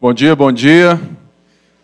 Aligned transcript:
Bom 0.00 0.14
dia, 0.14 0.36
bom 0.36 0.52
dia. 0.52 1.00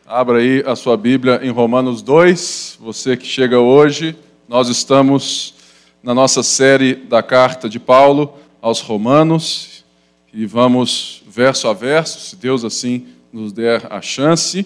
Abra 0.06 0.38
aí 0.38 0.62
a 0.64 0.76
sua 0.76 0.96
Bíblia 0.96 1.40
em 1.42 1.50
Romanos 1.50 2.00
2. 2.00 2.78
Você 2.80 3.16
que 3.16 3.26
chega 3.26 3.58
hoje, 3.58 4.14
nós 4.48 4.68
estamos 4.68 5.56
na 6.00 6.14
nossa 6.14 6.40
série 6.40 6.94
da 6.94 7.24
carta 7.24 7.68
de 7.68 7.80
Paulo 7.80 8.38
aos 8.62 8.78
Romanos 8.80 9.84
e 10.32 10.46
vamos 10.46 11.24
verso 11.26 11.66
a 11.66 11.72
verso, 11.72 12.20
se 12.20 12.36
Deus 12.36 12.62
assim 12.62 13.08
nos 13.32 13.52
der 13.52 13.84
a 13.90 14.00
chance. 14.00 14.64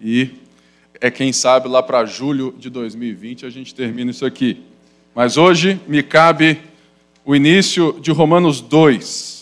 E 0.00 0.30
é 1.00 1.10
quem 1.10 1.32
sabe 1.32 1.66
lá 1.66 1.82
para 1.82 2.06
julho 2.06 2.54
de 2.56 2.70
2020 2.70 3.46
a 3.46 3.50
gente 3.50 3.74
termina 3.74 4.12
isso 4.12 4.24
aqui. 4.24 4.62
Mas 5.12 5.36
hoje 5.36 5.80
me 5.88 6.04
cabe 6.04 6.60
o 7.24 7.34
início 7.34 7.98
de 8.00 8.12
Romanos 8.12 8.60
2. 8.60 9.35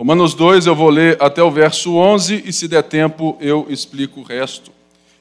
Romanos 0.00 0.32
2, 0.32 0.64
eu 0.64 0.74
vou 0.74 0.88
ler 0.88 1.22
até 1.22 1.42
o 1.42 1.50
verso 1.50 1.94
11 1.96 2.44
e, 2.46 2.54
se 2.54 2.66
der 2.66 2.82
tempo, 2.82 3.36
eu 3.38 3.66
explico 3.68 4.20
o 4.20 4.22
resto. 4.22 4.72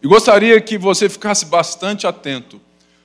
E 0.02 0.08
gostaria 0.08 0.62
que 0.62 0.78
você 0.78 1.10
ficasse 1.10 1.46
bastante 1.46 2.08
atento, 2.08 2.62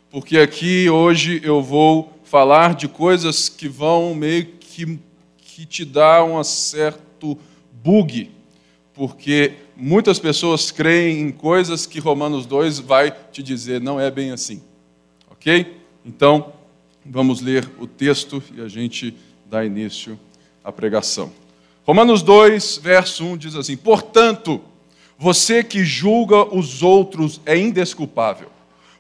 porque 0.09 0.39
aqui 0.39 0.89
hoje 0.89 1.41
eu 1.43 1.61
vou 1.61 2.17
falar 2.23 2.77
de 2.77 2.87
coisas 2.87 3.49
que 3.49 3.69
vão 3.69 4.15
meio 4.15 4.47
que, 4.47 5.01
que 5.37 5.67
te 5.67 5.85
dar 5.85 6.23
um 6.23 6.45
certo 6.45 7.37
bug, 7.83 8.31
porque 8.93 9.55
muitas 9.77 10.21
pessoas 10.21 10.71
creem 10.71 11.23
em 11.23 11.33
coisas 11.33 11.87
que 11.87 11.99
Romanos 11.99 12.47
2 12.47 12.79
vai 12.79 13.13
te 13.33 13.43
dizer, 13.43 13.81
não 13.81 13.99
é 13.99 14.13
bem 14.13 14.31
assim. 14.31 14.63
Ok? 15.29 15.77
Então, 16.07 16.53
vamos 17.05 17.41
ler 17.41 17.69
o 17.81 17.87
texto 17.89 18.41
e 18.57 18.61
a 18.61 18.69
gente 18.69 19.13
dá 19.51 19.65
início 19.65 20.17
à 20.63 20.71
pregação. 20.71 21.33
Romanos 21.87 22.23
2, 22.23 22.79
verso 22.79 23.27
1 23.27 23.37
diz 23.37 23.55
assim: 23.55 23.77
Portanto, 23.77 24.59
você 25.19 25.63
que 25.63 25.85
julga 25.85 26.43
os 26.45 26.83
outros 26.83 27.43
é 27.45 27.59
indesculpável, 27.59 28.49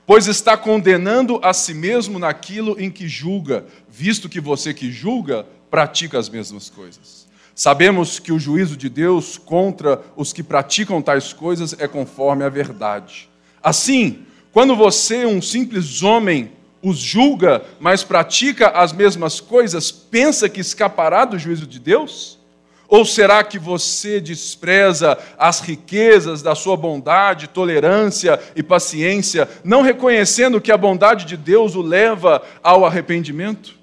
pois 0.06 0.26
está 0.26 0.54
condenando 0.54 1.40
a 1.42 1.54
si 1.54 1.72
mesmo 1.72 2.18
naquilo 2.18 2.78
em 2.78 2.90
que 2.90 3.08
julga, 3.08 3.64
visto 3.88 4.28
que 4.28 4.38
você 4.38 4.74
que 4.74 4.92
julga 4.92 5.46
pratica 5.70 6.18
as 6.18 6.28
mesmas 6.28 6.68
coisas. 6.68 7.26
Sabemos 7.54 8.18
que 8.18 8.32
o 8.32 8.38
juízo 8.38 8.76
de 8.76 8.90
Deus 8.90 9.38
contra 9.38 10.02
os 10.14 10.32
que 10.32 10.42
praticam 10.42 11.00
tais 11.00 11.32
coisas 11.32 11.74
é 11.78 11.88
conforme 11.88 12.44
a 12.44 12.50
verdade. 12.50 13.30
Assim, 13.62 14.26
quando 14.52 14.76
você, 14.76 15.24
um 15.24 15.40
simples 15.40 16.02
homem, 16.02 16.52
os 16.82 16.98
julga, 16.98 17.64
mas 17.80 18.04
pratica 18.04 18.68
as 18.68 18.92
mesmas 18.92 19.40
coisas, 19.40 19.90
pensa 19.90 20.50
que 20.50 20.60
escapará 20.60 21.24
do 21.24 21.38
juízo 21.38 21.66
de 21.66 21.78
Deus? 21.78 22.43
Ou 22.88 23.04
será 23.04 23.42
que 23.42 23.58
você 23.58 24.20
despreza 24.20 25.18
as 25.38 25.60
riquezas 25.60 26.42
da 26.42 26.54
sua 26.54 26.76
bondade, 26.76 27.48
tolerância 27.48 28.38
e 28.54 28.62
paciência, 28.62 29.48
não 29.64 29.82
reconhecendo 29.82 30.60
que 30.60 30.70
a 30.70 30.76
bondade 30.76 31.24
de 31.24 31.36
Deus 31.36 31.74
o 31.74 31.82
leva 31.82 32.42
ao 32.62 32.84
arrependimento? 32.84 33.74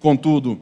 Contudo, 0.00 0.60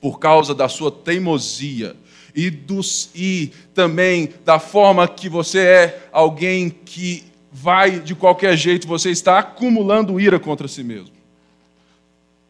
por 0.00 0.18
causa 0.18 0.54
da 0.54 0.68
sua 0.68 0.90
teimosia 0.90 1.96
e, 2.34 2.50
dos, 2.50 3.10
e 3.14 3.52
também 3.72 4.34
da 4.44 4.58
forma 4.58 5.06
que 5.06 5.28
você 5.28 5.60
é 5.60 6.08
alguém 6.12 6.68
que 6.68 7.24
vai 7.52 8.00
de 8.00 8.16
qualquer 8.16 8.56
jeito, 8.56 8.88
você 8.88 9.10
está 9.10 9.38
acumulando 9.38 10.18
ira 10.18 10.40
contra 10.40 10.66
si 10.66 10.82
mesmo. 10.82 11.14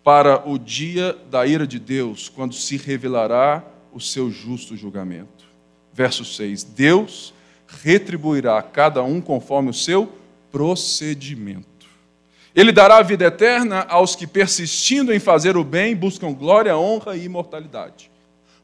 Para 0.03 0.49
o 0.49 0.59
dia 0.59 1.17
da 1.31 1.47
ira 1.47 1.67
de 1.67 1.79
Deus, 1.79 2.31
quando 2.31 2.55
se 2.55 2.79
revelará 2.79 3.63
o 3.95 4.01
seu 4.01 4.31
justo 4.31 4.77
julgamento. 4.77 5.45
Verso 5.93 6.25
6: 6.25 6.65
Deus 6.65 7.33
retribuirá 7.83 8.59
a 8.59 8.63
cada 8.63 9.03
um 9.03 9.21
conforme 9.21 9.71
o 9.71 9.75
seu 9.75 10.13
procedimento. 10.51 11.65
Ele 12.55 12.73
dará 12.73 12.99
a 12.99 13.03
vida 13.03 13.25
eterna 13.25 13.87
aos 13.89 14.15
que, 14.15 14.27
persistindo 14.27 15.13
em 15.13 15.19
fazer 15.19 15.57
o 15.57 15.65
bem, 15.65 15.95
buscam 15.95 16.33
glória, 16.33 16.77
honra 16.77 17.17
e 17.17 17.25
imortalidade. 17.25 18.11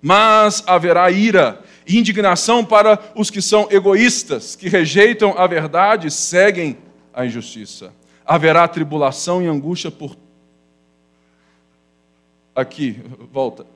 Mas 0.02 0.62
haverá 0.66 1.10
ira 1.10 1.60
e 1.86 1.98
indignação 1.98 2.64
para 2.64 2.98
os 3.14 3.30
que 3.30 3.42
são 3.42 3.68
egoístas, 3.70 4.54
que 4.54 4.68
rejeitam 4.68 5.34
a 5.36 5.46
verdade 5.46 6.06
e 6.06 6.10
seguem 6.10 6.78
a 7.12 7.26
injustiça. 7.26 7.92
Haverá 8.24 8.66
tribulação 8.68 9.42
e 9.42 9.46
angústia 9.46 9.90
por. 9.90 10.16
Aqui, 12.54 13.00
volta 13.32 13.66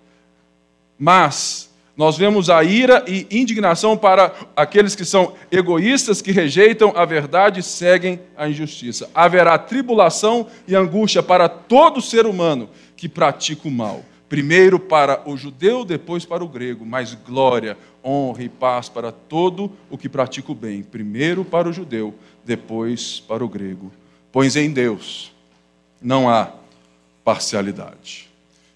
mas 1.05 1.71
nós 1.95 2.17
vemos 2.17 2.49
a 2.49 2.65
ira 2.65 3.05
e 3.07 3.27
indignação 3.31 3.95
para 3.95 4.33
aqueles 4.57 4.97
que 4.97 5.05
são 5.05 5.35
egoístas, 5.53 6.23
que 6.23 6.33
rejeitam 6.33 6.95
a 6.97 7.05
verdade 7.05 7.61
e 7.61 7.63
seguem 7.63 8.19
a 8.35 8.49
injustiça. 8.49 9.11
Haverá 9.15 9.59
tribulação 9.59 10.47
e 10.67 10.75
angústia 10.75 11.23
para 11.23 11.47
todo 11.47 12.01
ser 12.01 12.25
humano 12.25 12.71
que 12.97 13.07
pratica 13.07 13.69
o 13.69 13.71
mal. 13.71 14.03
Primeiro 14.31 14.81
para 14.81 15.29
o 15.29 15.37
judeu, 15.37 15.85
depois 15.85 16.25
para 16.25 16.43
o 16.43 16.49
grego, 16.49 16.87
mas 16.87 17.13
glória, 17.13 17.77
honra 18.03 18.43
e 18.43 18.49
paz 18.49 18.89
para 18.89 19.13
todo 19.13 19.71
o 19.91 19.99
que 19.99 20.09
pratica 20.09 20.51
o 20.51 20.55
bem. 20.55 20.83
Primeiro 20.83 21.45
para 21.45 21.69
o 21.69 21.73
judeu, 21.73 22.15
depois 22.47 23.21
para 23.21 23.45
o 23.45 23.49
grego. 23.49 23.93
Pois 24.33 24.57
em 24.57 24.73
Deus 24.73 25.31
não 26.01 26.31
há 26.31 26.51
parcialidade. 27.23 28.34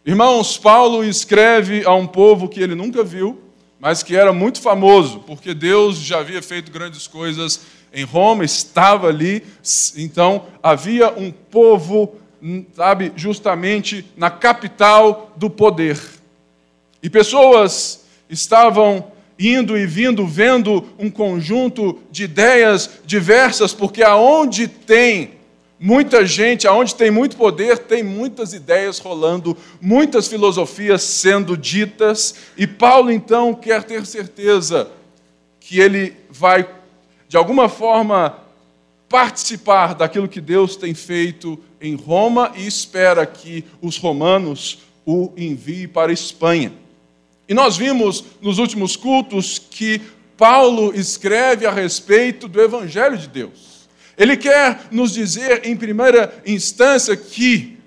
Irmãos, 0.08 0.56
Paulo 0.56 1.04
escreve 1.04 1.84
a 1.84 1.92
um 1.92 2.06
povo 2.06 2.48
que 2.48 2.62
ele 2.62 2.74
nunca 2.74 3.04
viu, 3.04 3.38
mas 3.78 4.02
que 4.02 4.16
era 4.16 4.32
muito 4.32 4.58
famoso, 4.58 5.22
porque 5.26 5.52
Deus 5.52 5.98
já 5.98 6.20
havia 6.20 6.40
feito 6.40 6.72
grandes 6.72 7.06
coisas 7.06 7.60
em 7.92 8.04
Roma, 8.04 8.42
estava 8.42 9.08
ali, 9.08 9.44
então 9.98 10.46
havia 10.62 11.10
um 11.10 11.30
povo, 11.30 12.14
sabe, 12.74 13.12
justamente 13.16 14.02
na 14.16 14.30
capital 14.30 15.30
do 15.36 15.50
poder. 15.50 16.00
E 17.02 17.10
pessoas 17.10 18.06
estavam 18.30 19.12
indo 19.38 19.76
e 19.76 19.86
vindo, 19.86 20.26
vendo 20.26 20.86
um 20.98 21.10
conjunto 21.10 21.98
de 22.10 22.24
ideias 22.24 22.88
diversas, 23.04 23.74
porque 23.74 24.02
aonde 24.02 24.68
tem 24.68 25.32
Muita 25.80 26.26
gente, 26.26 26.66
aonde 26.66 26.94
tem 26.94 27.10
muito 27.10 27.36
poder, 27.36 27.78
tem 27.78 28.02
muitas 28.02 28.52
ideias 28.52 28.98
rolando, 28.98 29.56
muitas 29.80 30.26
filosofias 30.26 31.02
sendo 31.02 31.56
ditas, 31.56 32.34
e 32.56 32.66
Paulo 32.66 33.12
então 33.12 33.54
quer 33.54 33.84
ter 33.84 34.04
certeza 34.04 34.90
que 35.60 35.78
ele 35.78 36.16
vai, 36.30 36.68
de 37.28 37.36
alguma 37.36 37.68
forma, 37.68 38.38
participar 39.08 39.94
daquilo 39.94 40.26
que 40.26 40.40
Deus 40.40 40.74
tem 40.74 40.94
feito 40.94 41.58
em 41.80 41.94
Roma 41.94 42.52
e 42.56 42.66
espera 42.66 43.24
que 43.24 43.64
os 43.80 43.96
romanos 43.98 44.80
o 45.06 45.32
enviem 45.36 45.86
para 45.86 46.10
a 46.10 46.14
Espanha. 46.14 46.72
E 47.48 47.54
nós 47.54 47.76
vimos 47.76 48.24
nos 48.42 48.58
últimos 48.58 48.96
cultos 48.96 49.58
que 49.58 50.02
Paulo 50.36 50.92
escreve 50.94 51.66
a 51.66 51.70
respeito 51.70 52.48
do 52.48 52.60
Evangelho 52.60 53.16
de 53.16 53.28
Deus. 53.28 53.77
Ele 54.18 54.36
quer 54.36 54.80
nos 54.90 55.12
dizer, 55.12 55.64
em 55.64 55.76
primeira 55.76 56.42
instância, 56.44 57.16
que 57.16 57.78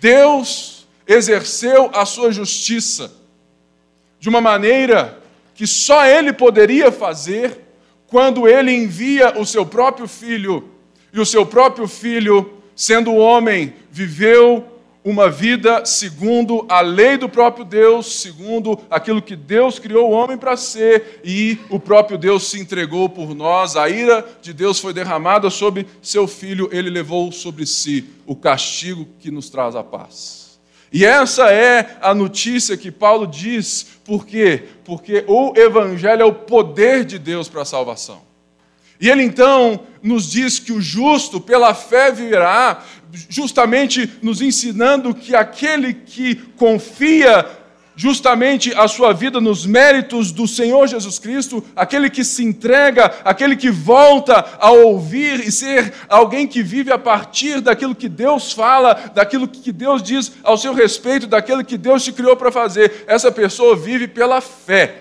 Deus 0.00 0.86
exerceu 1.06 1.90
a 1.92 2.06
sua 2.06 2.32
justiça 2.32 3.12
de 4.18 4.30
uma 4.30 4.40
maneira 4.40 5.22
que 5.54 5.66
só 5.66 6.06
Ele 6.06 6.32
poderia 6.32 6.90
fazer 6.90 7.60
quando 8.06 8.48
Ele 8.48 8.72
envia 8.72 9.38
o 9.38 9.44
seu 9.44 9.66
próprio 9.66 10.08
filho, 10.08 10.70
e 11.12 11.20
o 11.20 11.26
seu 11.26 11.44
próprio 11.44 11.86
filho, 11.86 12.54
sendo 12.74 13.14
homem, 13.14 13.74
viveu 13.90 14.73
uma 15.04 15.28
vida 15.28 15.84
segundo 15.84 16.64
a 16.66 16.80
lei 16.80 17.18
do 17.18 17.28
próprio 17.28 17.62
Deus, 17.62 18.20
segundo 18.20 18.80
aquilo 18.88 19.20
que 19.20 19.36
Deus 19.36 19.78
criou 19.78 20.08
o 20.08 20.12
homem 20.12 20.38
para 20.38 20.56
ser, 20.56 21.20
e 21.22 21.58
o 21.68 21.78
próprio 21.78 22.16
Deus 22.16 22.44
se 22.44 22.58
entregou 22.58 23.10
por 23.10 23.34
nós, 23.34 23.76
a 23.76 23.88
ira 23.88 24.26
de 24.40 24.54
Deus 24.54 24.80
foi 24.80 24.94
derramada 24.94 25.50
sobre 25.50 25.86
seu 26.00 26.26
filho, 26.26 26.70
ele 26.72 26.88
levou 26.88 27.30
sobre 27.30 27.66
si 27.66 28.06
o 28.24 28.34
castigo 28.34 29.06
que 29.20 29.30
nos 29.30 29.50
traz 29.50 29.76
a 29.76 29.84
paz. 29.84 30.58
E 30.90 31.04
essa 31.04 31.52
é 31.52 31.98
a 32.00 32.14
notícia 32.14 32.76
que 32.76 32.90
Paulo 32.90 33.26
diz, 33.26 33.98
por 34.04 34.24
quê? 34.24 34.62
Porque 34.84 35.24
o 35.26 35.52
Evangelho 35.54 36.22
é 36.22 36.24
o 36.24 36.32
poder 36.32 37.04
de 37.04 37.18
Deus 37.18 37.48
para 37.48 37.62
a 37.62 37.66
salvação. 37.66 38.22
E 39.00 39.10
ele 39.10 39.22
então 39.22 39.80
nos 40.02 40.30
diz 40.30 40.58
que 40.58 40.72
o 40.72 40.80
justo 40.80 41.40
pela 41.40 41.74
fé 41.74 42.12
virá, 42.12 42.82
justamente 43.28 44.10
nos 44.22 44.40
ensinando 44.40 45.14
que 45.14 45.34
aquele 45.34 45.94
que 45.94 46.36
confia 46.56 47.46
justamente 47.96 48.72
a 48.74 48.88
sua 48.88 49.12
vida 49.12 49.40
nos 49.40 49.64
méritos 49.64 50.32
do 50.32 50.48
Senhor 50.48 50.86
Jesus 50.86 51.18
Cristo, 51.18 51.64
aquele 51.76 52.10
que 52.10 52.24
se 52.24 52.44
entrega, 52.44 53.12
aquele 53.24 53.56
que 53.56 53.70
volta 53.70 54.44
a 54.58 54.70
ouvir 54.70 55.40
e 55.40 55.52
ser 55.52 55.92
alguém 56.08 56.46
que 56.46 56.62
vive 56.62 56.92
a 56.92 56.98
partir 56.98 57.60
daquilo 57.60 57.94
que 57.94 58.08
Deus 58.08 58.52
fala, 58.52 58.94
daquilo 59.14 59.46
que 59.46 59.72
Deus 59.72 60.02
diz 60.02 60.32
ao 60.42 60.58
seu 60.58 60.74
respeito, 60.74 61.26
daquilo 61.26 61.64
que 61.64 61.78
Deus 61.78 62.04
te 62.04 62.12
criou 62.12 62.36
para 62.36 62.50
fazer. 62.50 63.04
Essa 63.06 63.30
pessoa 63.30 63.76
vive 63.76 64.08
pela 64.08 64.40
fé. 64.40 65.00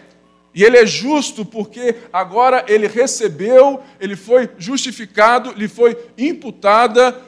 E 0.56 0.64
ele 0.64 0.78
é 0.78 0.86
justo 0.86 1.44
porque 1.44 1.96
agora 2.12 2.64
ele 2.68 2.88
recebeu, 2.88 3.82
ele 4.00 4.16
foi 4.16 4.48
justificado, 4.60 5.52
lhe 5.58 5.68
foi 5.68 5.98
imputada 6.16 7.20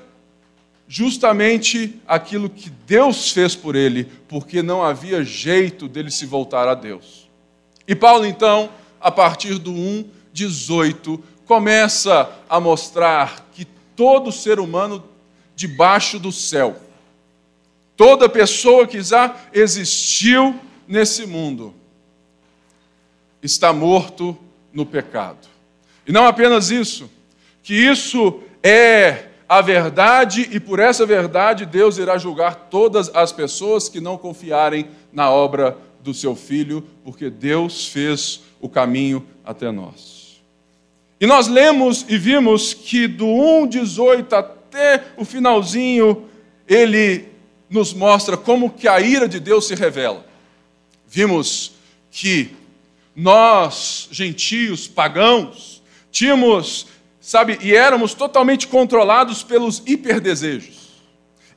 justamente 0.96 2.00
aquilo 2.08 2.50
que 2.50 2.70
Deus 2.70 3.30
fez 3.30 3.54
por 3.54 3.76
ele, 3.76 4.06
porque 4.30 4.64
não 4.64 4.82
havia 4.82 5.26
jeito 5.26 5.90
dele 5.90 6.10
se 6.10 6.26
voltar 6.26 6.70
a 6.70 6.74
Deus. 6.74 7.30
E 7.86 7.94
Paulo, 7.94 8.26
então, 8.26 8.70
a 9.02 9.12
partir 9.12 9.58
do 9.58 9.74
1, 9.74 10.06
18, 10.32 11.22
começa 11.46 12.32
a 12.48 12.62
mostrar 12.62 13.50
que 13.54 13.66
todo 13.94 14.32
ser 14.32 14.58
humano 14.58 15.04
debaixo 15.54 16.18
do 16.18 16.32
céu, 16.32 16.78
toda 17.98 18.30
pessoa 18.30 18.88
que 18.88 19.02
já 19.02 19.36
existiu 19.52 20.58
nesse 20.88 21.26
mundo, 21.26 21.76
está 23.44 23.74
morto 23.74 24.38
no 24.72 24.86
pecado. 24.86 25.46
E 26.08 26.14
não 26.14 26.26
apenas 26.26 26.72
isso, 26.72 27.12
que 27.62 27.74
isso 27.74 28.40
é 28.64 29.35
a 29.48 29.62
verdade 29.62 30.50
e 30.52 30.60
por 30.60 30.80
essa 30.80 31.06
verdade 31.06 31.66
Deus 31.66 31.98
irá 31.98 32.18
julgar 32.18 32.68
todas 32.70 33.14
as 33.14 33.32
pessoas 33.32 33.88
que 33.88 34.02
não 34.02 34.18
confiarem 34.18 34.88
na 35.14 35.30
obra 35.30 35.78
do 36.02 36.14
seu 36.14 36.36
filho, 36.36 36.84
porque 37.04 37.30
Deus 37.30 37.88
fez 37.88 38.42
o 38.60 38.70
caminho 38.70 39.26
até 39.44 39.72
nós. 39.72 40.42
E 41.20 41.26
nós 41.26 41.48
lemos 41.48 42.06
e 42.08 42.18
vimos 42.18 42.74
que 42.74 43.08
do 43.08 43.26
1:18 43.26 44.34
até 44.34 45.04
o 45.18 45.24
finalzinho 45.24 46.28
ele 46.68 47.26
nos 47.70 47.94
mostra 47.94 48.36
como 48.36 48.70
que 48.70 48.88
a 48.88 49.00
ira 49.00 49.28
de 49.28 49.40
Deus 49.40 49.68
se 49.68 49.76
revela. 49.76 50.26
Vimos 51.08 51.74
que 52.12 52.52
nós, 53.16 54.10
gentios, 54.12 54.88
pagãos, 54.88 55.82
tínhamos 56.12 56.88
sabe, 57.26 57.58
e 57.60 57.76
éramos 57.76 58.14
totalmente 58.14 58.68
controlados 58.68 59.42
pelos 59.42 59.82
hiperdesejos. 59.84 60.92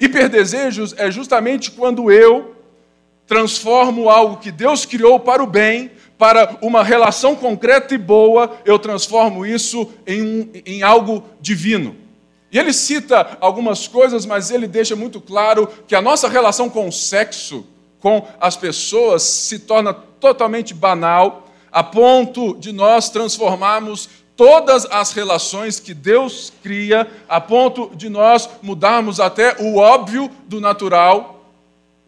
Hiperdesejos 0.01 0.95
é 0.97 1.11
justamente 1.11 1.71
quando 1.71 2.11
eu 2.11 2.57
transformo 3.27 4.09
algo 4.09 4.39
que 4.39 4.51
Deus 4.51 4.87
criou 4.87 5.21
para 5.21 5.43
o 5.43 5.47
bem, 5.47 5.91
para 6.17 6.57
uma 6.63 6.83
relação 6.83 7.37
concreta 7.37 7.95
e 7.95 7.99
boa, 7.99 8.59
eu 8.65 8.79
transformo 8.79 9.45
isso 9.45 9.93
em, 10.07 10.51
em 10.65 10.83
algo 10.83 11.23
divino. 11.39 11.95
E 12.51 12.59
ele 12.59 12.73
cita 12.73 13.37
algumas 13.39 13.87
coisas, 13.87 14.25
mas 14.25 14.51
ele 14.51 14.67
deixa 14.67 14.97
muito 14.97 15.21
claro 15.21 15.69
que 15.87 15.95
a 15.95 16.01
nossa 16.01 16.31
relação 16.31 16.71
com 16.71 16.89
o 16.89 16.93
sexo, 16.93 17.67
com 18.01 18.27
as 18.41 18.57
pessoas, 18.57 19.23
se 19.23 19.59
torna 19.59 19.93
totalmente 19.93 20.73
banal, 20.73 21.47
a 21.71 21.83
ponto 21.83 22.57
de 22.57 22.73
nós 22.73 23.11
transformarmos 23.11 24.09
todas 24.39 24.87
as 24.87 25.11
relações 25.11 25.81
que 25.81 25.93
Deus 25.93 26.53
cria, 26.63 27.11
a 27.29 27.41
ponto 27.41 27.91
de 27.97 28.09
nós 28.09 28.49
mudarmos 28.63 29.19
até 29.19 29.57
o 29.59 29.79
óbvio 29.79 30.31
do 30.47 30.61
natural 30.61 31.53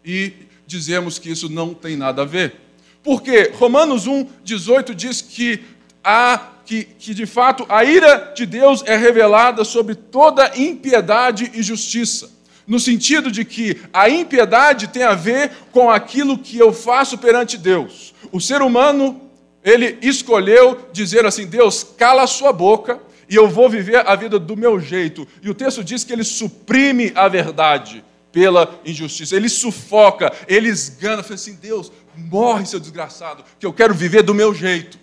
e 0.03 0.31
dizemos 0.65 1.19
que 1.19 1.29
isso 1.29 1.49
não 1.49 1.73
tem 1.73 1.97
nada 1.97 2.21
a 2.21 2.25
ver. 2.25 2.55
Porque 3.03 3.51
Romanos 3.59 4.07
1, 4.07 4.25
18 4.45 4.95
diz 4.95 5.21
que, 5.21 5.61
há, 6.01 6.39
que, 6.65 6.85
que 6.85 7.13
de 7.13 7.25
fato 7.25 7.65
a 7.67 7.83
ira 7.83 8.31
de 8.33 8.45
Deus 8.45 8.81
é 8.85 8.95
revelada 8.95 9.65
sobre 9.65 9.93
toda 9.93 10.57
impiedade 10.57 11.51
e 11.53 11.61
justiça. 11.61 12.31
No 12.65 12.79
sentido 12.79 13.29
de 13.29 13.43
que 13.43 13.81
a 13.91 14.09
impiedade 14.09 14.87
tem 14.87 15.03
a 15.03 15.15
ver 15.15 15.51
com 15.73 15.91
aquilo 15.91 16.37
que 16.37 16.57
eu 16.57 16.71
faço 16.71 17.17
perante 17.17 17.57
Deus. 17.57 18.13
O 18.31 18.39
ser 18.39 18.61
humano 18.61 19.29
ele 19.63 19.97
escolheu 20.01 20.89
dizer 20.91 21.25
assim: 21.25 21.45
Deus, 21.45 21.83
cala 21.83 22.23
a 22.23 22.27
sua 22.27 22.51
boca 22.51 22.99
e 23.29 23.35
eu 23.35 23.47
vou 23.47 23.69
viver 23.69 24.05
a 24.07 24.15
vida 24.15 24.39
do 24.39 24.57
meu 24.57 24.79
jeito. 24.79 25.27
E 25.41 25.49
o 25.49 25.53
texto 25.53 25.83
diz 25.83 26.03
que 26.03 26.11
ele 26.11 26.23
suprime 26.23 27.11
a 27.15 27.27
verdade 27.27 28.03
pela 28.31 28.79
injustiça, 28.85 29.35
ele 29.35 29.49
sufoca, 29.49 30.31
ele 30.47 30.69
esgana. 30.69 31.21
Fala 31.21 31.35
assim: 31.35 31.55
Deus, 31.55 31.91
morre, 32.15 32.65
seu 32.65 32.79
desgraçado, 32.79 33.43
que 33.59 33.65
eu 33.65 33.73
quero 33.73 33.93
viver 33.93 34.23
do 34.23 34.33
meu 34.33 34.53
jeito. 34.53 34.99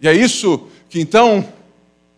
E 0.00 0.08
é 0.08 0.12
isso 0.12 0.68
que 0.88 1.00
então 1.00 1.46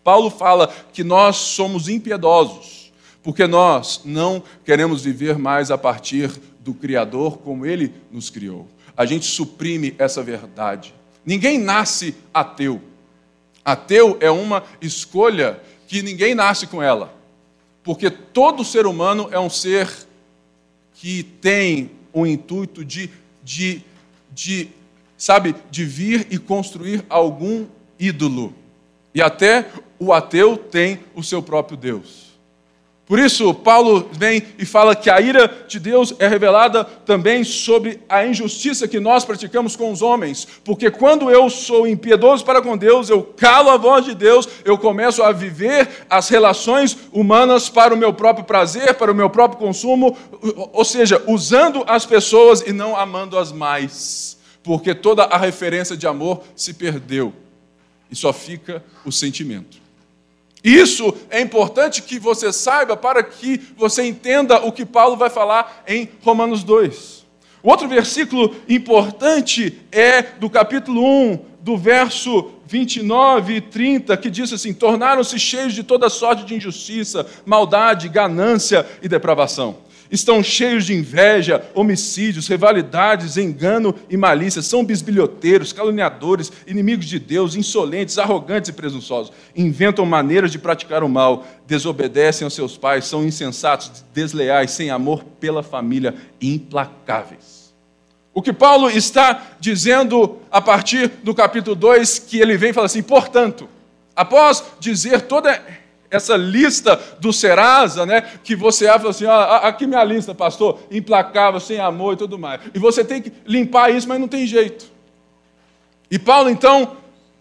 Paulo 0.05 0.31
fala 0.31 0.73
que 0.93 1.03
nós 1.03 1.37
somos 1.37 1.89
impiedosos, 1.89 2.93
porque 3.23 3.47
nós 3.47 4.03
não 4.05 4.43
queremos 4.65 5.05
viver 5.05 5.37
mais 5.37 5.71
a 5.71 5.79
partir 5.79 6.31
do 6.61 6.75
Criador 6.75 7.39
como 7.39 7.67
ele 7.67 7.93
nos 8.11 8.31
criou 8.31 8.69
a 8.99 9.07
gente 9.07 9.27
suprime 9.27 9.95
essa 9.97 10.25
verdade. 10.25 10.93
Ninguém 11.25 11.57
nasce 11.57 12.17
ateu. 12.35 12.83
Ateu 13.65 14.19
é 14.21 14.29
uma 14.29 14.65
escolha 14.83 15.61
que 15.87 16.03
ninguém 16.03 16.35
nasce 16.35 16.67
com 16.67 16.83
ela. 16.83 17.15
Porque 17.85 18.11
todo 18.11 18.65
ser 18.65 18.87
humano 18.87 19.29
é 19.31 19.39
um 19.39 19.49
ser 19.49 19.89
que 20.95 21.23
tem 21.23 21.93
o 22.13 22.27
intuito 22.27 22.85
de, 22.85 23.09
de, 23.45 23.83
de, 24.33 24.69
sabe, 25.17 25.55
de 25.71 25.85
vir 25.85 26.27
e 26.29 26.37
construir 26.37 27.05
algum 27.09 27.67
ídolo. 28.01 28.53
E 29.15 29.23
até 29.23 29.71
o 29.97 30.13
ateu 30.13 30.57
tem 30.57 30.99
o 31.15 31.23
seu 31.23 31.41
próprio 31.41 31.77
Deus. 31.77 32.28
Por 33.09 33.19
isso, 33.19 33.55
Paulo 33.55 34.07
vem 34.13 34.43
e 34.59 34.67
fala 34.67 34.95
que 34.95 35.09
a 35.09 35.19
ira 35.19 35.65
de 35.67 35.81
Deus 35.81 36.15
é 36.19 36.29
revelada 36.29 36.85
também 36.85 37.43
sobre 37.43 38.01
a 38.07 38.27
injustiça 38.27 38.87
que 38.87 39.01
nós 39.01 39.25
praticamos 39.25 39.75
com 39.75 39.91
os 39.91 40.03
homens. 40.03 40.47
Porque 40.63 40.91
quando 40.91 41.31
eu 41.31 41.49
sou 41.49 41.89
impiedoso 41.89 42.45
para 42.45 42.61
com 42.61 42.77
Deus, 42.77 43.09
eu 43.09 43.23
calo 43.23 43.71
a 43.71 43.79
voz 43.79 44.05
de 44.05 44.15
Deus, 44.15 44.47
eu 44.63 44.77
começo 44.77 45.23
a 45.23 45.33
viver 45.33 45.89
as 46.11 46.29
relações 46.29 46.99
humanas 47.11 47.71
para 47.71 47.95
o 47.95 47.97
meu 47.97 48.13
próprio 48.13 48.45
prazer, 48.45 48.93
para 48.93 49.11
o 49.11 49.15
meu 49.15 49.31
próprio 49.31 49.59
consumo, 49.59 50.15
ou 50.71 50.85
seja, 50.85 51.23
usando 51.27 51.85
as 51.87 52.05
pessoas 52.05 52.61
e 52.61 52.75
não 52.75 52.95
amando-as 52.95 53.51
mais. 53.51 54.37
Porque 54.63 54.95
toda 54.95 55.25
a 55.25 55.39
referência 55.39 55.97
de 55.97 56.07
amor 56.07 56.43
se 56.55 56.75
perdeu 56.75 57.33
e 58.11 58.15
só 58.15 58.35
fica 58.35 58.85
o 59.03 59.11
sentimento. 59.11 59.88
Isso 60.63 61.15
é 61.31 61.41
importante 61.41 62.03
que 62.03 62.19
você 62.19 62.53
saiba 62.53 62.97
para 62.97 63.23
que 63.23 63.61
você 63.77 64.05
entenda 64.05 64.65
o 64.65 64.73
que 64.73 64.85
Paulo 64.85 65.17
vai 65.17 65.31
falar 65.31 65.85
em 65.87 66.09
Romanos 66.23 66.65
2. 66.65 67.27
O 67.63 67.71
outro 67.71 67.89
versículo 67.89 68.55
importante 68.69 69.79
é 69.91 70.23
do 70.23 70.49
capítulo 70.49 71.05
1, 71.05 71.39
do 71.61 71.77
verso 71.77 72.53
29 72.67 73.57
e 73.57 73.61
30, 73.61 74.17
que 74.17 74.31
diz 74.31 74.53
assim: 74.53 74.73
Tornaram-se 74.73 75.39
cheios 75.39 75.75
de 75.75 75.83
toda 75.83 76.09
sorte 76.09 76.45
de 76.45 76.55
injustiça, 76.55 77.27
maldade, 77.45 78.09
ganância 78.09 78.87
e 79.03 79.09
depravação 79.09 79.88
estão 80.11 80.43
cheios 80.43 80.87
de 80.87 80.95
inveja, 80.95 81.65
homicídios, 81.75 82.49
rivalidades, 82.49 83.37
engano 83.37 83.95
e 84.09 84.17
malícia, 84.17 84.63
são 84.63 84.85
bisbilhoteiros, 84.85 85.73
caluniadores, 85.73 86.53
inimigos 86.67 87.07
de 87.07 87.19
Deus, 87.19 87.55
insolentes, 87.55 88.19
arrogantes 88.19 88.71
e 88.71 88.73
presunçosos, 88.73 89.33
inventam 89.57 90.05
maneiras 90.07 90.51
de 90.51 90.59
praticar 90.59 91.03
o 91.03 91.09
mal, 91.09 91.47
desobedecem 91.67 92.45
aos 92.45 92.55
seus 92.55 92.77
pais, 92.77 93.05
são 93.05 93.25
insensatos, 93.25 94.05
desleais, 94.13 94.71
sem 94.71 94.91
amor 94.91 95.25
pela 95.39 95.63
família, 95.63 96.15
implacáveis. 96.41 97.59
O 98.33 98.43
que 98.43 98.53
Paulo 98.53 98.89
está 98.89 99.57
dizendo 99.59 100.39
a 100.51 100.61
partir 100.61 101.09
do 101.25 101.35
capítulo 101.35 101.75
2, 101.75 102.21
que 102.21 102.39
ele 102.39 102.57
vem 102.57 102.71
e 102.71 102.73
fala 102.73 102.87
assim: 102.87 103.03
portanto, 103.03 103.69
após 104.15 104.63
dizer 104.79 105.23
toda 105.23 105.61
essa 106.11 106.37
lista 106.37 106.99
do 107.21 107.33
Serasa, 107.33 108.07
né, 108.07 108.23
que 108.43 108.57
você 108.57 108.87
abre 108.87 109.09
assim, 109.09 109.27
ó, 109.27 109.57
aqui 109.57 109.87
minha 109.87 110.03
lista, 110.05 110.35
pastor, 110.35 110.79
implacável, 110.91 111.61
sem 111.61 111.79
amor 111.79 112.15
e 112.15 112.17
tudo 112.17 112.39
mais. 112.39 112.61
E 112.75 112.79
você 112.79 113.05
tem 113.05 113.21
que 113.21 113.33
limpar 113.47 113.91
isso, 113.95 114.09
mas 114.09 114.21
não 114.21 114.29
tem 114.29 114.47
jeito. 114.47 114.87
E 116.11 116.19
Paulo 116.19 116.49
então 116.49 116.97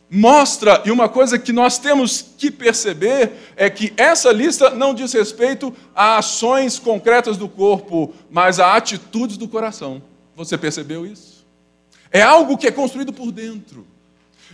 mostra, 0.09 0.81
e 0.85 0.91
uma 0.91 1.09
coisa 1.09 1.37
que 1.37 1.51
nós 1.51 1.77
temos 1.77 2.25
que 2.37 2.49
perceber 2.49 3.33
é 3.55 3.69
que 3.69 3.93
essa 3.97 4.31
lista 4.31 4.69
não 4.69 4.93
diz 4.93 5.11
respeito 5.13 5.73
a 5.95 6.17
ações 6.17 6.79
concretas 6.79 7.37
do 7.37 7.49
corpo, 7.49 8.13
mas 8.29 8.59
a 8.59 8.75
atitudes 8.75 9.37
do 9.37 9.47
coração. 9.47 10.01
Você 10.35 10.57
percebeu 10.57 11.05
isso? 11.05 11.45
É 12.11 12.21
algo 12.21 12.57
que 12.57 12.67
é 12.67 12.71
construído 12.71 13.11
por 13.11 13.31
dentro. 13.31 13.85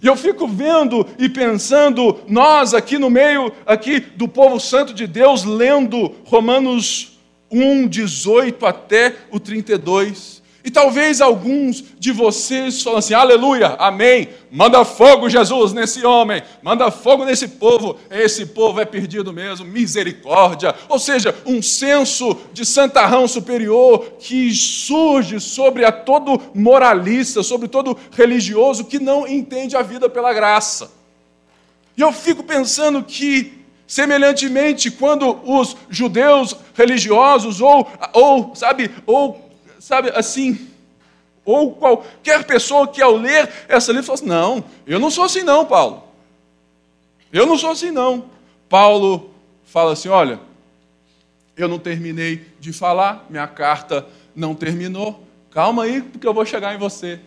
E 0.04 0.08
eu 0.08 0.18
fico 0.18 0.46
vendo 0.46 1.08
e 1.18 1.30
pensando, 1.30 2.20
nós 2.28 2.74
aqui 2.74 2.98
no 2.98 3.10
meio 3.10 3.54
aqui 3.66 4.02
do 4.02 4.28
povo 4.28 4.60
santo 4.60 4.94
de 4.94 5.08
Deus, 5.08 5.46
lendo 5.46 6.14
Romanos 6.26 7.18
1, 7.50 7.88
18 7.88 8.66
até 8.66 9.16
o 9.32 9.40
32. 9.40 10.33
E 10.64 10.72
talvez 10.72 11.20
alguns 11.20 11.84
de 12.00 12.14
vocês 12.14 12.82
falem 12.82 13.00
assim: 13.00 13.14
aleluia, 13.14 13.76
amém. 13.78 14.30
Manda 14.50 14.86
fogo, 14.86 15.30
Jesus, 15.30 15.74
nesse 15.74 16.06
homem, 16.06 16.42
manda 16.62 16.90
fogo 16.90 17.26
nesse 17.26 17.50
povo. 17.50 17.98
Esse 18.10 18.46
povo 18.46 18.80
é 18.80 18.86
perdido 18.86 19.34
mesmo, 19.34 19.66
misericórdia. 19.66 20.74
Ou 20.88 20.98
seja, 20.98 21.36
um 21.46 21.62
senso 21.62 22.38
de 22.54 22.66
santarrão 22.66 23.28
superior 23.28 24.14
que 24.20 24.54
surge 24.54 25.42
sobre 25.42 25.84
a 25.84 25.92
todo 25.92 26.42
moralista, 26.54 27.44
sobre 27.44 27.68
todo 27.68 27.98
religioso 28.12 28.86
que 28.86 29.00
não 29.00 29.28
entende 29.28 29.76
a 29.76 29.82
vida 29.82 30.08
pela 30.08 30.32
graça. 30.32 30.92
E 31.98 32.02
eu 32.02 32.14
fico 32.14 32.44
pensando 32.44 33.04
que, 33.04 33.54
semelhantemente, 33.86 34.90
quando 34.90 35.40
os 35.44 35.76
judeus 35.90 36.56
religiosos, 36.74 37.60
ou, 37.60 37.88
ou 38.14 38.56
sabe, 38.56 38.90
ou 39.06 39.43
sabe, 39.84 40.14
assim, 40.16 40.70
ou 41.44 41.74
qualquer 41.76 42.46
pessoa 42.46 42.88
que 42.88 43.02
ao 43.02 43.18
ler 43.18 43.52
essa 43.68 43.92
livro 43.92 44.08
fala 44.08 44.16
assim, 44.16 44.26
não, 44.26 44.64
eu 44.88 44.98
não 44.98 45.12
sou 45.12 45.26
assim 45.26 45.44
não, 45.44 45.66
Paulo. 45.66 46.08
Eu 47.34 47.46
não 47.46 47.58
sou 47.58 47.72
assim 47.72 47.92
não. 47.92 48.30
Paulo 48.70 49.32
fala 49.66 49.92
assim, 49.92 50.08
olha, 50.08 50.40
eu 51.58 51.68
não 51.68 51.78
terminei 51.78 52.48
de 52.62 52.72
falar, 52.72 53.26
minha 53.30 53.46
carta 53.46 54.08
não 54.34 54.56
terminou. 54.56 55.22
Calma 55.52 55.84
aí, 55.84 56.02
porque 56.02 56.26
eu 56.26 56.34
vou 56.34 56.46
chegar 56.46 56.74
em 56.74 56.78
você. 56.78 57.20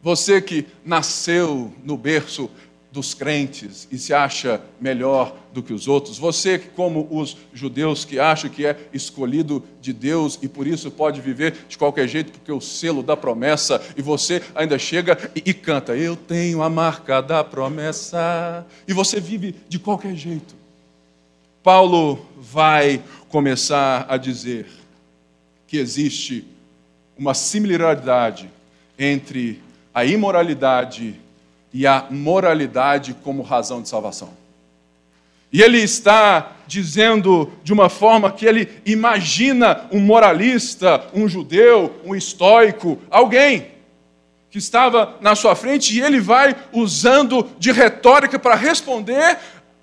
Você 0.00 0.40
que 0.40 0.64
nasceu 0.84 1.74
no 1.82 1.96
berço 1.96 2.48
dos 2.90 3.12
crentes 3.12 3.86
e 3.90 3.98
se 3.98 4.14
acha 4.14 4.60
melhor 4.80 5.36
do 5.52 5.62
que 5.62 5.72
os 5.72 5.86
outros, 5.86 6.18
você 6.18 6.58
como 6.58 7.06
os 7.10 7.36
judeus 7.52 8.04
que 8.04 8.18
acham 8.18 8.50
que 8.50 8.64
é 8.64 8.76
escolhido 8.92 9.62
de 9.80 9.92
Deus 9.92 10.38
e 10.40 10.48
por 10.48 10.66
isso 10.66 10.90
pode 10.90 11.20
viver 11.20 11.54
de 11.68 11.76
qualquer 11.76 12.08
jeito 12.08 12.32
porque 12.32 12.50
o 12.50 12.60
selo 12.60 13.02
da 13.02 13.16
promessa 13.16 13.80
e 13.96 14.00
você 14.00 14.42
ainda 14.54 14.78
chega 14.78 15.18
e, 15.34 15.50
e 15.50 15.54
canta 15.54 15.96
eu 15.96 16.16
tenho 16.16 16.62
a 16.62 16.70
marca 16.70 17.20
da 17.20 17.44
promessa 17.44 18.66
e 18.86 18.92
você 18.92 19.20
vive 19.20 19.54
de 19.68 19.78
qualquer 19.78 20.14
jeito. 20.14 20.56
Paulo 21.62 22.26
vai 22.36 23.02
começar 23.28 24.06
a 24.08 24.16
dizer 24.16 24.66
que 25.66 25.76
existe 25.76 26.46
uma 27.18 27.34
similaridade 27.34 28.50
entre 28.98 29.60
a 29.92 30.04
imoralidade 30.04 31.20
e 31.72 31.86
a 31.86 32.06
moralidade 32.10 33.14
como 33.22 33.42
razão 33.42 33.82
de 33.82 33.88
salvação. 33.88 34.30
E 35.52 35.62
ele 35.62 35.78
está 35.78 36.52
dizendo 36.66 37.50
de 37.64 37.72
uma 37.72 37.88
forma 37.88 38.30
que 38.30 38.44
ele 38.44 38.68
imagina 38.84 39.86
um 39.90 40.00
moralista, 40.00 41.06
um 41.14 41.26
judeu, 41.26 41.94
um 42.04 42.14
estoico, 42.14 42.98
alguém 43.10 43.68
que 44.50 44.58
estava 44.58 45.16
na 45.20 45.34
sua 45.34 45.54
frente 45.54 45.96
e 45.96 46.02
ele 46.02 46.20
vai 46.20 46.54
usando 46.72 47.48
de 47.58 47.72
retórica 47.72 48.38
para 48.38 48.54
responder 48.54 49.38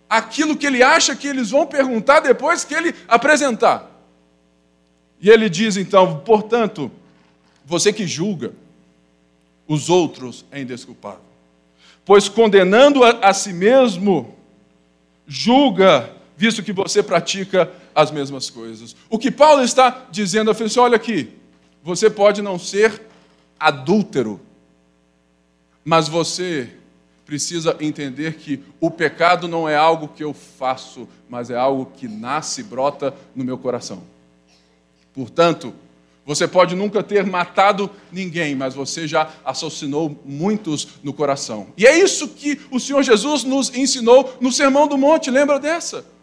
aquilo 0.07 0.55
que 0.55 0.67
ele 0.67 0.83
acha 0.83 1.15
que 1.15 1.27
eles 1.27 1.49
vão 1.49 1.65
perguntar 1.65 2.19
depois 2.19 2.63
que 2.63 2.73
ele 2.73 2.93
apresentar. 3.07 3.91
E 5.19 5.29
ele 5.29 5.49
diz 5.49 5.77
então, 5.77 6.19
portanto, 6.19 6.91
você 7.65 7.91
que 7.91 8.05
julga 8.05 8.53
os 9.67 9.89
outros 9.89 10.45
é 10.51 10.61
indesculpável 10.61 11.24
pois 12.05 12.29
condenando 12.29 13.03
a, 13.03 13.09
a 13.09 13.33
si 13.33 13.51
mesmo, 13.51 14.35
julga, 15.27 16.11
visto 16.37 16.61
que 16.61 16.71
você 16.71 17.01
pratica 17.01 17.71
as 17.93 18.11
mesmas 18.11 18.49
coisas. 18.49 18.95
O 19.09 19.17
que 19.17 19.31
Paulo 19.31 19.63
está 19.63 20.05
dizendo, 20.11 20.51
é 20.51 20.53
assim, 20.53 20.79
olha 20.79 20.95
aqui, 20.95 21.33
você 21.83 22.09
pode 22.09 22.41
não 22.41 22.59
ser 22.59 23.01
adúltero, 23.59 24.39
mas 25.83 26.07
você 26.07 26.69
precisa 27.25 27.75
entender 27.79 28.35
que 28.35 28.63
o 28.79 28.91
pecado 28.91 29.47
não 29.47 29.67
é 29.67 29.75
algo 29.75 30.09
que 30.09 30.23
eu 30.23 30.33
faço, 30.33 31.07
mas 31.27 31.49
é 31.49 31.55
algo 31.55 31.91
que 31.97 32.07
nasce 32.07 32.61
e 32.61 32.63
brota 32.63 33.13
no 33.35 33.43
meu 33.43 33.57
coração. 33.57 34.03
Portanto, 35.13 35.73
você 36.25 36.47
pode 36.47 36.75
nunca 36.75 37.03
ter 37.03 37.23
matado 37.23 37.89
ninguém, 38.11 38.55
mas 38.55 38.73
você 38.73 39.07
já 39.07 39.29
assassinou 39.45 40.19
muitos 40.25 40.87
no 41.03 41.13
coração. 41.13 41.67
E 41.77 41.85
é 41.85 41.97
isso 41.97 42.27
que 42.29 42.59
o 42.71 42.79
Senhor 42.79 43.03
Jesus 43.03 43.43
nos 43.43 43.73
ensinou 43.75 44.35
no 44.41 44.51
Sermão 44.51 44.87
do 44.87 44.97
Monte, 44.97 45.29
lembra 45.29 45.59
dessa? 45.59 46.15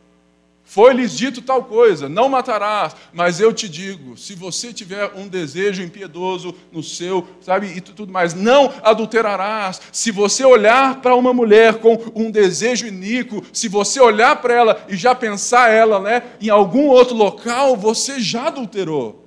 Foi-lhes 0.64 1.16
dito 1.16 1.42
tal 1.42 1.64
coisa: 1.64 2.08
não 2.08 2.28
matarás, 2.28 2.96
mas 3.12 3.40
eu 3.40 3.52
te 3.52 3.68
digo, 3.68 4.16
se 4.16 4.34
você 4.34 4.72
tiver 4.72 5.12
um 5.14 5.28
desejo 5.28 5.82
impiedoso 5.82 6.54
no 6.72 6.82
seu, 6.82 7.28
sabe, 7.40 7.66
e 7.76 7.80
tudo 7.80 8.10
mais, 8.10 8.32
não 8.32 8.72
adulterarás. 8.82 9.80
Se 9.92 10.10
você 10.10 10.44
olhar 10.44 11.00
para 11.00 11.14
uma 11.14 11.32
mulher 11.32 11.74
com 11.74 11.98
um 12.14 12.30
desejo 12.30 12.86
iníquo, 12.86 13.44
se 13.52 13.68
você 13.68 14.00
olhar 14.00 14.40
para 14.40 14.54
ela 14.54 14.84
e 14.88 14.96
já 14.96 15.14
pensar 15.14 15.70
ela, 15.70 16.00
né, 16.00 16.22
em 16.40 16.48
algum 16.48 16.88
outro 16.88 17.14
local, 17.14 17.76
você 17.76 18.18
já 18.18 18.46
adulterou. 18.46 19.21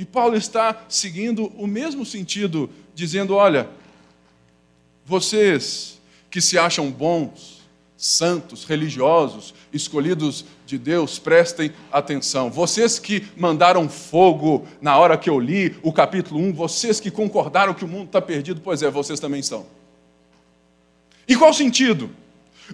E 0.00 0.04
Paulo 0.06 0.34
está 0.34 0.86
seguindo 0.88 1.52
o 1.58 1.66
mesmo 1.66 2.06
sentido, 2.06 2.70
dizendo: 2.94 3.34
olha, 3.34 3.68
vocês 5.04 6.00
que 6.30 6.40
se 6.40 6.56
acham 6.56 6.90
bons, 6.90 7.60
santos, 7.98 8.64
religiosos, 8.64 9.52
escolhidos 9.70 10.46
de 10.64 10.78
Deus, 10.78 11.18
prestem 11.18 11.70
atenção. 11.92 12.50
Vocês 12.50 12.98
que 12.98 13.26
mandaram 13.36 13.90
fogo 13.90 14.66
na 14.80 14.96
hora 14.96 15.18
que 15.18 15.28
eu 15.28 15.38
li 15.38 15.76
o 15.82 15.92
capítulo 15.92 16.40
1, 16.40 16.54
vocês 16.54 16.98
que 16.98 17.10
concordaram 17.10 17.74
que 17.74 17.84
o 17.84 17.88
mundo 17.88 18.06
está 18.06 18.22
perdido, 18.22 18.62
pois 18.64 18.82
é, 18.82 18.90
vocês 18.90 19.20
também 19.20 19.42
são. 19.42 19.66
E 21.28 21.36
qual 21.36 21.52
sentido? 21.52 22.08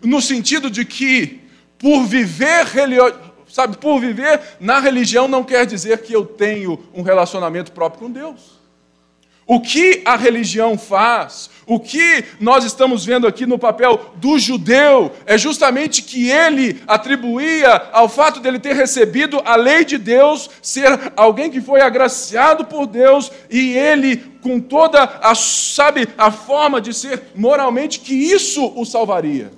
No 0.01 0.23
sentido 0.23 0.71
de 0.71 0.85
que, 0.85 1.41
por 1.77 2.05
viver 2.05 2.67
Sabe, 3.57 3.79
por 3.79 3.99
viver 3.99 4.39
na 4.61 4.79
religião 4.81 5.27
não 5.27 5.43
quer 5.43 5.65
dizer 5.65 6.03
que 6.03 6.13
eu 6.13 6.27
tenho 6.27 6.79
um 6.93 7.01
relacionamento 7.01 7.73
próprio 7.73 8.01
com 8.01 8.11
Deus. 8.11 8.61
O 9.47 9.63
que 9.63 10.03
a 10.05 10.15
religião 10.15 10.77
faz, 10.77 11.49
o 11.65 11.81
que 11.81 12.23
nós 12.39 12.65
estamos 12.65 13.03
vendo 13.03 13.27
aqui 13.27 13.47
no 13.47 13.59
papel 13.59 14.13
do 14.17 14.39
judeu, 14.39 15.11
é 15.25 15.39
justamente 15.39 16.03
que 16.03 16.29
ele 16.29 16.83
atribuía 16.87 17.89
ao 17.93 18.11
fato 18.11 18.41
dele 18.41 18.59
ter 18.59 18.77
recebido 18.77 19.41
a 19.43 19.57
lei 19.57 19.87
de 19.87 19.97
Deus, 19.97 20.51
ser 20.61 21.15
alguém 21.17 21.51
que 21.51 21.63
foi 21.63 21.81
agraciado 21.81 22.67
por 22.67 22.87
Deus, 22.87 23.33
e 23.49 23.73
ele, 23.73 24.19
com 24.43 24.61
toda 24.61 25.03
a, 25.03 25.35
sabe, 25.35 26.07
a 26.19 26.31
forma 26.31 26.79
de 26.79 26.93
ser 26.93 27.23
moralmente, 27.35 28.01
que 28.01 28.13
isso 28.13 28.71
o 28.77 28.85
salvaria. 28.85 29.51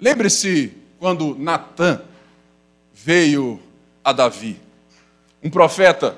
Lembre-se 0.00 0.84
quando 1.06 1.36
Natã 1.38 2.02
veio 2.92 3.62
a 4.02 4.12
Davi. 4.12 4.60
Um 5.40 5.48
profeta 5.48 6.16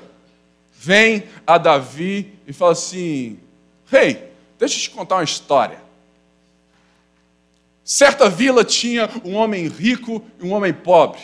vem 0.72 1.24
a 1.46 1.58
Davi 1.58 2.32
e 2.46 2.54
fala 2.54 2.72
assim: 2.72 3.38
Rei, 3.84 4.12
hey, 4.12 4.32
deixa 4.58 4.76
eu 4.76 4.80
te 4.80 4.88
contar 4.88 5.16
uma 5.16 5.24
história. 5.24 5.78
Certa 7.84 8.30
vila 8.30 8.64
tinha 8.64 9.10
um 9.26 9.34
homem 9.34 9.68
rico 9.68 10.24
e 10.40 10.46
um 10.46 10.52
homem 10.52 10.72
pobre. 10.72 11.20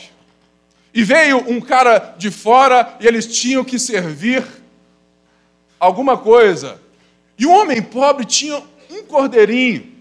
E 0.92 1.02
veio 1.02 1.38
um 1.50 1.58
cara 1.58 2.14
de 2.18 2.30
fora 2.30 2.98
e 3.00 3.06
eles 3.06 3.34
tinham 3.34 3.64
que 3.64 3.78
servir 3.78 4.44
alguma 5.80 6.18
coisa. 6.18 6.78
E 7.38 7.46
o 7.46 7.50
homem 7.50 7.80
pobre 7.80 8.26
tinha 8.26 8.62
um 8.90 9.04
cordeirinho. 9.04 9.93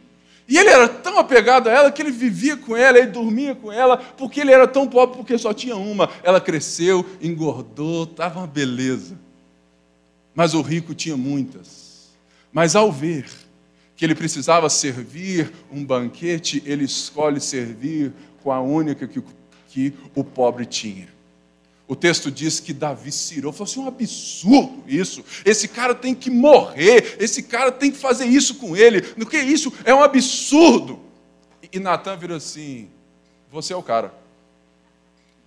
E 0.47 0.57
ele 0.57 0.69
era 0.69 0.89
tão 0.89 1.17
apegado 1.17 1.67
a 1.67 1.71
ela 1.71 1.91
que 1.91 2.01
ele 2.01 2.12
vivia 2.12 2.57
com 2.57 2.75
ela, 2.75 2.97
ele 2.97 3.07
dormia 3.07 3.55
com 3.55 3.71
ela, 3.71 3.97
porque 3.97 4.41
ele 4.41 4.51
era 4.51 4.67
tão 4.67 4.88
pobre 4.88 5.17
porque 5.17 5.38
só 5.38 5.53
tinha 5.53 5.75
uma. 5.75 6.09
Ela 6.21 6.41
cresceu, 6.41 7.05
engordou, 7.21 8.03
estava 8.03 8.39
uma 8.39 8.47
beleza. 8.47 9.17
Mas 10.35 10.53
o 10.53 10.62
rico 10.62 10.93
tinha 10.93 11.15
muitas. 11.15 12.12
Mas 12.51 12.75
ao 12.75 12.91
ver 12.91 13.25
que 13.95 14.03
ele 14.03 14.15
precisava 14.15 14.69
servir 14.69 15.51
um 15.71 15.83
banquete, 15.83 16.62
ele 16.65 16.83
escolhe 16.83 17.39
servir 17.39 18.12
com 18.41 18.51
a 18.51 18.59
única 18.59 19.07
que, 19.07 19.23
que 19.69 19.93
o 20.13 20.23
pobre 20.23 20.65
tinha. 20.65 21.07
O 21.87 21.95
texto 21.95 22.31
diz 22.31 22.59
que 22.59 22.73
Davi 22.73 23.11
cirou, 23.11 23.51
falou 23.51 23.69
assim: 23.69 23.79
um 23.81 23.87
absurdo 23.87 24.83
isso. 24.87 25.23
Esse 25.43 25.67
cara 25.67 25.93
tem 25.93 26.15
que 26.15 26.29
morrer, 26.29 27.17
esse 27.19 27.43
cara 27.43 27.71
tem 27.71 27.91
que 27.91 27.97
fazer 27.97 28.25
isso 28.25 28.55
com 28.55 28.75
ele. 28.75 29.13
No 29.17 29.25
que 29.25 29.37
isso? 29.37 29.71
É 29.83 29.93
um 29.93 30.03
absurdo. 30.03 30.99
E 31.71 31.79
Natan 31.79 32.15
vira 32.15 32.37
assim: 32.37 32.89
você 33.51 33.73
é 33.73 33.75
o 33.75 33.83
cara. 33.83 34.13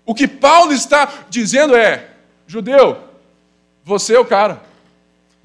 O 0.05 0.15
que 0.15 0.29
Paulo 0.29 0.73
está 0.73 1.27
dizendo 1.31 1.75
é: 1.75 2.11
judeu, 2.47 3.03
você 3.83 4.15
é 4.15 4.21
o 4.21 4.25
cara. 4.25 4.63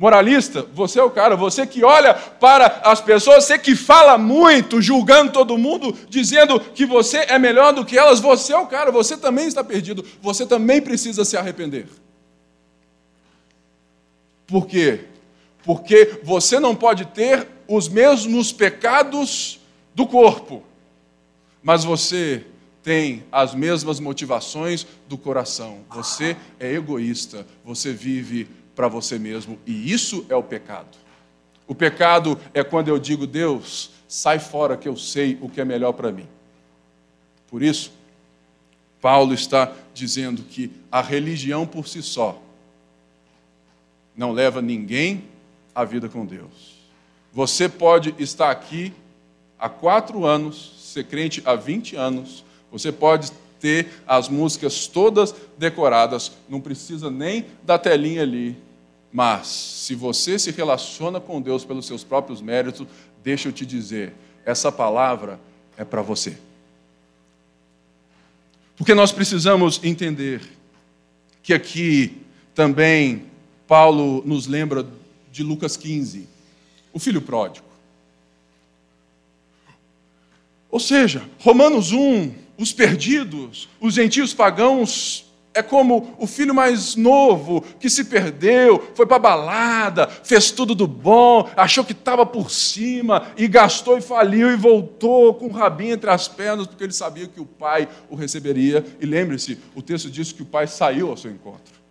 Moralista, 0.01 0.65
você 0.74 1.00
é 1.00 1.03
o 1.03 1.12
cara, 1.12 1.36
você 1.36 1.67
que 1.67 1.84
olha 1.84 2.15
para 2.15 2.81
as 2.84 3.00
pessoas, 3.00 3.43
você 3.43 3.60
que 3.60 3.75
fala 3.75 4.17
muito, 4.17 4.81
julgando 4.81 5.31
todo 5.31 5.60
mundo, 5.60 5.96
dizendo 6.10 6.60
que 6.60 6.88
você 6.88 7.17
é 7.17 7.38
melhor 7.38 7.72
do 7.72 7.86
que 7.86 8.00
elas, 8.00 8.20
você 8.20 8.51
é 8.51 8.58
o 8.58 8.65
cara, 8.65 8.91
você 8.91 9.15
também 9.15 9.46
está 9.46 9.63
perdido, 9.63 10.03
você 10.20 10.43
também 10.43 10.81
precisa 10.81 11.24
se 11.24 11.38
arrepender. 11.38 11.86
Por 14.48 14.65
quê? 14.65 15.01
Porque 15.63 16.20
você 16.24 16.60
não 16.60 16.75
pode 16.75 17.05
ter 17.05 17.48
os 17.67 17.88
mesmos 17.88 18.51
pecados 18.51 19.60
do 19.93 20.08
corpo, 20.08 20.63
mas 21.62 21.84
você 21.84 22.43
tem 22.81 23.24
as 23.31 23.53
mesmas 23.53 24.00
motivações 24.00 24.88
do 25.08 25.15
coração. 25.15 25.81
Você 25.91 26.36
é 26.60 26.74
egoísta, 26.74 27.46
você 27.63 27.93
vive 27.93 28.48
para 28.75 28.88
você 28.88 29.20
mesmo, 29.20 29.60
e 29.66 29.92
isso 29.92 30.25
é 30.30 30.36
o 30.36 30.44
pecado. 30.44 30.98
O 31.68 31.75
pecado 31.75 32.40
é 32.54 32.63
quando 32.63 32.88
eu 32.88 33.00
digo, 33.00 33.25
Deus, 33.25 33.92
sai 34.08 34.40
fora 34.40 34.75
que 34.75 34.88
eu 34.88 34.98
sei 34.98 35.38
o 35.42 35.50
que 35.50 35.62
é 35.62 35.66
melhor 35.66 35.94
para 35.94 36.12
mim. 36.12 36.28
Por 37.50 37.62
isso, 37.62 37.92
Paulo 39.01 39.34
está 39.34 39.74
dizendo 39.94 40.44
que 40.44 40.72
a 40.92 41.01
religião 41.01 41.66
por 41.66 41.88
si 41.88 42.01
só 42.01 42.42
não 44.16 44.32
leva 44.32 44.62
ninguém 44.62 45.24
à 45.74 45.84
vida 45.84 46.08
com 46.08 46.25
Deus. 46.25 46.78
Você 47.34 47.68
pode 47.68 48.13
estar 48.20 48.51
aqui 48.51 48.94
há 49.58 49.70
quatro 49.70 50.25
anos, 50.25 50.74
ser 50.94 51.06
crente 51.06 51.42
há 51.46 51.56
20 51.56 51.96
anos, 51.96 52.44
você 52.72 52.92
pode 52.92 53.32
ter 53.62 54.01
as 54.08 54.27
músicas 54.27 54.88
todas 54.88 55.34
decoradas, 55.58 56.32
não 56.50 56.60
precisa 56.60 57.10
nem 57.10 57.46
da 57.63 57.77
telinha 57.77 58.24
ali. 58.24 58.58
Mas, 59.13 59.48
se 59.48 59.94
você 59.94 60.39
se 60.39 60.51
relaciona 60.51 61.20
com 61.20 61.41
Deus 61.41 61.63
pelos 61.63 61.86
seus 61.86 62.03
próprios 62.03 62.41
méritos, 62.41 62.88
deixa 63.24 63.48
eu 63.48 63.53
te 63.53 63.65
dizer, 63.65 64.13
essa 64.46 64.72
palavra 64.72 65.39
é 65.77 65.86
para 65.86 66.01
você. 66.01 66.38
Porque 68.75 68.96
nós 68.96 69.12
precisamos 69.12 69.80
entender 69.84 70.41
que 71.44 71.53
aqui 71.53 72.18
também 72.56 73.25
Paulo 73.68 74.24
nos 74.25 74.48
lembra 74.48 74.88
de 75.32 75.44
Lucas 75.44 75.77
15, 75.77 76.27
o 76.91 77.00
filho 77.00 77.22
pródigo. 77.22 77.68
Ou 80.70 80.80
seja, 80.80 81.22
Romanos 81.39 81.91
1, 81.91 82.34
os 82.62 82.72
perdidos, 82.72 83.68
os 83.80 83.96
gentios 83.96 84.36
pagãos, 84.36 85.25
é 85.53 85.62
como 85.62 86.15
o 86.18 86.27
filho 86.27 86.53
mais 86.53 86.96
novo 86.96 87.62
que 87.80 87.89
se 87.89 88.06
perdeu, 88.06 88.91
foi 88.96 89.06
para 89.06 89.20
balada, 89.20 90.08
fez 90.08 90.51
tudo 90.51 90.74
do 90.74 90.88
bom, 90.88 91.50
achou 91.58 91.84
que 91.84 91.91
estava 91.91 92.25
por 92.25 92.51
cima 92.51 93.27
e 93.36 93.48
gastou 93.48 93.98
e 93.98 94.01
faliu 94.01 94.51
e 94.51 94.56
voltou 94.56 95.34
com 95.34 95.48
o 95.48 95.51
rabinho 95.51 95.94
entre 95.96 96.10
as 96.10 96.27
pernas 96.27 96.68
porque 96.68 96.84
ele 96.84 96.94
sabia 96.94 97.27
que 97.27 97.41
o 97.41 97.46
pai 97.46 97.89
o 98.10 98.15
receberia. 98.15 98.86
E 99.01 99.06
lembre-se, 99.06 99.58
o 99.75 99.82
texto 99.82 100.10
diz 100.10 100.32
que 100.32 100.44
o 100.44 100.46
pai 100.46 100.68
saiu 100.68 101.10
ao 101.10 101.18
seu 101.18 101.32
encontro. 101.32 101.82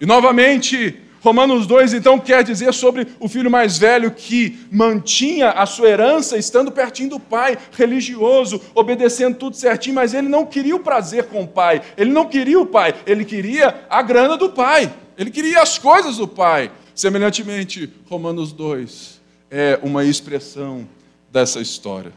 E 0.00 0.06
novamente, 0.06 1.00
Romanos 1.20 1.66
2 1.66 1.94
então 1.94 2.18
quer 2.18 2.44
dizer 2.44 2.72
sobre 2.72 3.06
o 3.18 3.28
filho 3.28 3.50
mais 3.50 3.78
velho 3.78 4.10
que 4.10 4.58
mantinha 4.70 5.50
a 5.50 5.66
sua 5.66 5.88
herança 5.88 6.36
estando 6.36 6.70
pertinho 6.70 7.10
do 7.10 7.20
pai, 7.20 7.58
religioso, 7.72 8.60
obedecendo 8.74 9.36
tudo 9.36 9.56
certinho, 9.56 9.94
mas 9.94 10.14
ele 10.14 10.28
não 10.28 10.46
queria 10.46 10.76
o 10.76 10.80
prazer 10.80 11.24
com 11.24 11.42
o 11.42 11.48
pai, 11.48 11.82
ele 11.96 12.10
não 12.10 12.26
queria 12.26 12.60
o 12.60 12.66
pai, 12.66 12.94
ele 13.06 13.24
queria 13.24 13.86
a 13.90 14.02
grana 14.02 14.36
do 14.36 14.50
pai, 14.50 14.92
ele 15.18 15.30
queria 15.30 15.62
as 15.62 15.78
coisas 15.78 16.18
do 16.18 16.28
pai. 16.28 16.70
Semelhantemente, 16.94 17.92
Romanos 18.08 18.52
2 18.52 19.20
é 19.50 19.78
uma 19.82 20.04
expressão 20.04 20.88
dessa 21.30 21.60
história. 21.60 22.12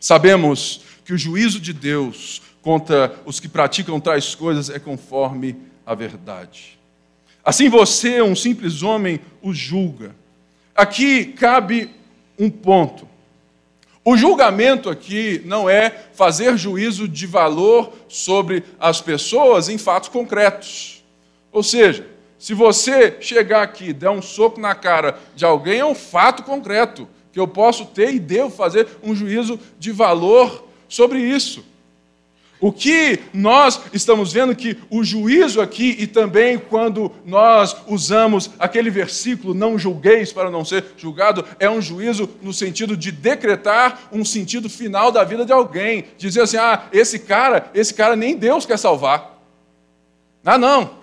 Sabemos 0.00 0.80
que 1.04 1.12
o 1.12 1.18
juízo 1.18 1.60
de 1.60 1.72
Deus 1.72 2.40
contra 2.62 3.14
os 3.24 3.40
que 3.40 3.48
praticam 3.48 3.98
tais 3.98 4.34
coisas 4.34 4.70
é 4.70 4.78
conforme 4.78 5.56
a 5.84 5.94
verdade. 5.94 6.77
Assim 7.48 7.70
você, 7.70 8.20
um 8.20 8.36
simples 8.36 8.82
homem, 8.82 9.20
o 9.40 9.54
julga. 9.54 10.14
Aqui 10.74 11.24
cabe 11.24 11.88
um 12.38 12.50
ponto. 12.50 13.08
O 14.04 14.18
julgamento 14.18 14.90
aqui 14.90 15.40
não 15.46 15.66
é 15.66 15.88
fazer 16.12 16.58
juízo 16.58 17.08
de 17.08 17.26
valor 17.26 17.90
sobre 18.06 18.64
as 18.78 19.00
pessoas 19.00 19.70
em 19.70 19.78
fatos 19.78 20.10
concretos. 20.10 21.02
Ou 21.50 21.62
seja, 21.62 22.06
se 22.38 22.52
você 22.52 23.16
chegar 23.18 23.62
aqui 23.62 23.94
der 23.94 24.10
um 24.10 24.20
soco 24.20 24.60
na 24.60 24.74
cara 24.74 25.18
de 25.34 25.46
alguém, 25.46 25.78
é 25.78 25.86
um 25.86 25.94
fato 25.94 26.42
concreto 26.42 27.08
que 27.32 27.40
eu 27.40 27.48
posso 27.48 27.86
ter 27.86 28.12
e 28.12 28.18
devo 28.18 28.50
fazer 28.50 28.86
um 29.02 29.14
juízo 29.14 29.58
de 29.78 29.90
valor 29.90 30.68
sobre 30.86 31.18
isso. 31.18 31.64
O 32.60 32.72
que 32.72 33.20
nós 33.32 33.80
estamos 33.92 34.32
vendo 34.32 34.54
que 34.54 34.76
o 34.90 35.04
juízo 35.04 35.60
aqui, 35.60 35.94
e 35.98 36.08
também 36.08 36.58
quando 36.58 37.12
nós 37.24 37.76
usamos 37.86 38.50
aquele 38.58 38.90
versículo, 38.90 39.54
não 39.54 39.78
julgueis 39.78 40.32
para 40.32 40.50
não 40.50 40.64
ser 40.64 40.84
julgado, 40.96 41.44
é 41.60 41.70
um 41.70 41.80
juízo 41.80 42.28
no 42.42 42.52
sentido 42.52 42.96
de 42.96 43.12
decretar 43.12 44.08
um 44.10 44.24
sentido 44.24 44.68
final 44.68 45.12
da 45.12 45.22
vida 45.22 45.44
de 45.44 45.52
alguém. 45.52 46.06
Dizer 46.18 46.42
assim: 46.42 46.56
ah, 46.56 46.88
esse 46.92 47.20
cara, 47.20 47.70
esse 47.72 47.94
cara 47.94 48.16
nem 48.16 48.36
Deus 48.36 48.66
quer 48.66 48.76
salvar. 48.76 49.38
Ah, 50.44 50.58
não. 50.58 50.98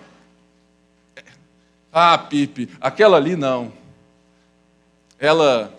Ah, 1.90 2.18
Pipe, 2.18 2.68
aquela 2.78 3.16
ali 3.16 3.34
não. 3.34 3.72
Ela, 5.18 5.72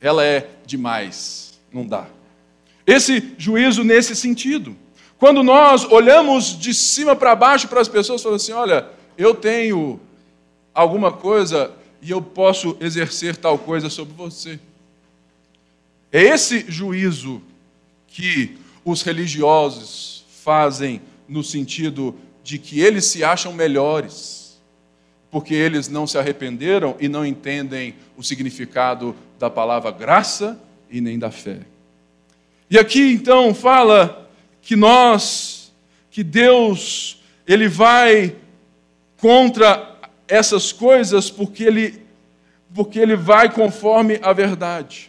ela 0.00 0.24
é 0.24 0.48
demais. 0.64 1.60
Não 1.70 1.86
dá. 1.86 2.06
Esse 2.86 3.34
juízo 3.38 3.82
nesse 3.82 4.14
sentido. 4.14 4.76
Quando 5.18 5.42
nós 5.42 5.84
olhamos 5.84 6.58
de 6.58 6.74
cima 6.74 7.16
para 7.16 7.34
baixo 7.34 7.68
para 7.68 7.80
as 7.80 7.88
pessoas, 7.88 8.22
falamos 8.22 8.42
assim: 8.42 8.52
olha, 8.52 8.88
eu 9.16 9.34
tenho 9.34 10.00
alguma 10.74 11.12
coisa 11.12 11.72
e 12.02 12.10
eu 12.10 12.20
posso 12.20 12.76
exercer 12.80 13.36
tal 13.36 13.56
coisa 13.56 13.88
sobre 13.88 14.12
você. 14.14 14.58
É 16.12 16.22
esse 16.22 16.64
juízo 16.68 17.40
que 18.06 18.58
os 18.84 19.02
religiosos 19.02 20.24
fazem 20.42 21.00
no 21.26 21.42
sentido 21.42 22.14
de 22.42 22.58
que 22.58 22.80
eles 22.80 23.06
se 23.06 23.24
acham 23.24 23.52
melhores, 23.52 24.60
porque 25.30 25.54
eles 25.54 25.88
não 25.88 26.06
se 26.06 26.18
arrependeram 26.18 26.94
e 27.00 27.08
não 27.08 27.24
entendem 27.24 27.94
o 28.16 28.22
significado 28.22 29.16
da 29.38 29.48
palavra 29.48 29.90
graça 29.90 30.60
e 30.90 31.00
nem 31.00 31.18
da 31.18 31.30
fé. 31.30 31.60
E 32.70 32.78
aqui 32.78 33.12
então 33.12 33.54
fala 33.54 34.28
que 34.62 34.74
nós, 34.74 35.72
que 36.10 36.22
Deus, 36.22 37.22
ele 37.46 37.68
vai 37.68 38.36
contra 39.18 39.98
essas 40.26 40.72
coisas 40.72 41.30
porque 41.30 41.64
ele 41.64 42.04
porque 42.74 42.98
ele 42.98 43.14
vai 43.14 43.52
conforme 43.52 44.18
a 44.20 44.32
verdade. 44.32 45.08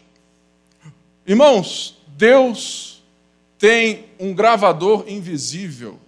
Irmãos, 1.26 1.98
Deus 2.10 3.04
tem 3.58 4.06
um 4.20 4.36
gravador 4.36 5.06
invisível 5.08 6.00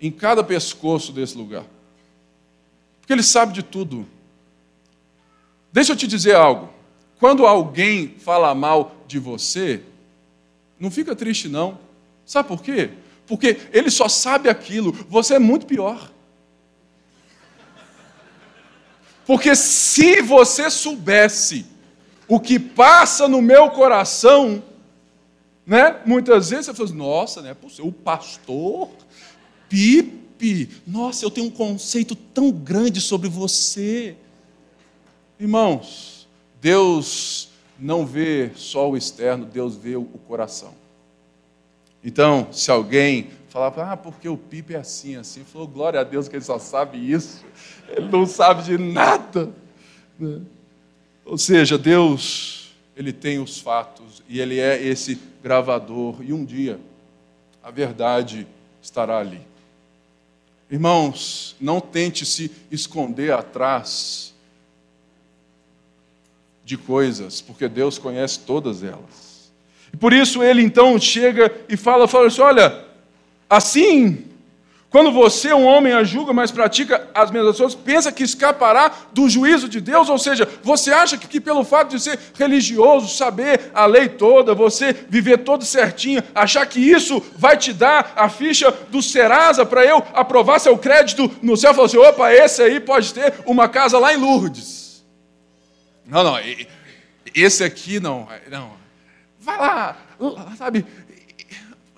em 0.00 0.10
cada 0.10 0.42
pescoço 0.42 1.12
desse 1.12 1.36
lugar. 1.36 1.64
Porque 3.00 3.12
ele 3.12 3.22
sabe 3.22 3.52
de 3.52 3.62
tudo. 3.62 4.06
Deixa 5.70 5.92
eu 5.92 5.96
te 5.96 6.06
dizer 6.06 6.34
algo. 6.34 6.70
Quando 7.20 7.46
alguém 7.46 8.14
fala 8.18 8.54
mal 8.54 8.96
de 9.06 9.18
você, 9.18 9.82
não 10.78 10.90
fica 10.90 11.14
triste, 11.16 11.48
não. 11.48 11.78
Sabe 12.24 12.48
por 12.48 12.62
quê? 12.62 12.90
Porque 13.26 13.58
ele 13.72 13.90
só 13.90 14.08
sabe 14.08 14.48
aquilo, 14.48 14.92
você 15.08 15.34
é 15.34 15.38
muito 15.38 15.66
pior. 15.66 16.10
Porque 19.26 19.56
se 19.56 20.22
você 20.22 20.70
soubesse 20.70 21.66
o 22.28 22.38
que 22.38 22.58
passa 22.58 23.26
no 23.26 23.42
meu 23.42 23.70
coração, 23.70 24.62
né? 25.66 26.00
Muitas 26.06 26.50
vezes 26.50 26.66
você 26.66 26.74
fala, 26.74 26.88
assim, 26.88 26.96
nossa, 26.96 27.42
né? 27.42 27.56
O 27.80 27.90
pastor 27.90 28.88
Pipe, 29.68 30.70
nossa, 30.86 31.24
eu 31.24 31.30
tenho 31.30 31.48
um 31.48 31.50
conceito 31.50 32.14
tão 32.14 32.52
grande 32.52 33.00
sobre 33.00 33.28
você. 33.28 34.16
Irmãos, 35.40 36.28
Deus 36.60 37.48
não 37.78 38.06
vê 38.06 38.50
só 38.54 38.90
o 38.90 38.96
externo, 38.96 39.44
Deus 39.44 39.76
vê 39.76 39.96
o 39.96 40.04
coração. 40.26 40.74
Então, 42.02 42.48
se 42.52 42.70
alguém 42.70 43.30
falar, 43.48 43.92
ah, 43.92 43.96
porque 43.96 44.28
o 44.28 44.36
Pipe 44.36 44.74
é 44.74 44.78
assim, 44.78 45.16
assim, 45.16 45.42
falou, 45.44 45.66
glória 45.66 46.00
a 46.00 46.04
Deus 46.04 46.28
que 46.28 46.36
ele 46.36 46.44
só 46.44 46.58
sabe 46.58 46.98
isso, 46.98 47.44
ele 47.88 48.08
não 48.08 48.26
sabe 48.26 48.62
de 48.62 48.78
nada. 48.78 49.52
Né? 50.18 50.40
Ou 51.24 51.36
seja, 51.36 51.76
Deus, 51.76 52.74
ele 52.96 53.12
tem 53.12 53.38
os 53.38 53.58
fatos 53.58 54.22
e 54.28 54.40
ele 54.40 54.60
é 54.60 54.80
esse 54.80 55.18
gravador, 55.42 56.22
e 56.22 56.32
um 56.32 56.44
dia 56.44 56.78
a 57.62 57.70
verdade 57.70 58.46
estará 58.80 59.18
ali. 59.18 59.40
Irmãos, 60.70 61.56
não 61.60 61.80
tente 61.80 62.24
se 62.24 62.50
esconder 62.70 63.32
atrás 63.32 64.34
de 66.66 66.76
coisas, 66.76 67.40
porque 67.40 67.68
Deus 67.68 67.96
conhece 67.96 68.40
todas 68.40 68.82
elas. 68.82 69.52
E 69.94 69.96
por 69.96 70.12
isso 70.12 70.42
ele 70.42 70.60
então 70.60 70.98
chega 70.98 71.54
e 71.68 71.76
fala, 71.76 72.08
fala 72.08 72.26
assim, 72.26 72.40
olha, 72.42 72.84
assim 73.48 74.26
Quando 74.88 75.12
você, 75.12 75.52
um 75.52 75.66
homem, 75.66 75.92
a 75.92 76.02
julga, 76.04 76.32
mas 76.32 76.50
pratica 76.50 77.08
as 77.12 77.30
mesmas 77.30 77.58
coisas, 77.58 77.74
pensa 77.74 78.10
que 78.10 78.22
escapará 78.22 78.90
do 79.12 79.28
juízo 79.28 79.68
de 79.68 79.80
Deus, 79.80 80.08
ou 80.08 80.18
seja, 80.18 80.48
você 80.62 80.90
acha 80.90 81.18
que, 81.18 81.26
que, 81.26 81.40
pelo 81.40 81.64
fato 81.64 81.90
de 81.90 82.00
ser 82.00 82.18
religioso, 82.34 83.14
saber 83.14 83.70
a 83.74 83.84
lei 83.84 84.08
toda, 84.08 84.54
você 84.54 84.94
viver 85.08 85.38
todo 85.38 85.64
certinho, 85.64 86.22
achar 86.34 86.64
que 86.66 86.80
isso 86.80 87.22
vai 87.36 87.56
te 87.56 87.72
dar 87.72 88.14
a 88.16 88.28
ficha 88.28 88.72
do 88.88 89.02
Serasa 89.02 89.66
para 89.66 89.84
eu 89.84 90.02
aprovar 90.14 90.60
seu 90.60 90.78
crédito 90.78 91.30
no 91.42 91.56
céu, 91.56 91.74
falar 91.74 91.86
assim: 91.86 91.98
opa, 91.98 92.32
esse 92.32 92.62
aí 92.62 92.80
pode 92.80 93.12
ter 93.12 93.34
uma 93.44 93.68
casa 93.68 93.98
lá 93.98 94.14
em 94.14 94.16
Lourdes. 94.16 94.85
Não, 96.06 96.22
não, 96.22 96.36
esse 97.34 97.64
aqui 97.64 97.98
não, 97.98 98.28
não. 98.50 98.72
Vai 99.40 99.58
lá, 99.58 99.96
sabe? 100.56 100.86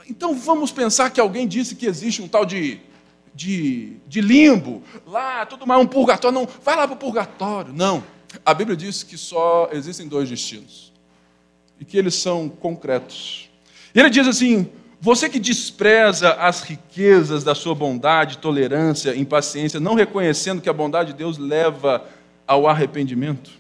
Então 0.09 0.35
vamos 0.35 0.73
pensar 0.73 1.11
que 1.11 1.21
alguém 1.21 1.47
disse 1.47 1.75
que 1.75 1.87
existe 1.87 2.23
um 2.23 2.29
tal 2.29 2.47
de, 2.47 2.81
de, 3.35 3.97
de 4.07 4.21
limbo, 4.21 4.83
lá, 5.07 5.45
tudo 5.45 5.67
mais, 5.67 5.81
um 5.81 5.87
purgatório. 5.87 6.39
Não, 6.39 6.49
vai 6.65 6.75
lá 6.75 6.87
para 6.87 6.95
o 6.95 6.99
purgatório. 6.99 7.73
Não. 7.73 8.03
A 8.45 8.55
Bíblia 8.55 8.77
diz 8.77 9.03
que 9.03 9.17
só 9.17 9.69
existem 9.73 10.09
dois 10.09 10.29
destinos 10.29 10.93
e 11.79 11.85
que 11.85 11.97
eles 11.97 12.15
são 12.15 12.49
concretos. 12.49 13.51
E 13.95 14.01
ele 14.01 14.11
diz 14.11 14.27
assim: 14.27 14.71
você 15.01 15.29
que 15.29 15.39
despreza 15.39 16.33
as 16.35 16.63
riquezas 16.63 17.45
da 17.45 17.55
sua 17.55 17.75
bondade, 17.75 18.39
tolerância, 18.39 19.15
impaciência, 19.15 19.79
não 19.79 19.95
reconhecendo 19.95 20.61
que 20.61 20.69
a 20.69 20.73
bondade 20.73 21.13
de 21.13 21.19
Deus 21.19 21.39
leva 21.39 22.05
ao 22.47 22.67
arrependimento. 22.67 23.51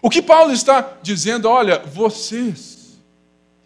O 0.00 0.08
que 0.08 0.22
Paulo 0.22 0.52
está 0.52 0.98
dizendo, 1.02 1.48
olha, 1.48 1.80
vocês 1.80 3.00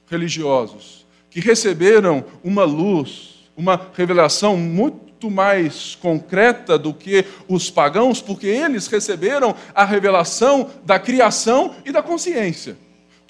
religiosos, 0.07 1.07
que 1.31 1.41
receberam 1.41 2.25
uma 2.45 2.65
luz, 2.65 3.49
uma 3.57 3.89
revelação 3.95 4.57
muito 4.57 5.31
mais 5.31 5.95
concreta 5.95 6.79
do 6.79 6.93
que 6.93 7.25
os 7.49 7.71
pagãos, 7.71 8.21
porque 8.21 8.47
eles 8.47 8.87
receberam 8.87 9.55
a 9.75 9.85
revelação 9.85 10.71
da 10.85 10.99
criação 10.99 11.75
e 11.85 11.93
da 11.93 12.03
consciência. 12.03 12.77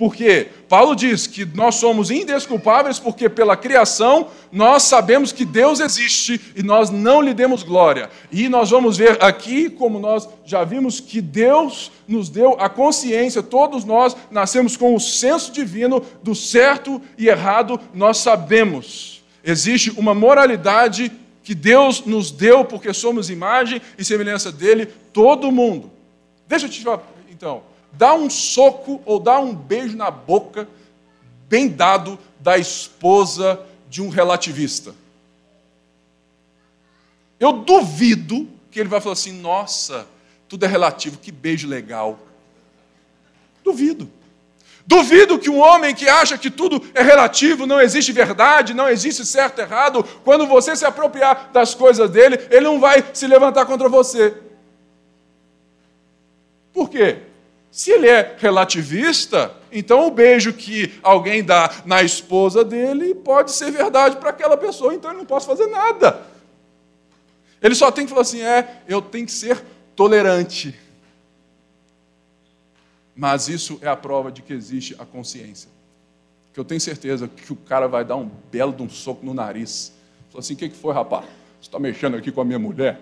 Porque 0.02 0.48
Paulo 0.68 0.96
diz 0.96 1.28
que 1.28 1.44
nós 1.44 1.76
somos 1.76 2.10
indesculpáveis 2.10 2.98
porque 2.98 3.28
pela 3.28 3.56
criação 3.56 4.26
nós 4.50 4.82
sabemos 4.82 5.30
que 5.30 5.44
Deus 5.44 5.78
existe 5.78 6.40
e 6.56 6.62
nós 6.64 6.90
não 6.90 7.22
lhe 7.22 7.32
demos 7.32 7.62
glória. 7.62 8.10
E 8.32 8.48
nós 8.48 8.70
vamos 8.70 8.96
ver 8.96 9.22
aqui, 9.22 9.70
como 9.70 10.00
nós 10.00 10.28
já 10.44 10.64
vimos, 10.64 10.98
que 10.98 11.20
Deus 11.20 11.92
nos 12.08 12.28
deu 12.28 12.56
a 12.58 12.68
consciência, 12.68 13.44
todos 13.44 13.84
nós 13.84 14.16
nascemos 14.28 14.76
com 14.76 14.92
o 14.92 14.98
senso 14.98 15.52
divino 15.52 16.02
do 16.20 16.34
certo 16.34 17.00
e 17.16 17.28
errado, 17.28 17.78
nós 17.94 18.16
sabemos. 18.16 19.22
Existe 19.44 19.92
uma 19.92 20.14
moralidade 20.14 21.12
que 21.44 21.54
Deus 21.54 22.04
nos 22.04 22.32
deu 22.32 22.64
porque 22.64 22.92
somos 22.92 23.30
imagem 23.30 23.80
e 23.96 24.04
semelhança 24.04 24.50
dele, 24.50 24.86
todo 25.12 25.52
mundo. 25.52 25.92
Deixa 26.48 26.66
eu 26.66 26.70
te 26.70 26.82
falar, 26.82 27.04
então 27.30 27.70
dá 27.92 28.14
um 28.14 28.30
soco 28.30 29.00
ou 29.04 29.20
dá 29.20 29.38
um 29.38 29.54
beijo 29.54 29.96
na 29.96 30.10
boca, 30.10 30.68
bem 31.48 31.68
dado, 31.68 32.18
da 32.40 32.58
esposa 32.58 33.60
de 33.88 34.02
um 34.02 34.08
relativista. 34.08 34.94
Eu 37.38 37.52
duvido 37.52 38.48
que 38.70 38.80
ele 38.80 38.88
vai 38.88 39.00
falar 39.00 39.12
assim: 39.14 39.32
nossa, 39.32 40.06
tudo 40.48 40.64
é 40.64 40.68
relativo, 40.68 41.18
que 41.18 41.30
beijo 41.30 41.68
legal. 41.68 42.18
Duvido. 43.64 44.10
Duvido 44.84 45.38
que 45.38 45.48
um 45.48 45.60
homem 45.60 45.94
que 45.94 46.08
acha 46.08 46.36
que 46.36 46.50
tudo 46.50 46.82
é 46.92 47.02
relativo, 47.02 47.66
não 47.66 47.80
existe 47.80 48.12
verdade, 48.12 48.74
não 48.74 48.88
existe 48.88 49.24
certo 49.24 49.60
e 49.60 49.62
errado, 49.62 50.02
quando 50.24 50.46
você 50.46 50.74
se 50.74 50.84
apropriar 50.84 51.50
das 51.52 51.74
coisas 51.74 52.10
dele, 52.10 52.36
ele 52.50 52.64
não 52.64 52.80
vai 52.80 53.04
se 53.14 53.26
levantar 53.26 53.64
contra 53.64 53.88
você. 53.88 54.36
Por 56.72 56.90
quê? 56.90 57.31
Se 57.72 57.90
ele 57.90 58.06
é 58.06 58.36
relativista, 58.38 59.50
então 59.72 60.06
o 60.06 60.10
beijo 60.10 60.52
que 60.52 60.92
alguém 61.02 61.42
dá 61.42 61.82
na 61.86 62.02
esposa 62.02 62.62
dele 62.62 63.14
pode 63.14 63.50
ser 63.50 63.70
verdade 63.70 64.18
para 64.18 64.28
aquela 64.28 64.58
pessoa, 64.58 64.94
então 64.94 65.10
ele 65.10 65.20
não 65.20 65.24
pode 65.24 65.46
fazer 65.46 65.66
nada. 65.68 66.26
Ele 67.62 67.74
só 67.74 67.90
tem 67.90 68.04
que 68.04 68.10
falar 68.10 68.20
assim: 68.20 68.42
é, 68.42 68.82
eu 68.86 69.00
tenho 69.00 69.24
que 69.24 69.32
ser 69.32 69.64
tolerante. 69.96 70.78
Mas 73.16 73.48
isso 73.48 73.78
é 73.80 73.88
a 73.88 73.96
prova 73.96 74.30
de 74.30 74.42
que 74.42 74.52
existe 74.52 74.94
a 74.98 75.06
consciência. 75.06 75.70
Que 76.52 76.60
eu 76.60 76.66
tenho 76.66 76.80
certeza 76.80 77.26
que 77.26 77.54
o 77.54 77.56
cara 77.56 77.88
vai 77.88 78.04
dar 78.04 78.16
um 78.16 78.30
belo 78.50 78.74
de 78.74 78.82
um 78.82 78.90
soco 78.90 79.24
no 79.24 79.32
nariz. 79.32 79.94
Falou 80.28 80.40
assim: 80.40 80.52
o 80.52 80.56
que 80.58 80.68
foi, 80.68 80.92
rapaz? 80.92 81.24
Você 81.58 81.68
está 81.68 81.78
mexendo 81.78 82.18
aqui 82.18 82.30
com 82.30 82.42
a 82.42 82.44
minha 82.44 82.58
mulher? 82.58 83.00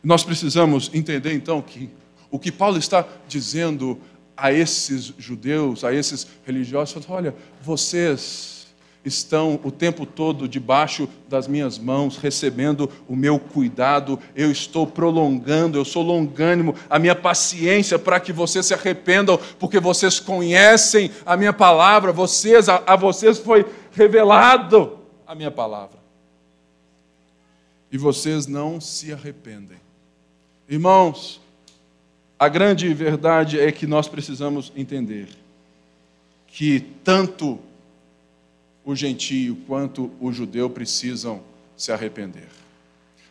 Nós 0.00 0.22
precisamos 0.22 0.88
entender 0.94 1.32
então 1.32 1.60
que 1.60 1.90
o 2.36 2.38
que 2.38 2.52
Paulo 2.52 2.76
está 2.76 3.06
dizendo 3.26 3.98
a 4.36 4.52
esses 4.52 5.14
judeus, 5.16 5.84
a 5.84 5.94
esses 5.94 6.26
religiosos, 6.44 7.02
olha, 7.08 7.34
vocês 7.62 8.66
estão 9.02 9.58
o 9.64 9.70
tempo 9.70 10.04
todo 10.04 10.46
debaixo 10.46 11.08
das 11.30 11.48
minhas 11.48 11.78
mãos, 11.78 12.18
recebendo 12.18 12.90
o 13.08 13.16
meu 13.16 13.38
cuidado, 13.38 14.20
eu 14.34 14.50
estou 14.50 14.86
prolongando, 14.86 15.78
eu 15.78 15.84
sou 15.84 16.02
longânimo, 16.02 16.74
a 16.90 16.98
minha 16.98 17.14
paciência 17.14 17.98
para 17.98 18.20
que 18.20 18.34
vocês 18.34 18.66
se 18.66 18.74
arrependam, 18.74 19.40
porque 19.58 19.80
vocês 19.80 20.20
conhecem 20.20 21.10
a 21.24 21.38
minha 21.38 21.54
palavra, 21.54 22.12
vocês, 22.12 22.68
a, 22.68 22.82
a 22.86 22.96
vocês 22.96 23.38
foi 23.38 23.64
revelado 23.92 24.98
a 25.26 25.34
minha 25.34 25.50
palavra. 25.50 25.98
E 27.90 27.96
vocês 27.96 28.46
não 28.46 28.78
se 28.78 29.10
arrependem. 29.10 29.78
Irmãos, 30.68 31.40
a 32.38 32.48
grande 32.48 32.92
verdade 32.92 33.58
é 33.58 33.72
que 33.72 33.86
nós 33.86 34.08
precisamos 34.08 34.72
entender 34.76 35.28
que 36.46 36.80
tanto 37.02 37.58
o 38.84 38.94
gentio 38.94 39.56
quanto 39.66 40.10
o 40.20 40.32
judeu 40.32 40.70
precisam 40.70 41.42
se 41.76 41.90
arrepender. 41.92 42.48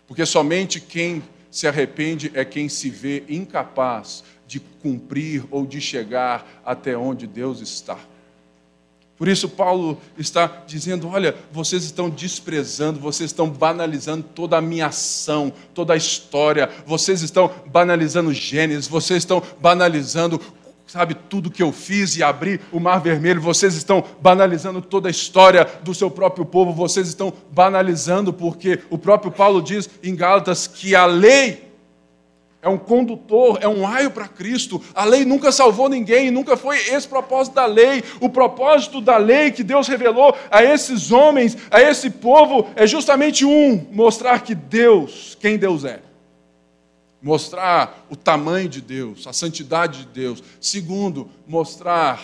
Porque 0.07 0.25
somente 0.25 0.79
quem 0.79 1.23
se 1.49 1.67
arrepende 1.67 2.31
é 2.33 2.43
quem 2.43 2.67
se 2.67 2.89
vê 2.89 3.23
incapaz 3.29 4.23
de 4.47 4.59
cumprir 4.59 5.45
ou 5.49 5.65
de 5.65 5.79
chegar 5.79 6.61
até 6.65 6.97
onde 6.97 7.25
Deus 7.25 7.61
está. 7.61 7.97
Por 9.17 9.29
isso, 9.29 9.47
Paulo 9.47 9.97
está 10.17 10.63
dizendo: 10.67 11.07
olha, 11.07 11.35
vocês 11.51 11.83
estão 11.85 12.09
desprezando, 12.09 12.99
vocês 12.99 13.29
estão 13.29 13.49
banalizando 13.49 14.23
toda 14.35 14.57
a 14.57 14.61
minha 14.61 14.87
ação, 14.87 15.53
toda 15.73 15.93
a 15.93 15.97
história, 15.97 16.69
vocês 16.85 17.21
estão 17.21 17.49
banalizando 17.67 18.33
Gênesis, 18.33 18.87
vocês 18.87 19.19
estão 19.19 19.41
banalizando, 19.61 20.41
sabe, 20.85 21.13
tudo 21.13 21.49
que 21.49 21.63
eu 21.63 21.71
fiz 21.71 22.17
e 22.17 22.23
abri 22.23 22.59
o 22.73 22.79
Mar 22.79 22.99
Vermelho, 22.99 23.39
vocês 23.39 23.75
estão 23.75 24.03
banalizando 24.21 24.81
toda 24.81 25.07
a 25.07 25.11
história 25.11 25.65
do 25.81 25.95
seu 25.95 26.11
próprio 26.11 26.45
povo, 26.45 26.73
vocês 26.73 27.07
estão 27.07 27.31
banalizando, 27.53 28.33
porque 28.33 28.81
o 28.89 28.97
próprio 28.97 29.31
Paulo 29.31 29.61
diz 29.61 29.89
em 30.03 30.13
Gálatas 30.13 30.67
que 30.67 30.93
a 30.93 31.05
lei 31.05 31.64
é 32.65 32.69
um 32.69 32.79
condutor, 32.79 33.59
é 33.61 33.67
um 33.67 33.83
raio 33.83 34.09
para 34.09 34.27
Cristo. 34.27 34.81
A 34.95 35.05
lei 35.05 35.23
nunca 35.23 35.51
salvou 35.51 35.87
ninguém, 35.87 36.31
nunca 36.31 36.57
foi 36.57 36.77
esse 36.77 37.07
propósito 37.07 37.53
da 37.53 37.67
lei. 37.67 38.03
O 38.19 38.27
propósito 38.27 38.99
da 38.99 39.17
lei 39.17 39.51
que 39.51 39.63
Deus 39.63 39.87
revelou 39.87 40.35
a 40.49 40.63
esses 40.63 41.11
homens, 41.11 41.55
a 41.69 41.79
esse 41.79 42.09
povo, 42.09 42.67
é 42.75 42.87
justamente 42.87 43.45
um: 43.45 43.87
mostrar 43.91 44.39
que 44.41 44.55
Deus, 44.55 45.37
quem 45.39 45.59
Deus 45.59 45.85
é. 45.85 45.99
Mostrar 47.21 48.03
o 48.09 48.15
tamanho 48.15 48.67
de 48.67 48.81
Deus, 48.81 49.27
a 49.27 49.33
santidade 49.33 49.99
de 49.99 50.05
Deus. 50.07 50.43
Segundo, 50.59 51.29
mostrar 51.47 52.19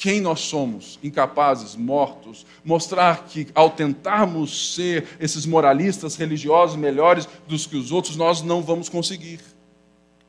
quem 0.00 0.18
nós 0.18 0.40
somos, 0.40 0.98
incapazes, 1.02 1.76
mortos, 1.76 2.46
mostrar 2.64 3.26
que 3.26 3.48
ao 3.54 3.68
tentarmos 3.68 4.74
ser 4.74 5.06
esses 5.20 5.44
moralistas 5.44 6.16
religiosos 6.16 6.74
melhores 6.74 7.28
dos 7.46 7.66
que 7.66 7.76
os 7.76 7.92
outros, 7.92 8.16
nós 8.16 8.40
não 8.40 8.62
vamos 8.62 8.88
conseguir. 8.88 9.40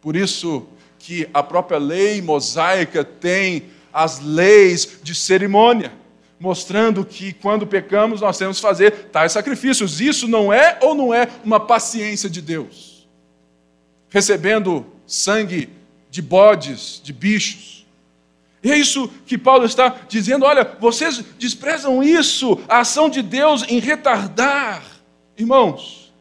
Por 0.02 0.18
isso 0.18 0.68
que 1.00 1.26
a 1.34 1.42
própria 1.42 1.78
lei 1.78 2.22
mosaica 2.22 3.02
tem 3.02 3.64
as 3.94 4.20
leis 4.20 5.00
de 5.02 5.16
cerimônia, 5.16 5.94
mostrando 6.38 7.06
que 7.06 7.32
quando 7.32 7.66
pecamos 7.66 8.20
nós 8.20 8.38
temos 8.38 8.58
que 8.58 8.62
fazer 8.62 8.92
tais 9.06 9.32
sacrifícios. 9.32 10.02
Isso 10.02 10.28
não 10.28 10.52
é 10.52 10.80
ou 10.82 10.94
não 10.94 11.14
é 11.14 11.30
uma 11.46 11.62
paciência 11.62 12.30
de 12.30 12.42
Deus? 12.42 13.08
Recebendo 14.10 14.86
sangue 15.08 15.70
de 16.10 16.22
bodes, 16.22 17.00
de 17.02 17.14
bichos, 17.14 17.81
e 18.64 18.72
é 18.72 18.78
isso 18.78 19.08
que 19.26 19.38
Paulo 19.38 19.66
está 19.66 19.90
dizendo: 20.08 20.46
olha, 20.46 20.64
vocês 20.80 21.24
desprezam 21.40 22.04
isso, 22.04 22.60
a 22.68 22.80
ação 22.80 23.10
de 23.10 23.22
Deus 23.22 23.64
em 23.68 23.80
retardar. 23.80 24.84
Irmãos, 25.38 26.14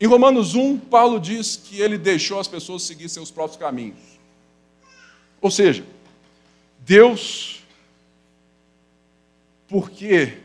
em 0.00 0.06
Romanos 0.06 0.54
1, 0.54 0.78
Paulo 0.78 1.20
diz 1.20 1.56
que 1.56 1.80
ele 1.80 1.96
deixou 1.96 2.40
as 2.40 2.48
pessoas 2.48 2.82
seguir 2.82 3.08
seus 3.08 3.30
próprios 3.30 3.56
caminhos. 3.56 3.98
Ou 5.40 5.50
seja, 5.50 5.84
Deus, 6.80 7.60
porque 9.68 10.38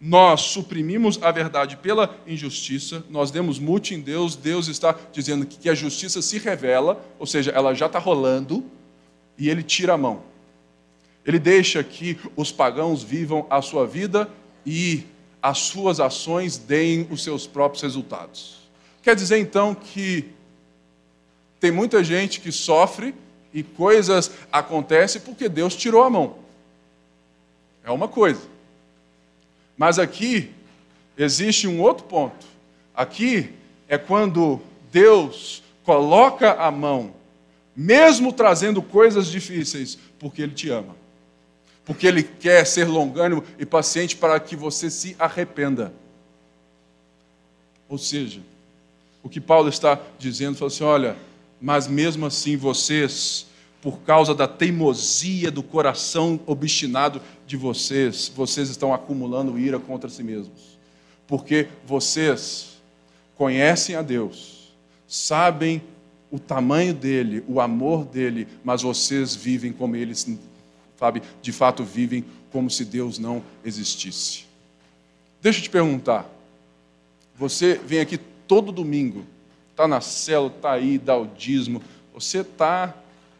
nós 0.00 0.40
suprimimos 0.40 1.22
a 1.22 1.30
verdade 1.30 1.76
pela 1.76 2.16
injustiça, 2.26 3.04
nós 3.10 3.30
demos 3.30 3.58
mute 3.58 3.94
em 3.94 4.00
Deus, 4.00 4.34
Deus 4.34 4.68
está 4.68 4.98
dizendo 5.12 5.44
que 5.44 5.68
a 5.68 5.74
justiça 5.74 6.22
se 6.22 6.38
revela, 6.38 7.04
ou 7.18 7.26
seja, 7.26 7.50
ela 7.50 7.74
já 7.74 7.84
está 7.84 7.98
rolando, 7.98 8.64
e 9.36 9.50
ele 9.50 9.62
tira 9.62 9.92
a 9.92 9.98
mão. 9.98 10.29
Ele 11.24 11.38
deixa 11.38 11.82
que 11.84 12.18
os 12.34 12.50
pagãos 12.50 13.02
vivam 13.02 13.46
a 13.50 13.60
sua 13.60 13.86
vida 13.86 14.28
e 14.64 15.04
as 15.42 15.58
suas 15.58 16.00
ações 16.00 16.56
deem 16.58 17.06
os 17.10 17.22
seus 17.22 17.46
próprios 17.46 17.82
resultados. 17.82 18.58
Quer 19.02 19.14
dizer 19.14 19.38
então 19.38 19.74
que 19.74 20.26
tem 21.58 21.70
muita 21.70 22.02
gente 22.02 22.40
que 22.40 22.52
sofre 22.52 23.14
e 23.52 23.62
coisas 23.62 24.30
acontecem 24.50 25.20
porque 25.20 25.48
Deus 25.48 25.74
tirou 25.74 26.02
a 26.02 26.10
mão. 26.10 26.36
É 27.84 27.90
uma 27.90 28.08
coisa. 28.08 28.42
Mas 29.76 29.98
aqui 29.98 30.50
existe 31.16 31.66
um 31.66 31.80
outro 31.80 32.04
ponto. 32.04 32.46
Aqui 32.94 33.54
é 33.88 33.96
quando 33.96 34.60
Deus 34.92 35.62
coloca 35.84 36.52
a 36.52 36.70
mão, 36.70 37.14
mesmo 37.74 38.32
trazendo 38.32 38.82
coisas 38.82 39.26
difíceis, 39.26 39.98
porque 40.18 40.42
Ele 40.42 40.52
te 40.52 40.68
ama. 40.70 40.94
Porque 41.90 42.06
Ele 42.06 42.22
quer 42.22 42.64
ser 42.64 42.84
longânimo 42.84 43.42
e 43.58 43.66
paciente 43.66 44.14
para 44.14 44.38
que 44.38 44.54
você 44.54 44.88
se 44.88 45.16
arrependa. 45.18 45.92
Ou 47.88 47.98
seja, 47.98 48.40
o 49.24 49.28
que 49.28 49.40
Paulo 49.40 49.68
está 49.68 50.00
dizendo, 50.16 50.56
fala 50.56 50.68
assim: 50.70 50.84
olha, 50.84 51.16
mas 51.60 51.88
mesmo 51.88 52.26
assim 52.26 52.56
vocês 52.56 53.44
por 53.82 54.02
causa 54.02 54.32
da 54.32 54.46
teimosia 54.46 55.50
do 55.50 55.64
coração 55.64 56.38
obstinado 56.46 57.20
de 57.44 57.56
vocês, 57.56 58.30
vocês 58.36 58.68
estão 58.68 58.94
acumulando 58.94 59.58
ira 59.58 59.80
contra 59.80 60.08
si 60.08 60.22
mesmos. 60.22 60.78
Porque 61.26 61.66
vocês 61.84 62.80
conhecem 63.34 63.96
a 63.96 64.02
Deus, 64.02 64.72
sabem 65.08 65.82
o 66.30 66.38
tamanho 66.38 66.94
dele, 66.94 67.42
o 67.48 67.60
amor 67.60 68.04
dele, 68.04 68.46
mas 68.62 68.82
vocês 68.82 69.34
vivem 69.34 69.72
como 69.72 69.96
eles, 69.96 70.24
sabe, 71.00 71.22
de 71.40 71.50
fato 71.50 71.82
vivem 71.82 72.22
como 72.52 72.70
se 72.70 72.84
Deus 72.84 73.18
não 73.18 73.42
existisse. 73.64 74.44
Deixa 75.40 75.58
eu 75.58 75.62
te 75.62 75.70
perguntar. 75.70 76.30
Você 77.36 77.80
vem 77.82 78.00
aqui 78.00 78.18
todo 78.46 78.70
domingo, 78.70 79.24
está 79.70 79.88
na 79.88 80.02
célula, 80.02 80.52
está 80.54 80.72
aí, 80.72 80.98
dá 80.98 81.16
o 81.16 81.26
dízimo, 81.26 81.82
você 82.12 82.40
está 82.40 82.94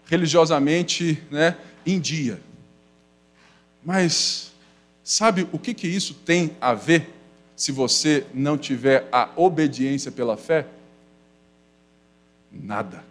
religiosamente 0.06 1.22
né, 1.30 1.54
em 1.84 2.00
dia. 2.00 2.40
Mas 3.84 4.52
sabe 5.04 5.46
o 5.52 5.58
que, 5.58 5.74
que 5.74 5.86
isso 5.86 6.14
tem 6.14 6.56
a 6.60 6.72
ver 6.72 7.12
se 7.54 7.72
você 7.72 8.24
não 8.32 8.56
tiver 8.56 9.06
a 9.12 9.28
obediência 9.36 10.10
pela 10.10 10.38
fé? 10.38 10.66
Nada. 12.50 13.04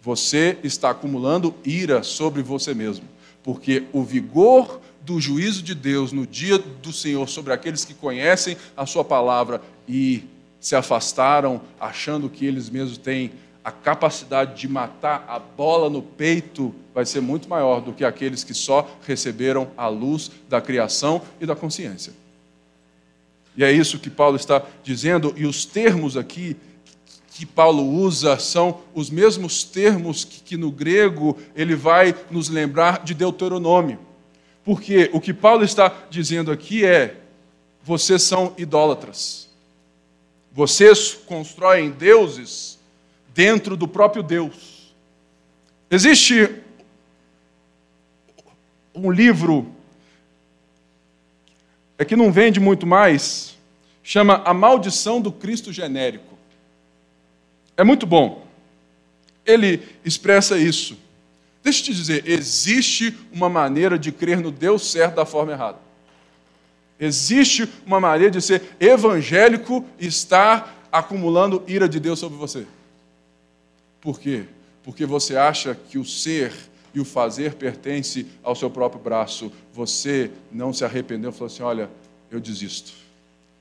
Você 0.00 0.56
está 0.62 0.90
acumulando 0.90 1.52
ira 1.64 2.04
sobre 2.04 2.42
você 2.42 2.72
mesmo, 2.72 3.04
porque 3.46 3.84
o 3.92 4.02
vigor 4.02 4.80
do 5.02 5.20
juízo 5.20 5.62
de 5.62 5.72
Deus 5.72 6.10
no 6.10 6.26
dia 6.26 6.58
do 6.58 6.92
Senhor 6.92 7.28
sobre 7.28 7.52
aqueles 7.52 7.84
que 7.84 7.94
conhecem 7.94 8.56
a 8.76 8.84
Sua 8.84 9.04
palavra 9.04 9.62
e 9.88 10.24
se 10.58 10.74
afastaram, 10.74 11.60
achando 11.78 12.28
que 12.28 12.44
eles 12.44 12.68
mesmos 12.68 12.98
têm 12.98 13.30
a 13.62 13.70
capacidade 13.70 14.60
de 14.60 14.68
matar 14.68 15.24
a 15.28 15.38
bola 15.38 15.88
no 15.88 16.02
peito 16.02 16.74
vai 16.92 17.06
ser 17.06 17.20
muito 17.20 17.48
maior 17.48 17.80
do 17.80 17.92
que 17.92 18.04
aqueles 18.04 18.42
que 18.42 18.54
só 18.54 18.88
receberam 19.06 19.68
a 19.76 19.86
luz 19.86 20.30
da 20.48 20.60
criação 20.60 21.22
e 21.40 21.46
da 21.46 21.54
consciência. 21.54 22.12
E 23.56 23.62
é 23.62 23.70
isso 23.70 23.98
que 24.00 24.10
Paulo 24.10 24.36
está 24.36 24.62
dizendo, 24.82 25.32
e 25.36 25.46
os 25.46 25.64
termos 25.64 26.16
aqui 26.16 26.56
que 27.36 27.44
Paulo 27.44 27.86
usa 27.86 28.38
são 28.38 28.80
os 28.94 29.10
mesmos 29.10 29.62
termos 29.62 30.24
que, 30.24 30.40
que 30.40 30.56
no 30.56 30.70
grego 30.70 31.36
ele 31.54 31.74
vai 31.74 32.14
nos 32.30 32.48
lembrar 32.48 33.04
de 33.04 33.12
Deuteronômio. 33.12 33.98
Porque 34.64 35.10
o 35.12 35.20
que 35.20 35.34
Paulo 35.34 35.62
está 35.62 35.94
dizendo 36.08 36.50
aqui 36.50 36.82
é: 36.86 37.20
vocês 37.84 38.22
são 38.22 38.54
idólatras. 38.56 39.50
Vocês 40.50 41.12
constroem 41.26 41.90
deuses 41.90 42.78
dentro 43.34 43.76
do 43.76 43.86
próprio 43.86 44.22
Deus. 44.22 44.94
Existe 45.90 46.50
um 48.94 49.10
livro 49.10 49.70
é 51.98 52.04
que 52.04 52.16
não 52.16 52.32
vende 52.32 52.58
muito 52.58 52.86
mais, 52.86 53.56
chama 54.02 54.42
A 54.44 54.54
Maldição 54.54 55.20
do 55.20 55.30
Cristo 55.30 55.70
Genérico. 55.70 56.35
É 57.76 57.84
muito 57.84 58.06
bom. 58.06 58.46
Ele 59.44 59.82
expressa 60.04 60.58
isso. 60.58 60.96
Deixa 61.62 61.80
eu 61.80 61.84
te 61.86 61.94
dizer, 61.94 62.28
existe 62.28 63.16
uma 63.32 63.48
maneira 63.48 63.98
de 63.98 64.12
crer 64.12 64.40
no 64.40 64.50
Deus 64.50 64.90
certo 64.90 65.16
da 65.16 65.26
forma 65.26 65.52
errada. 65.52 65.78
Existe 66.98 67.68
uma 67.84 68.00
maneira 68.00 68.30
de 68.30 68.40
ser 68.40 68.62
evangélico 68.80 69.84
e 69.98 70.06
estar 70.06 70.88
acumulando 70.90 71.62
ira 71.66 71.88
de 71.88 72.00
Deus 72.00 72.18
sobre 72.18 72.38
você. 72.38 72.66
Por 74.00 74.18
quê? 74.18 74.44
Porque 74.82 75.04
você 75.04 75.36
acha 75.36 75.74
que 75.74 75.98
o 75.98 76.04
ser 76.04 76.52
e 76.94 77.00
o 77.00 77.04
fazer 77.04 77.54
pertence 77.54 78.26
ao 78.42 78.56
seu 78.56 78.70
próprio 78.70 79.02
braço. 79.02 79.52
Você 79.74 80.30
não 80.50 80.72
se 80.72 80.82
arrependeu 80.82 81.30
e 81.30 81.32
falou 81.32 81.46
assim: 81.46 81.62
olha, 81.62 81.90
eu 82.30 82.40
desisto. 82.40 82.92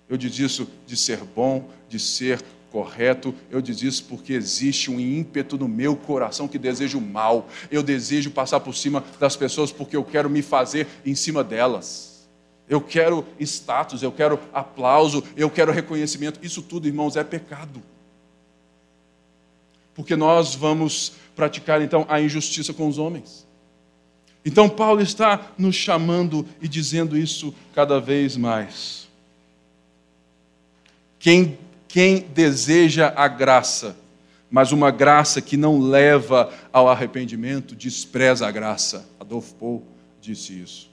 Eu 0.08 0.18
desisto 0.18 0.66
de 0.88 0.96
ser 0.96 1.18
bom, 1.18 1.70
de 1.90 2.00
ser 2.00 2.42
correto, 2.72 3.34
eu 3.50 3.62
desisto 3.62 4.08
porque 4.08 4.34
existe 4.34 4.92
um 4.92 5.00
ímpeto 5.00 5.58
no 5.58 5.68
meu 5.68 5.96
coração 5.96 6.48
que 6.48 6.58
deseja 6.58 6.98
o 6.98 7.02
mal. 7.02 7.48
Eu 7.72 7.82
desejo 7.82 8.32
passar 8.32 8.60
por 8.60 8.76
cima 8.76 9.04
das 9.20 9.36
pessoas 9.36 9.72
porque 9.72 9.96
eu 9.96 10.04
quero 10.04 10.30
me 10.30 10.42
fazer 10.42 10.88
em 11.06 11.16
cima 11.16 11.44
delas. 11.44 12.28
Eu 12.68 12.82
quero 12.82 13.26
status, 13.40 14.02
eu 14.02 14.12
quero 14.12 14.40
aplauso, 14.52 15.24
eu 15.38 15.50
quero 15.50 15.72
reconhecimento. 15.72 16.40
Isso 16.42 16.62
tudo, 16.62 16.88
irmãos, 16.88 17.16
é 17.16 17.24
pecado 17.24 17.82
porque 19.96 20.16
nós 20.16 20.54
vamos 20.54 21.14
praticar 21.36 21.82
então 21.82 22.06
a 22.10 22.22
injustiça 22.22 22.74
com 22.74 22.88
os 22.88 22.98
homens. 22.98 23.48
Então 24.44 24.70
Paulo 24.70 25.02
está 25.02 25.54
nos 25.58 25.76
chamando 25.76 26.46
e 26.62 26.68
dizendo 26.68 27.18
isso 27.18 27.56
cada 27.74 28.00
vez 28.00 28.38
mais. 28.38 29.08
Quem, 31.18 31.58
quem 31.96 32.20
deseja 32.20 33.14
a 33.16 33.26
graça, 33.26 33.96
mas 34.52 34.74
uma 34.74 34.92
graça 34.92 35.42
que 35.42 35.56
não 35.56 35.80
leva 35.80 36.52
ao 36.74 36.90
arrependimento, 36.90 37.74
despreza 37.74 38.46
a 38.46 38.52
graça. 38.52 39.08
Adolfo 39.18 39.56
Paul 39.56 39.82
disse 40.20 40.62
isso. 40.62 40.92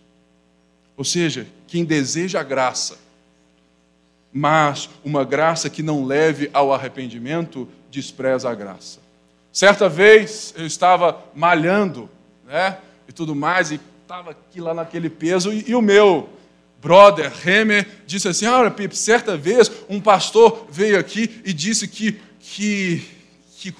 Ou 0.96 1.02
seja, 1.02 1.44
quem 1.66 1.84
deseja 1.84 2.38
a 2.38 2.44
graça, 2.44 2.98
mas 4.32 4.88
uma 5.04 5.24
graça 5.24 5.68
que 5.68 5.82
não 5.82 6.04
leve 6.04 6.48
ao 6.52 6.72
arrependimento, 6.72 7.68
despreza 7.90 8.48
a 8.48 8.54
graça. 8.54 9.00
Certa 9.52 9.88
vez 9.88 10.54
eu 10.56 10.64
estava 10.64 11.20
malhando, 11.34 12.08
né, 12.46 12.78
e 13.08 13.12
tudo 13.12 13.34
mais, 13.34 13.72
e 13.72 13.80
estava 14.02 14.30
aqui 14.30 14.60
lá 14.60 14.72
naquele 14.72 15.10
peso, 15.10 15.52
e, 15.52 15.68
e 15.68 15.74
o 15.74 15.82
meu 15.82 16.28
brother 16.82 17.32
Hemer 17.46 17.88
disse 18.04 18.28
assim: 18.28 18.46
Olha, 18.46 18.70
Pipe, 18.70 18.96
certa 18.96 19.36
vez 19.36 19.70
um 19.88 20.00
pastor 20.00 20.66
veio 20.68 20.98
aqui 20.98 21.40
e 21.44 21.52
disse 21.52 21.86
que, 21.86 22.20
que, 22.40 23.08
que, 23.56 23.72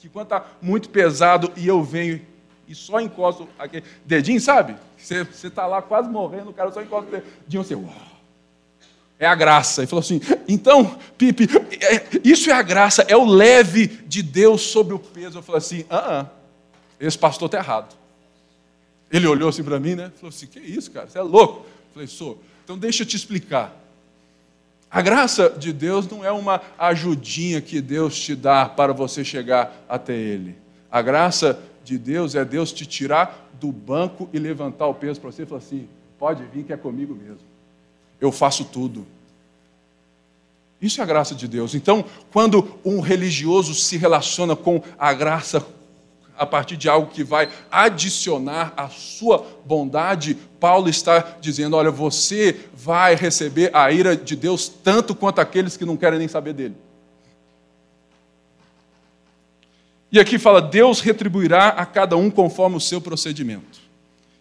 que 0.00 0.08
quando 0.08 0.26
está 0.26 0.44
muito 0.60 0.90
pesado 0.90 1.52
e 1.56 1.68
eu 1.68 1.82
venho 1.82 2.20
e 2.66 2.74
só 2.74 3.00
encosto 3.00 3.48
aquele 3.58 3.84
dedinho, 4.04 4.40
sabe? 4.40 4.76
Você 4.98 5.24
está 5.46 5.66
lá 5.66 5.80
quase 5.80 6.10
morrendo, 6.10 6.50
o 6.50 6.52
cara 6.52 6.70
só 6.72 6.82
encosta 6.82 7.08
o 7.08 7.22
dedinho, 7.46 7.62
você, 7.62 7.74
uau. 7.74 7.94
É 9.20 9.26
a 9.26 9.34
graça. 9.34 9.80
Ele 9.80 9.86
falou 9.86 10.00
assim: 10.00 10.20
então, 10.46 10.98
Pipe, 11.16 11.48
é, 11.80 12.20
isso 12.22 12.50
é 12.50 12.52
a 12.52 12.62
graça, 12.62 13.02
é 13.08 13.16
o 13.16 13.24
leve 13.24 13.86
de 13.86 14.22
Deus 14.22 14.62
sobre 14.62 14.92
o 14.92 14.98
peso. 14.98 15.38
Eu 15.38 15.42
falei 15.42 15.58
assim: 15.58 15.84
ah, 15.88 16.20
ah 16.20 16.26
esse 17.00 17.16
pastor 17.16 17.46
está 17.46 17.58
errado. 17.58 17.96
Ele 19.10 19.26
olhou 19.26 19.48
assim 19.48 19.62
para 19.62 19.80
mim, 19.80 19.94
né? 19.94 20.12
Falou 20.16 20.28
assim: 20.28 20.46
que 20.46 20.58
isso, 20.58 20.90
cara? 20.90 21.08
Você 21.08 21.18
é 21.18 21.22
louco? 21.22 21.64
Falei: 21.98 22.06
sou. 22.06 22.42
Então 22.64 22.78
deixa 22.78 23.02
eu 23.02 23.06
te 23.06 23.16
explicar. 23.16 23.74
A 24.90 25.02
graça 25.02 25.50
de 25.50 25.72
Deus 25.72 26.08
não 26.08 26.24
é 26.24 26.32
uma 26.32 26.62
ajudinha 26.78 27.60
que 27.60 27.80
Deus 27.80 28.18
te 28.18 28.34
dá 28.34 28.66
para 28.66 28.92
você 28.92 29.24
chegar 29.24 29.84
até 29.88 30.14
Ele. 30.14 30.56
A 30.90 31.02
graça 31.02 31.60
de 31.84 31.98
Deus 31.98 32.34
é 32.34 32.44
Deus 32.44 32.72
te 32.72 32.86
tirar 32.86 33.50
do 33.60 33.70
banco 33.70 34.30
e 34.32 34.38
levantar 34.38 34.86
o 34.86 34.94
peso 34.94 35.20
para 35.20 35.30
você 35.30 35.42
e 35.42 35.46
falar 35.46 35.58
assim: 35.58 35.88
pode 36.18 36.42
vir 36.44 36.64
que 36.64 36.72
é 36.72 36.76
comigo 36.76 37.14
mesmo 37.14 37.48
eu 38.20 38.32
faço 38.32 38.64
tudo. 38.64 39.06
Isso 40.80 41.00
é 41.00 41.04
a 41.04 41.06
graça 41.06 41.34
de 41.34 41.48
Deus. 41.48 41.74
Então, 41.74 42.04
quando 42.32 42.78
um 42.84 43.00
religioso 43.00 43.74
se 43.74 43.96
relaciona 43.96 44.54
com 44.54 44.82
a 44.98 45.12
graça, 45.12 45.64
a 46.38 46.46
partir 46.46 46.76
de 46.76 46.88
algo 46.88 47.10
que 47.10 47.24
vai 47.24 47.48
adicionar 47.70 48.72
a 48.76 48.88
sua 48.88 49.44
bondade, 49.64 50.36
Paulo 50.60 50.88
está 50.88 51.36
dizendo: 51.40 51.76
olha, 51.76 51.90
você 51.90 52.56
vai 52.72 53.14
receber 53.14 53.70
a 53.74 53.90
ira 53.90 54.16
de 54.16 54.36
Deus 54.36 54.68
tanto 54.68 55.14
quanto 55.14 55.40
aqueles 55.40 55.76
que 55.76 55.84
não 55.84 55.96
querem 55.96 56.18
nem 56.18 56.28
saber 56.28 56.52
dele. 56.52 56.76
E 60.10 60.18
aqui 60.18 60.38
fala: 60.38 60.62
Deus 60.62 61.00
retribuirá 61.00 61.68
a 61.68 61.84
cada 61.84 62.16
um 62.16 62.30
conforme 62.30 62.76
o 62.76 62.80
seu 62.80 63.00
procedimento. 63.00 63.80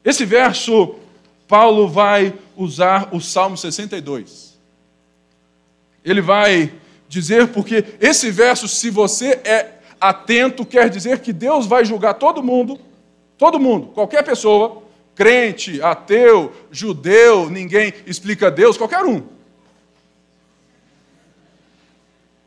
Esse 0.03 0.23
verso, 0.23 0.95
Paulo 1.47 1.87
vai 1.87 2.33
usar 2.55 3.09
o 3.11 3.19
Salmo 3.19 3.57
62. 3.57 4.57
Ele 6.03 6.21
vai 6.21 6.71
dizer, 7.09 7.47
porque 7.49 7.83
esse 7.99 8.31
verso, 8.31 8.67
se 8.67 8.89
você 8.89 9.41
é 9.43 9.76
atento, 9.99 10.65
quer 10.65 10.89
dizer 10.89 11.19
que 11.19 11.33
Deus 11.33 11.65
vai 11.65 11.83
julgar 11.83 12.15
todo 12.15 12.43
mundo, 12.43 12.79
todo 13.37 13.59
mundo, 13.59 13.87
qualquer 13.87 14.23
pessoa, 14.23 14.83
crente, 15.15 15.81
ateu, 15.81 16.53
judeu, 16.71 17.49
ninguém 17.49 17.93
explica 18.05 18.51
Deus, 18.51 18.77
qualquer 18.77 19.03
um. 19.03 19.23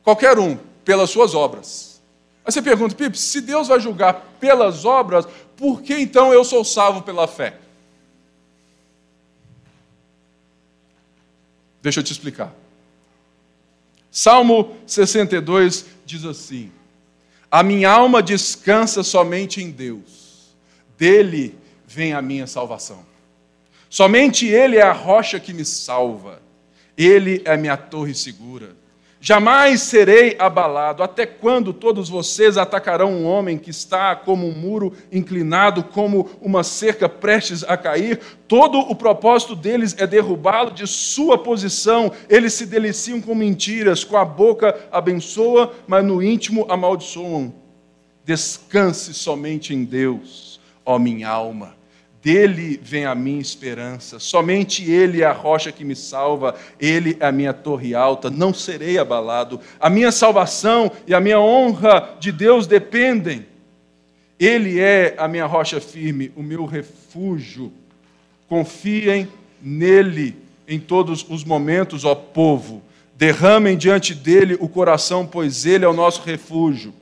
Qualquer 0.03 0.39
um, 0.39 0.57
pelas 0.85 1.11
suas 1.11 1.35
obras. 1.35 2.01
Aí 2.45 2.53
você 2.53 2.63
pergunta, 2.63 2.95
Pipe, 2.95 3.19
se 3.19 3.41
Deus 3.41 3.69
vai 3.69 3.81
julgar 3.81 4.15
pelas 4.41 4.85
obras, 4.85 5.27
por 5.57 5.83
que 5.83 5.95
então 5.95 6.33
eu 6.33 6.45
sou 6.45 6.65
salvo 6.65 7.03
pela 7.03 7.29
fé? 7.29 7.59
Deixa 11.83 12.01
eu 12.01 12.05
te 12.05 12.13
explicar. 12.13 12.55
Salmo 14.11 14.77
62 14.87 15.87
diz 16.05 16.25
assim: 16.25 16.73
A 17.51 17.63
minha 17.63 17.91
alma 17.91 18.23
descansa 18.23 19.03
somente 19.03 19.61
em 19.61 19.71
Deus, 19.71 20.55
dele 20.97 21.59
vem 21.87 22.13
a 22.13 22.23
minha 22.23 22.47
salvação. 22.47 23.05
Somente 23.89 24.47
Ele 24.47 24.77
é 24.77 24.83
a 24.83 24.93
rocha 24.93 25.41
que 25.41 25.53
me 25.53 25.65
salva, 25.65 26.41
Ele 26.97 27.43
é 27.45 27.55
a 27.55 27.57
minha 27.57 27.77
torre 27.77 28.15
segura. 28.15 28.77
Jamais 29.23 29.83
serei 29.83 30.35
abalado. 30.39 31.03
Até 31.03 31.27
quando 31.27 31.75
todos 31.75 32.09
vocês 32.09 32.57
atacarão 32.57 33.13
um 33.13 33.27
homem 33.27 33.59
que 33.59 33.69
está 33.69 34.17
como 34.17 34.49
um 34.49 34.53
muro 34.53 34.95
inclinado, 35.13 35.85
como 35.85 36.31
uma 36.41 36.65
cerca 36.65 37.07
prestes 37.07 37.63
a 37.63 37.77
cair? 37.77 38.19
Todo 38.49 38.79
o 38.79 38.95
propósito 38.95 39.55
deles 39.55 39.95
é 39.99 40.07
derrubá-lo 40.07 40.71
de 40.71 40.87
sua 40.87 41.37
posição. 41.37 42.11
Eles 42.31 42.55
se 42.55 42.65
deliciam 42.65 43.21
com 43.21 43.35
mentiras, 43.35 44.05
com 44.05 44.17
a 44.17 44.25
boca 44.25 44.89
abençoa, 44.91 45.75
mas 45.87 46.03
no 46.03 46.23
íntimo 46.23 46.65
amaldiçoam. 46.71 47.53
Descanse 48.25 49.13
somente 49.13 49.75
em 49.75 49.85
Deus, 49.85 50.59
ó 50.83 50.99
minha 50.99 51.29
alma 51.29 51.80
dele 52.23 52.79
vem 52.83 53.07
a 53.07 53.15
minha 53.15 53.41
esperança, 53.41 54.19
somente 54.19 54.89
Ele 54.91 55.23
é 55.23 55.27
a 55.27 55.33
rocha 55.33 55.73
que 55.73 55.85
me 55.85 55.97
salva, 55.97 56.55
Ele 56.79 57.17
é 57.19 57.27
a 57.27 57.33
minha 57.33 57.53
torre 57.53 57.95
alta, 57.95 58.31
não 58.31 58.53
serei 58.53 58.99
abalado. 58.99 59.61
A 59.81 59.89
minha 59.89 60.13
salvação 60.13 60.91
e 61.07 61.15
a 61.15 61.21
minha 61.21 61.41
honra 61.41 62.17
de 62.21 62.31
Deus 62.31 62.67
dependem. 62.67 63.47
Ele 64.39 64.81
é 64.81 65.15
a 65.19 65.29
minha 65.29 65.47
rocha 65.47 65.81
firme, 65.81 66.33
o 66.37 66.43
meu 66.43 66.65
refúgio. 66.65 67.73
Confiem 68.49 69.29
nele 69.61 70.37
em 70.67 70.79
todos 70.79 71.27
os 71.29 71.45
momentos, 71.45 72.05
ó 72.05 72.15
povo. 72.15 72.83
Derramem 73.17 73.77
diante 73.77 74.15
dele 74.15 74.57
o 74.59 74.69
coração, 74.69 75.27
pois 75.27 75.67
ele 75.67 75.85
é 75.85 75.89
o 75.89 75.93
nosso 75.93 76.23
refúgio. 76.23 76.95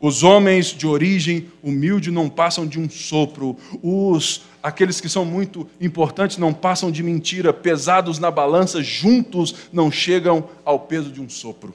Os 0.00 0.22
homens 0.22 0.66
de 0.66 0.86
origem 0.86 1.48
humilde 1.62 2.10
não 2.10 2.28
passam 2.28 2.64
de 2.64 2.78
um 2.78 2.88
sopro. 2.88 3.56
Os 3.82 4.42
aqueles 4.62 5.00
que 5.00 5.08
são 5.08 5.24
muito 5.24 5.68
importantes 5.80 6.36
não 6.36 6.54
passam 6.54 6.90
de 6.90 7.02
mentira. 7.02 7.52
Pesados 7.52 8.18
na 8.20 8.30
balança, 8.30 8.80
juntos 8.80 9.54
não 9.72 9.90
chegam 9.90 10.48
ao 10.64 10.78
peso 10.78 11.10
de 11.10 11.20
um 11.20 11.28
sopro. 11.28 11.74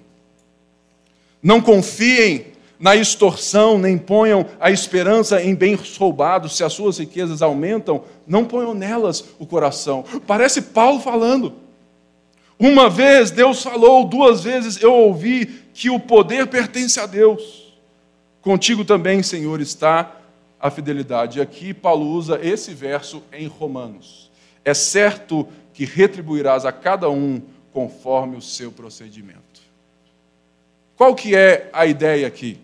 Não 1.42 1.60
confiem 1.60 2.54
na 2.80 2.96
extorsão, 2.96 3.78
nem 3.78 3.98
ponham 3.98 4.46
a 4.58 4.72
esperança 4.72 5.44
em 5.44 5.54
bens 5.54 5.98
roubados. 5.98 6.56
Se 6.56 6.64
as 6.64 6.72
suas 6.72 6.98
riquezas 7.00 7.42
aumentam, 7.42 8.04
não 8.26 8.46
ponham 8.46 8.74
nelas 8.74 9.26
o 9.38 9.46
coração. 9.46 10.06
Parece 10.26 10.62
Paulo 10.62 11.02
falando. 11.02 11.54
Uma 12.58 12.90
vez 12.90 13.32
Deus 13.32 13.62
falou, 13.62 14.06
duas 14.06 14.42
vezes 14.42 14.82
eu 14.82 14.94
ouvi 14.94 15.46
que 15.74 15.90
o 15.90 16.00
poder 16.00 16.48
pertence 16.48 16.98
a 17.02 17.06
Deus. 17.06 17.63
Contigo 18.44 18.84
também, 18.84 19.24
Senhor, 19.24 19.62
está 19.62 20.18
a 20.60 20.70
fidelidade. 20.70 21.40
E 21.40 21.42
aqui 21.42 21.74
Paulo 21.74 22.06
usa 22.06 22.40
esse 22.44 22.74
verso 22.74 23.24
em 23.32 23.48
Romanos. 23.48 24.30
É 24.66 24.74
certo 24.74 25.48
que 25.74 25.86
retribuirás 25.86 26.66
a 26.66 26.72
cada 26.72 27.10
um 27.10 27.42
conforme 27.72 28.36
o 28.36 28.42
seu 28.42 28.70
procedimento. 28.72 29.42
Qual 30.98 31.16
que 31.16 31.36
é 31.36 31.70
a 31.72 31.86
ideia 31.86 32.28
aqui? 32.28 32.60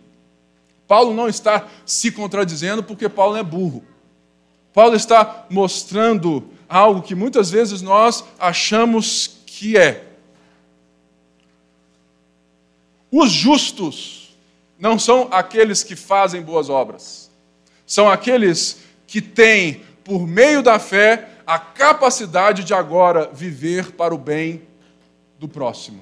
Paulo 0.86 1.14
não 1.14 1.30
está 1.30 1.68
se 1.86 2.12
contradizendo 2.12 2.84
porque 2.84 3.08
Paulo 3.08 3.38
é 3.38 3.44
burro. 3.44 3.84
Paulo 4.74 4.96
está 4.96 5.46
mostrando 5.50 6.50
algo 6.68 7.02
que 7.02 7.16
muitas 7.16 7.50
vezes 7.50 7.82
nós 7.82 8.24
achamos 8.38 9.40
que 9.46 9.78
é. 9.78 10.06
Os 13.10 13.32
justos 13.32 14.19
não 14.80 14.98
são 14.98 15.28
aqueles 15.30 15.84
que 15.84 15.96
fazem 15.96 16.42
boas 16.42 16.70
obras, 16.70 17.30
são 17.86 18.10
aqueles 18.10 18.80
que 19.06 19.22
têm, 19.22 19.82
por 20.04 20.26
meio 20.26 20.64
da 20.64 20.80
fé, 20.80 21.28
a 21.46 21.60
capacidade 21.60 22.64
de 22.64 22.74
agora 22.74 23.30
viver 23.34 23.92
para 23.92 24.16
o 24.16 24.18
bem 24.18 24.62
do 25.38 25.48
próximo, 25.48 26.02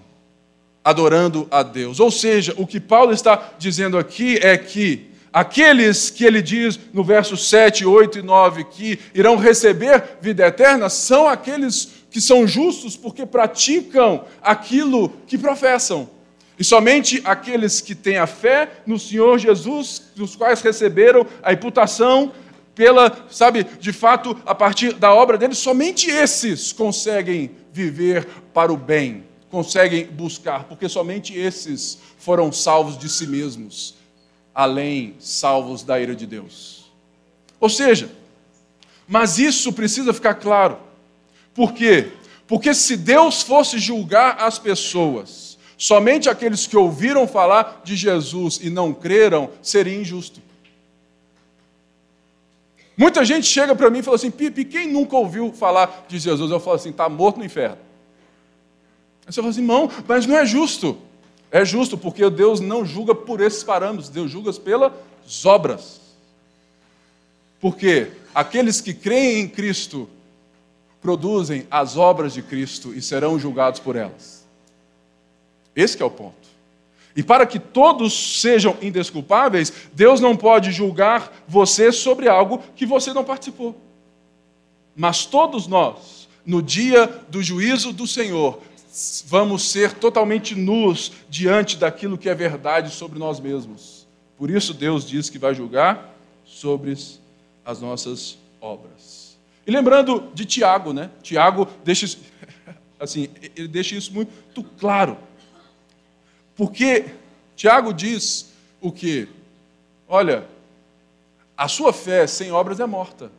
adorando 0.83 1.47
a 1.49 1.63
Deus. 1.63 1.99
Ou 1.99 2.11
seja, 2.11 2.53
o 2.57 2.67
que 2.67 2.79
Paulo 2.79 3.13
está 3.13 3.51
dizendo 3.57 3.97
aqui 3.97 4.37
é 4.37 4.57
que 4.57 5.09
aqueles 5.31 6.09
que 6.09 6.25
ele 6.25 6.41
diz 6.41 6.79
no 6.93 7.03
verso 7.03 7.37
7, 7.37 7.85
8 7.85 8.19
e 8.19 8.21
9 8.21 8.63
que 8.65 8.99
irão 9.13 9.37
receber 9.37 10.17
vida 10.21 10.45
eterna 10.45 10.89
são 10.89 11.27
aqueles 11.27 11.89
que 12.11 12.19
são 12.19 12.45
justos 12.47 12.97
porque 12.97 13.25
praticam 13.25 14.25
aquilo 14.41 15.09
que 15.27 15.37
professam. 15.37 16.09
E 16.59 16.63
somente 16.63 17.21
aqueles 17.23 17.81
que 17.81 17.93
têm 17.93 18.17
a 18.17 18.25
fé 18.25 18.81
no 18.85 18.97
Senhor 18.97 19.37
Jesus, 19.37 20.01
dos 20.15 20.35
quais 20.35 20.61
receberam 20.61 21.25
a 21.43 21.53
imputação 21.53 22.31
pela, 22.73 23.25
sabe, 23.29 23.63
de 23.63 23.93
fato, 23.93 24.35
a 24.45 24.55
partir 24.55 24.93
da 24.93 25.13
obra 25.13 25.37
deles, 25.37 25.57
somente 25.57 26.09
esses 26.09 26.71
conseguem 26.71 27.51
viver 27.71 28.27
para 28.53 28.73
o 28.73 28.77
bem, 28.77 29.23
conseguem 29.49 30.05
buscar, 30.05 30.63
porque 30.65 30.89
somente 30.89 31.35
esses 31.37 31.99
foram 32.17 32.51
salvos 32.51 32.97
de 32.97 33.07
si 33.07 33.27
mesmos, 33.27 33.95
além 34.53 35.15
salvos 35.19 35.83
da 35.83 35.99
ira 35.99 36.15
de 36.15 36.25
Deus. 36.25 36.91
Ou 37.59 37.69
seja, 37.69 38.11
mas 39.07 39.39
isso 39.39 39.71
precisa 39.71 40.13
ficar 40.13 40.35
claro. 40.35 40.77
Por 41.53 41.73
quê? 41.73 42.11
Porque 42.47 42.73
se 42.73 42.97
Deus 42.97 43.41
fosse 43.41 43.79
julgar 43.79 44.37
as 44.39 44.59
pessoas, 44.59 45.46
Somente 45.77 46.27
aqueles 46.27 46.65
que 46.65 46.75
ouviram 46.75 47.27
falar 47.27 47.81
de 47.83 47.95
Jesus 47.95 48.59
e 48.61 48.69
não 48.69 48.93
creram 48.93 49.49
seria 49.61 49.95
injusto. 49.95 50.41
Muita 52.97 53.23
gente 53.23 53.45
chega 53.45 53.75
para 53.75 53.91
mim 53.91 53.99
e 53.99 54.03
fala 54.03 54.15
assim: 54.15 54.31
Pipe, 54.31 54.65
quem 54.65 54.91
nunca 54.91 55.15
ouviu 55.15 55.53
falar 55.53 56.05
de 56.07 56.17
Jesus? 56.17 56.49
Eu 56.49 56.59
falo 56.59 56.77
assim: 56.77 56.89
está 56.89 57.07
morto 57.07 57.37
no 57.37 57.45
inferno. 57.45 57.77
Aí 59.27 59.31
você 59.31 59.39
fala 59.39 59.51
assim: 59.51 59.61
irmão, 59.61 59.91
mas 60.07 60.25
não 60.25 60.35
é 60.35 60.45
justo. 60.45 60.97
É 61.51 61.63
justo 61.63 61.95
porque 61.95 62.27
Deus 62.29 62.59
não 62.59 62.83
julga 62.83 63.13
por 63.13 63.39
esses 63.39 63.63
parâmetros, 63.63 64.09
Deus 64.09 64.31
julga 64.31 64.51
pelas 64.53 64.91
obras. 65.45 66.01
Porque 67.61 68.11
aqueles 68.33 68.81
que 68.81 68.93
creem 68.93 69.41
em 69.41 69.47
Cristo 69.47 70.09
produzem 71.01 71.67
as 71.69 71.95
obras 71.95 72.33
de 72.33 72.41
Cristo 72.41 72.93
e 72.93 73.01
serão 73.01 73.39
julgados 73.39 73.79
por 73.79 73.95
elas. 73.95 74.36
Esse 75.77 76.01
é 76.01 76.05
o 76.05 76.09
ponto. 76.09 76.47
E 77.15 77.21
para 77.21 77.45
que 77.45 77.59
todos 77.59 78.41
sejam 78.41 78.75
indesculpáveis, 78.81 79.71
Deus 79.93 80.19
não 80.19 80.35
pode 80.35 80.71
julgar 80.71 81.31
você 81.47 81.91
sobre 81.91 82.27
algo 82.27 82.61
que 82.75 82.85
você 82.85 83.13
não 83.13 83.23
participou. 83.23 83.79
Mas 84.95 85.25
todos 85.25 85.67
nós, 85.67 86.27
no 86.43 86.61
dia 86.61 87.05
do 87.29 87.41
juízo 87.43 87.93
do 87.93 88.07
Senhor, 88.07 88.59
vamos 89.25 89.69
ser 89.69 89.93
totalmente 89.93 90.55
nus 90.55 91.11
diante 91.29 91.77
daquilo 91.77 92.17
que 92.17 92.29
é 92.29 92.33
verdade 92.33 92.91
sobre 92.91 93.19
nós 93.19 93.39
mesmos. 93.39 94.07
Por 94.35 94.49
isso 94.49 94.73
Deus 94.73 95.07
diz 95.07 95.29
que 95.29 95.37
vai 95.37 95.53
julgar 95.53 96.15
sobre 96.45 96.95
as 97.63 97.81
nossas 97.81 98.37
obras. 98.59 99.37
E 99.65 99.71
lembrando 99.71 100.31
de 100.33 100.45
Tiago, 100.45 100.93
né? 100.93 101.11
Tiago 101.21 101.67
deixa 101.83 102.17
assim, 102.99 103.27
ele 103.55 103.67
deixa 103.67 103.95
isso 103.95 104.13
muito 104.13 104.63
claro. 104.79 105.17
Porque 106.57 107.05
Tiago 107.55 107.93
diz 107.93 108.51
o 108.81 108.91
que? 108.91 109.29
Olha, 110.07 110.45
a 111.55 111.67
sua 111.67 111.93
fé 111.93 112.25
sem 112.25 112.51
obras 112.51 112.79
é 112.79 112.85
morta. 112.85 113.31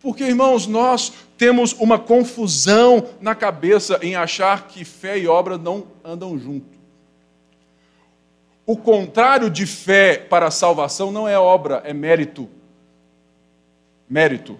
Porque, 0.00 0.24
irmãos, 0.24 0.66
nós 0.66 1.12
temos 1.38 1.72
uma 1.74 1.98
confusão 1.98 3.08
na 3.20 3.34
cabeça 3.34 4.00
em 4.02 4.16
achar 4.16 4.66
que 4.66 4.84
fé 4.84 5.18
e 5.18 5.28
obra 5.28 5.56
não 5.56 5.86
andam 6.04 6.36
junto. 6.38 6.66
O 8.66 8.76
contrário 8.76 9.48
de 9.48 9.66
fé 9.66 10.16
para 10.16 10.46
a 10.46 10.50
salvação 10.50 11.12
não 11.12 11.28
é 11.28 11.38
obra, 11.38 11.82
é 11.84 11.92
mérito. 11.92 12.48
Mérito. 14.08 14.58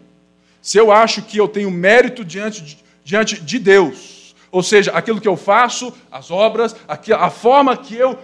Se 0.61 0.79
eu 0.79 0.93
acho 0.93 1.23
que 1.23 1.39
eu 1.39 1.49
tenho 1.49 1.71
mérito 1.71 2.25
diante 2.25 2.63
de, 2.63 2.79
diante 3.03 3.41
de 3.41 3.59
Deus, 3.59 4.22
ou 4.53 4.63
seja, 4.63 4.93
aquilo 4.93 5.19
que 5.19 5.27
eu 5.27 5.37
faço, 5.37 5.95
as 6.11 6.31
obras, 6.31 6.77
a 6.87 7.31
forma 7.31 7.75
que 7.75 7.97
eu, 7.97 8.19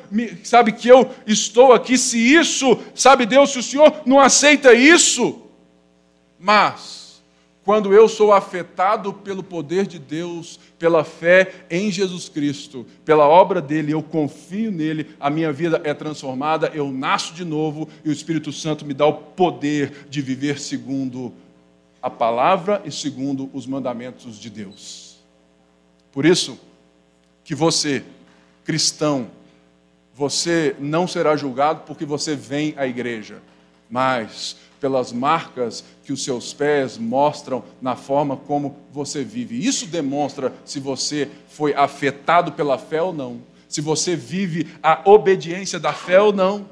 sabe, 0.44 0.72
que 0.72 0.86
eu 0.86 1.10
estou 1.26 1.72
aqui, 1.72 1.96
se 1.96 2.18
isso, 2.18 2.78
sabe 2.94 3.24
Deus, 3.24 3.50
se 3.50 3.58
o 3.58 3.62
Senhor 3.62 4.02
não 4.04 4.20
aceita 4.20 4.74
isso, 4.74 5.40
mas 6.38 7.22
quando 7.64 7.94
eu 7.94 8.06
sou 8.08 8.30
afetado 8.30 9.12
pelo 9.12 9.42
poder 9.42 9.86
de 9.86 9.98
Deus, 9.98 10.60
pela 10.78 11.02
fé 11.02 11.64
em 11.70 11.90
Jesus 11.90 12.28
Cristo, 12.28 12.86
pela 13.06 13.26
obra 13.26 13.62
dele, 13.62 13.92
eu 13.92 14.02
confio 14.02 14.70
nele, 14.70 15.06
a 15.18 15.30
minha 15.30 15.50
vida 15.50 15.80
é 15.82 15.94
transformada, 15.94 16.70
eu 16.74 16.92
nasço 16.92 17.32
de 17.32 17.44
novo 17.44 17.88
e 18.04 18.10
o 18.10 18.12
Espírito 18.12 18.52
Santo 18.52 18.84
me 18.84 18.92
dá 18.92 19.06
o 19.06 19.14
poder 19.14 20.06
de 20.10 20.20
viver 20.20 20.60
segundo 20.60 21.32
a 22.02 22.10
palavra 22.10 22.82
e 22.84 22.92
segundo 22.92 23.48
os 23.54 23.66
mandamentos 23.66 24.38
de 24.38 24.50
Deus. 24.50 25.07
Por 26.18 26.26
isso, 26.26 26.58
que 27.44 27.54
você, 27.54 28.02
cristão, 28.64 29.30
você 30.12 30.74
não 30.80 31.06
será 31.06 31.36
julgado 31.36 31.82
porque 31.86 32.04
você 32.04 32.34
vem 32.34 32.74
à 32.76 32.88
igreja, 32.88 33.40
mas 33.88 34.56
pelas 34.80 35.12
marcas 35.12 35.84
que 36.02 36.12
os 36.12 36.24
seus 36.24 36.52
pés 36.52 36.98
mostram 36.98 37.62
na 37.80 37.94
forma 37.94 38.36
como 38.36 38.76
você 38.92 39.22
vive. 39.22 39.64
Isso 39.64 39.86
demonstra 39.86 40.52
se 40.64 40.80
você 40.80 41.30
foi 41.50 41.72
afetado 41.72 42.50
pela 42.50 42.78
fé 42.78 43.00
ou 43.00 43.12
não, 43.12 43.40
se 43.68 43.80
você 43.80 44.16
vive 44.16 44.66
a 44.82 45.00
obediência 45.04 45.78
da 45.78 45.92
fé 45.92 46.20
ou 46.20 46.32
não. 46.32 46.68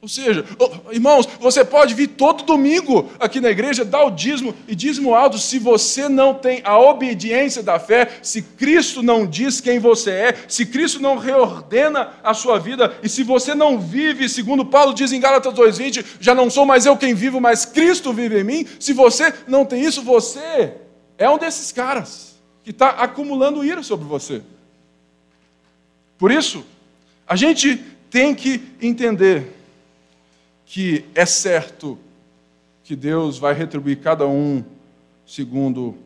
Ou 0.00 0.06
seja, 0.08 0.44
irmãos, 0.92 1.26
você 1.40 1.64
pode 1.64 1.92
vir 1.92 2.06
todo 2.06 2.44
domingo 2.44 3.10
aqui 3.18 3.40
na 3.40 3.50
igreja, 3.50 3.84
dar 3.84 4.04
o 4.04 4.10
dízimo 4.10 4.54
e 4.68 4.74
dízimo 4.74 5.12
alto, 5.12 5.38
se 5.38 5.58
você 5.58 6.08
não 6.08 6.32
tem 6.32 6.60
a 6.62 6.78
obediência 6.78 7.64
da 7.64 7.80
fé, 7.80 8.08
se 8.22 8.40
Cristo 8.40 9.02
não 9.02 9.26
diz 9.26 9.60
quem 9.60 9.80
você 9.80 10.10
é, 10.10 10.44
se 10.46 10.64
Cristo 10.64 11.02
não 11.02 11.18
reordena 11.18 12.12
a 12.22 12.32
sua 12.32 12.60
vida, 12.60 12.96
e 13.02 13.08
se 13.08 13.24
você 13.24 13.56
não 13.56 13.80
vive, 13.80 14.28
segundo 14.28 14.64
Paulo 14.64 14.94
diz 14.94 15.10
em 15.10 15.18
Gálatas 15.18 15.52
2,20, 15.52 16.04
já 16.20 16.32
não 16.32 16.48
sou 16.48 16.64
mais 16.64 16.86
eu 16.86 16.96
quem 16.96 17.12
vivo, 17.12 17.40
mas 17.40 17.64
Cristo 17.64 18.12
vive 18.12 18.38
em 18.38 18.44
mim, 18.44 18.66
se 18.78 18.92
você 18.92 19.34
não 19.48 19.64
tem 19.64 19.82
isso, 19.82 20.00
você 20.02 20.74
é 21.18 21.28
um 21.28 21.38
desses 21.38 21.72
caras 21.72 22.36
que 22.62 22.70
está 22.70 22.90
acumulando 22.90 23.64
ira 23.64 23.82
sobre 23.82 24.06
você. 24.06 24.42
Por 26.16 26.30
isso, 26.30 26.64
a 27.26 27.34
gente 27.34 27.82
tem 28.10 28.32
que 28.32 28.62
entender 28.80 29.57
que 30.68 31.06
é 31.14 31.24
certo 31.24 31.98
que 32.84 32.94
Deus 32.94 33.38
vai 33.38 33.54
retribuir 33.54 34.00
cada 34.00 34.26
um 34.26 34.62
segundo 35.26 35.96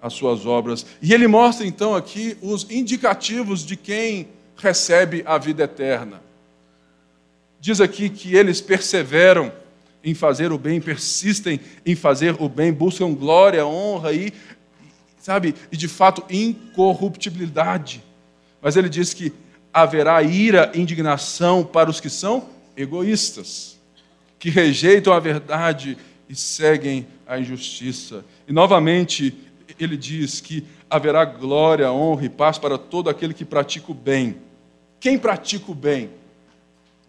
as 0.00 0.12
suas 0.12 0.46
obras. 0.46 0.86
E 1.02 1.12
ele 1.12 1.26
mostra 1.26 1.66
então 1.66 1.94
aqui 1.94 2.36
os 2.40 2.68
indicativos 2.70 3.66
de 3.66 3.76
quem 3.76 4.28
recebe 4.56 5.24
a 5.26 5.38
vida 5.38 5.64
eterna. 5.64 6.22
Diz 7.60 7.80
aqui 7.80 8.08
que 8.08 8.34
eles 8.36 8.60
perseveram 8.60 9.52
em 10.04 10.14
fazer 10.14 10.52
o 10.52 10.58
bem, 10.58 10.80
persistem 10.80 11.60
em 11.84 11.96
fazer 11.96 12.36
o 12.40 12.48
bem, 12.48 12.72
buscam 12.72 13.12
glória, 13.12 13.66
honra 13.66 14.12
e, 14.12 14.32
sabe, 15.20 15.54
e 15.70 15.76
de 15.76 15.88
fato 15.88 16.24
incorruptibilidade. 16.32 18.04
Mas 18.60 18.76
ele 18.76 18.88
diz 18.88 19.12
que 19.12 19.32
haverá 19.72 20.22
ira, 20.22 20.70
indignação 20.76 21.64
para 21.64 21.90
os 21.90 21.98
que 21.98 22.10
são 22.10 22.48
egoístas 22.76 23.71
que 24.42 24.50
rejeitam 24.50 25.12
a 25.12 25.20
verdade 25.20 25.96
e 26.28 26.34
seguem 26.34 27.06
a 27.24 27.38
injustiça. 27.38 28.24
E 28.48 28.52
novamente 28.52 29.32
ele 29.78 29.96
diz 29.96 30.40
que 30.40 30.64
haverá 30.90 31.24
glória, 31.24 31.92
honra 31.92 32.24
e 32.24 32.28
paz 32.28 32.58
para 32.58 32.76
todo 32.76 33.08
aquele 33.08 33.32
que 33.34 33.44
pratica 33.44 33.92
o 33.92 33.94
bem. 33.94 34.38
Quem 34.98 35.16
pratica 35.16 35.70
o 35.70 35.76
bem? 35.76 36.10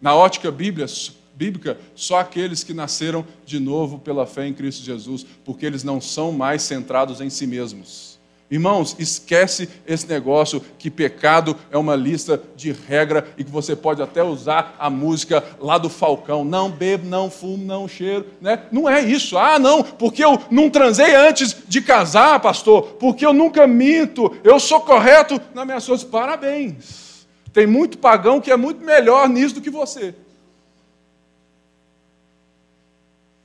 Na 0.00 0.14
ótica 0.14 0.48
bíblia, 0.52 0.86
bíblica, 1.34 1.76
só 1.96 2.20
aqueles 2.20 2.62
que 2.62 2.72
nasceram 2.72 3.26
de 3.44 3.58
novo 3.58 3.98
pela 3.98 4.26
fé 4.26 4.46
em 4.46 4.54
Cristo 4.54 4.84
Jesus, 4.84 5.26
porque 5.44 5.66
eles 5.66 5.82
não 5.82 6.00
são 6.00 6.30
mais 6.30 6.62
centrados 6.62 7.20
em 7.20 7.30
si 7.30 7.48
mesmos 7.48 8.13
Irmãos, 8.50 8.94
esquece 8.98 9.68
esse 9.86 10.06
negócio 10.06 10.62
que 10.78 10.90
pecado 10.90 11.56
é 11.70 11.78
uma 11.78 11.96
lista 11.96 12.40
de 12.54 12.72
regra 12.72 13.26
e 13.38 13.42
que 13.42 13.50
você 13.50 13.74
pode 13.74 14.02
até 14.02 14.22
usar 14.22 14.76
a 14.78 14.90
música 14.90 15.42
lá 15.58 15.78
do 15.78 15.88
Falcão. 15.88 16.44
Não 16.44 16.70
bebo, 16.70 17.08
não 17.08 17.30
fumo, 17.30 17.64
não 17.64 17.88
cheiro. 17.88 18.26
Né? 18.40 18.62
Não 18.70 18.88
é 18.88 19.00
isso. 19.00 19.38
Ah, 19.38 19.58
não, 19.58 19.82
porque 19.82 20.22
eu 20.22 20.38
não 20.50 20.68
transei 20.68 21.14
antes 21.14 21.56
de 21.66 21.80
casar, 21.80 22.38
pastor, 22.38 22.82
porque 23.00 23.24
eu 23.24 23.32
nunca 23.32 23.66
minto, 23.66 24.36
eu 24.44 24.60
sou 24.60 24.80
correto 24.80 25.40
nas 25.54 25.64
minhas 25.64 25.86
coisas. 25.86 26.04
Parabéns. 26.04 27.26
Tem 27.52 27.66
muito 27.66 27.96
pagão 27.96 28.40
que 28.40 28.50
é 28.50 28.56
muito 28.56 28.84
melhor 28.84 29.28
nisso 29.28 29.54
do 29.54 29.60
que 29.62 29.70
você. 29.70 30.14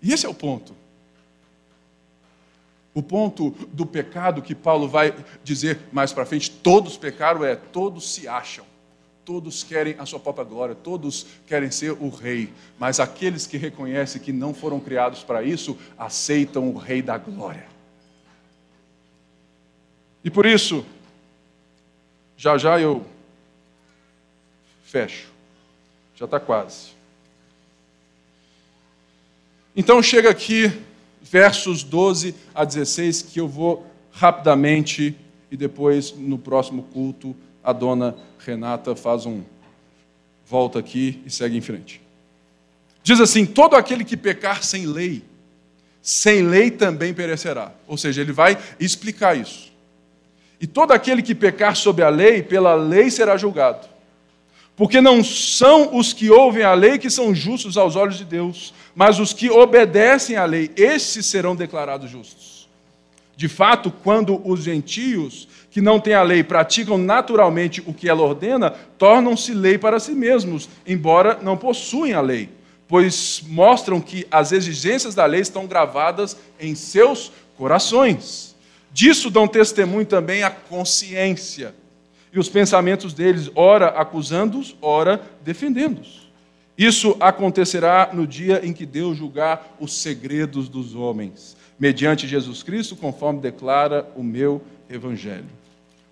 E 0.02 0.12
esse 0.12 0.26
é 0.26 0.30
o 0.30 0.34
ponto. 0.34 0.76
O 2.94 3.04
ponto 3.04 3.52
do 3.72 3.86
pecado 3.86 4.42
que 4.42 4.56
Paulo 4.56 4.88
vai 4.88 5.14
dizer 5.44 5.80
mais 5.92 6.12
para 6.12 6.26
frente, 6.26 6.50
todos 6.50 6.98
pecaram, 6.98 7.46
é 7.46 7.56
todos 7.56 8.14
se 8.14 8.28
acham, 8.28 8.66
todos 9.24 9.64
querem 9.64 9.96
a 10.00 10.06
sua 10.06 10.20
própria 10.20 10.44
glória, 10.44 10.74
todos 10.74 11.28
querem 11.46 11.70
ser 11.70 11.92
o 11.92 12.10
rei, 12.10 12.52
mas 12.80 13.00
aqueles 13.00 13.46
que 13.46 13.58
reconhecem 13.58 14.22
que 14.22 14.34
não 14.34 14.54
foram 14.54 14.80
criados 14.80 15.24
para 15.24 15.44
isso, 15.44 15.78
aceitam 15.98 16.68
o 16.70 16.78
rei 16.78 17.02
da 17.02 17.18
glória. 17.18 17.68
E 20.24 20.32
por 20.32 20.46
isso, 20.46 20.84
já 22.36 22.58
já 22.58 22.80
eu 22.80 23.06
fecho, 24.84 25.30
já 26.16 26.26
está 26.26 26.40
quase. 26.40 26.90
Então 29.76 30.02
chega 30.02 30.30
aqui 30.30 30.72
versos 31.30 31.84
12 31.84 32.34
a 32.54 32.66
16, 32.66 33.22
que 33.24 33.40
eu 33.40 33.48
vou 33.48 33.86
rapidamente 34.12 35.16
e 35.52 35.58
depois 35.58 36.12
no 36.12 36.38
próximo 36.38 36.84
culto 36.84 37.36
a 37.64 37.72
dona 37.72 38.16
Renata 38.40 38.96
faz 38.96 39.26
um 39.26 39.44
volta 40.46 40.80
aqui 40.80 41.22
e 41.26 41.30
segue 41.30 41.58
em 41.58 41.62
frente. 41.62 42.02
Diz 43.04 43.20
assim: 43.20 43.46
todo 43.46 43.76
aquele 43.76 44.04
que 44.04 44.18
pecar 44.18 44.64
sem 44.64 44.86
lei, 44.86 45.24
sem 46.02 46.42
lei 46.42 46.72
também 46.72 47.14
perecerá. 47.14 47.72
Ou 47.88 47.98
seja, 47.98 48.22
ele 48.22 48.32
vai 48.32 48.58
explicar 48.80 49.38
isso. 49.38 49.72
E 50.60 50.68
todo 50.68 50.92
aquele 50.92 51.22
que 51.22 51.36
pecar 51.36 51.76
sob 51.76 52.02
a 52.02 52.10
lei, 52.10 52.42
pela 52.42 52.74
lei 52.76 53.10
será 53.10 53.38
julgado. 53.38 53.88
Porque 54.76 55.00
não 55.00 55.24
são 55.24 55.96
os 55.98 56.12
que 56.12 56.30
ouvem 56.30 56.64
a 56.64 56.74
lei 56.74 56.98
que 56.98 57.10
são 57.10 57.36
justos 57.36 57.78
aos 57.78 57.96
olhos 57.96 58.18
de 58.18 58.26
Deus, 58.26 58.74
mas 58.96 59.20
os 59.20 59.34
que 59.34 59.50
obedecem 59.50 60.36
à 60.36 60.46
lei, 60.46 60.72
esses 60.76 61.26
serão 61.26 61.56
declarados 61.56 62.10
justos. 62.10 62.68
De 63.36 63.48
fato, 63.48 63.90
quando 64.04 64.42
os 64.46 64.64
gentios 64.64 65.48
que 65.72 65.80
não 65.80 66.00
têm 66.00 66.14
a 66.14 66.24
lei 66.24 66.44
praticam 66.44 66.98
naturalmente 66.98 67.82
o 67.86 67.94
que 67.94 68.10
ela 68.10 68.22
ordena, 68.22 68.72
tornam-se 68.98 69.54
lei 69.54 69.78
para 69.78 70.00
si 70.00 70.12
mesmos, 70.12 70.68
embora 70.86 71.40
não 71.42 71.56
possuem 71.56 72.14
a 72.14 72.22
lei, 72.22 72.50
pois 72.88 73.42
mostram 73.48 74.02
que 74.02 74.28
as 74.30 74.52
exigências 74.52 75.16
da 75.16 75.26
lei 75.26 75.42
estão 75.42 75.68
gravadas 75.68 76.36
em 76.60 76.76
seus 76.76 77.32
corações. 77.58 78.56
Disso 78.92 79.30
dão 79.30 79.48
testemunho 79.48 80.06
também 80.06 80.44
a 80.44 80.50
consciência 80.50 81.74
e 82.34 82.40
os 82.40 82.50
pensamentos 82.50 83.14
deles, 83.14 83.50
ora 83.56 83.88
acusando-os, 83.88 84.76
ora 84.82 85.22
defendendo-os. 85.44 86.29
Isso 86.80 87.18
acontecerá 87.20 88.12
no 88.14 88.26
dia 88.26 88.66
em 88.66 88.72
que 88.72 88.86
Deus 88.86 89.18
julgar 89.18 89.76
os 89.82 90.02
segredos 90.02 90.70
dos 90.70 90.96
homens, 90.96 91.58
mediante 91.78 92.26
Jesus 92.26 92.64
Cristo, 92.64 92.96
conforme 92.96 93.42
declara 93.42 94.08
o 94.16 94.24
meu 94.24 94.62
Evangelho. 94.90 95.50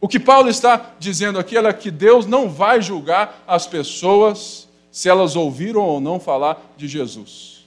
O 0.02 0.10
que 0.10 0.20
Paulo 0.20 0.50
está 0.50 0.94
dizendo 1.00 1.40
aqui 1.40 1.58
é 1.58 1.72
que 1.72 1.90
Deus 1.90 2.26
não 2.26 2.50
vai 2.50 2.82
julgar 2.82 3.46
as 3.48 3.66
pessoas 3.66 4.68
se 4.92 5.08
elas 5.08 5.38
ouviram 5.38 5.84
ou 5.84 6.02
não 6.02 6.20
falar 6.20 6.74
de 6.76 6.86
Jesus. 6.86 7.66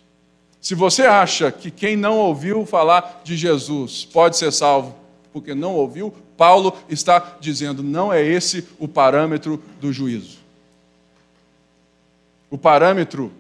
Se 0.61 0.75
você 0.75 1.05
acha 1.05 1.51
que 1.51 1.71
quem 1.71 1.97
não 1.97 2.19
ouviu 2.19 2.67
falar 2.67 3.23
de 3.25 3.35
Jesus 3.35 4.05
pode 4.05 4.37
ser 4.37 4.53
salvo 4.53 4.95
porque 5.33 5.55
não 5.55 5.75
ouviu, 5.75 6.13
Paulo 6.37 6.77
está 6.87 7.39
dizendo: 7.41 7.83
não 7.83 8.13
é 8.13 8.23
esse 8.23 8.69
o 8.79 8.87
parâmetro 8.87 9.63
do 9.81 9.91
juízo. 9.91 10.40
O 12.51 12.59
parâmetro 12.59 13.33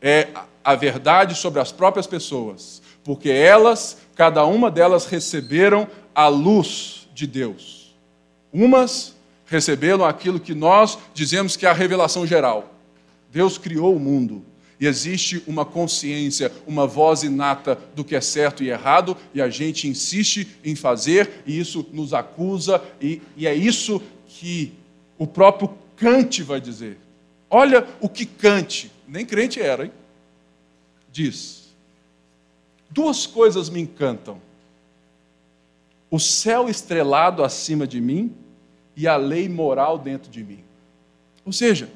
é 0.00 0.28
a 0.64 0.74
verdade 0.74 1.34
sobre 1.34 1.60
as 1.60 1.72
próprias 1.72 2.06
pessoas, 2.06 2.80
porque 3.02 3.28
elas, 3.28 3.98
cada 4.14 4.44
uma 4.44 4.70
delas, 4.70 5.06
receberam 5.06 5.88
a 6.14 6.28
luz 6.28 7.08
de 7.12 7.26
Deus. 7.26 7.94
Umas 8.52 9.14
receberam 9.46 10.04
aquilo 10.04 10.40
que 10.40 10.54
nós 10.54 10.98
dizemos 11.14 11.56
que 11.56 11.66
é 11.66 11.68
a 11.68 11.72
revelação 11.72 12.26
geral. 12.26 12.74
Deus 13.30 13.58
criou 13.58 13.94
o 13.94 14.00
mundo 14.00 14.44
e 14.78 14.86
existe 14.86 15.42
uma 15.46 15.64
consciência, 15.64 16.52
uma 16.66 16.86
voz 16.86 17.22
inata 17.22 17.78
do 17.94 18.04
que 18.04 18.14
é 18.14 18.20
certo 18.20 18.62
e 18.62 18.68
errado, 18.68 19.16
e 19.32 19.40
a 19.40 19.48
gente 19.48 19.88
insiste 19.88 20.58
em 20.62 20.74
fazer, 20.74 21.42
e 21.46 21.58
isso 21.58 21.86
nos 21.92 22.12
acusa, 22.12 22.82
e, 23.00 23.22
e 23.36 23.46
é 23.46 23.54
isso 23.54 24.02
que 24.28 24.72
o 25.16 25.26
próprio 25.26 25.70
Kant 25.96 26.42
vai 26.42 26.60
dizer. 26.60 26.98
Olha 27.48 27.86
o 28.00 28.08
que 28.08 28.26
Kant, 28.26 28.90
nem 29.06 29.24
crente 29.24 29.60
era, 29.60 29.84
hein? 29.84 29.92
Diz: 31.10 31.74
duas 32.90 33.26
coisas 33.26 33.68
me 33.68 33.80
encantam: 33.80 34.40
o 36.10 36.18
céu 36.18 36.68
estrelado 36.68 37.44
acima 37.44 37.86
de 37.86 38.00
mim 38.00 38.34
e 38.96 39.06
a 39.06 39.16
lei 39.16 39.48
moral 39.48 39.98
dentro 39.98 40.30
de 40.30 40.42
mim. 40.42 40.64
Ou 41.44 41.52
seja, 41.52 41.90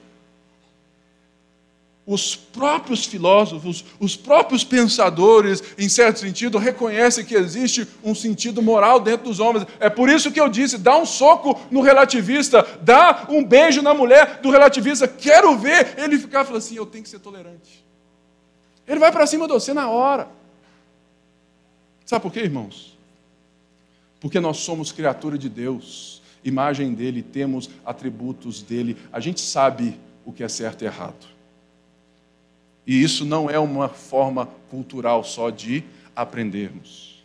os 2.10 2.34
próprios 2.34 3.06
filósofos, 3.06 3.84
os 4.00 4.16
próprios 4.16 4.64
pensadores, 4.64 5.62
em 5.78 5.88
certo 5.88 6.18
sentido, 6.18 6.58
reconhecem 6.58 7.24
que 7.24 7.36
existe 7.36 7.86
um 8.02 8.16
sentido 8.16 8.60
moral 8.60 8.98
dentro 8.98 9.26
dos 9.28 9.38
homens. 9.38 9.64
É 9.78 9.88
por 9.88 10.08
isso 10.08 10.32
que 10.32 10.40
eu 10.40 10.48
disse: 10.48 10.76
dá 10.76 10.98
um 10.98 11.06
soco 11.06 11.56
no 11.70 11.80
relativista, 11.80 12.66
dá 12.82 13.26
um 13.28 13.44
beijo 13.44 13.80
na 13.80 13.94
mulher 13.94 14.40
do 14.40 14.50
relativista. 14.50 15.06
Quero 15.06 15.56
ver 15.56 15.94
ele 16.00 16.18
ficar 16.18 16.44
falando 16.44 16.58
assim: 16.58 16.74
eu 16.74 16.84
tenho 16.84 17.04
que 17.04 17.10
ser 17.10 17.20
tolerante. 17.20 17.84
Ele 18.88 18.98
vai 18.98 19.12
para 19.12 19.24
cima 19.24 19.46
de 19.46 19.52
você 19.52 19.72
na 19.72 19.88
hora. 19.88 20.28
Sabe 22.04 22.22
por 22.22 22.32
quê, 22.32 22.40
irmãos? 22.40 22.98
Porque 24.18 24.40
nós 24.40 24.56
somos 24.56 24.90
criatura 24.90 25.38
de 25.38 25.48
Deus, 25.48 26.20
imagem 26.42 26.92
dele, 26.92 27.22
temos 27.22 27.70
atributos 27.86 28.62
dele, 28.62 28.96
a 29.12 29.20
gente 29.20 29.40
sabe 29.40 29.96
o 30.24 30.32
que 30.32 30.42
é 30.42 30.48
certo 30.48 30.82
e 30.82 30.86
errado. 30.86 31.39
E 32.86 33.02
isso 33.02 33.24
não 33.24 33.48
é 33.48 33.58
uma 33.58 33.88
forma 33.88 34.48
cultural 34.70 35.22
só 35.24 35.50
de 35.50 35.84
aprendermos. 36.14 37.22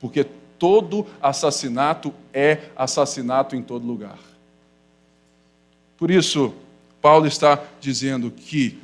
Porque 0.00 0.26
todo 0.58 1.06
assassinato 1.20 2.12
é 2.32 2.70
assassinato 2.76 3.54
em 3.54 3.62
todo 3.62 3.86
lugar. 3.86 4.18
Por 5.96 6.10
isso, 6.10 6.54
Paulo 7.00 7.26
está 7.26 7.62
dizendo 7.80 8.30
que 8.30 8.78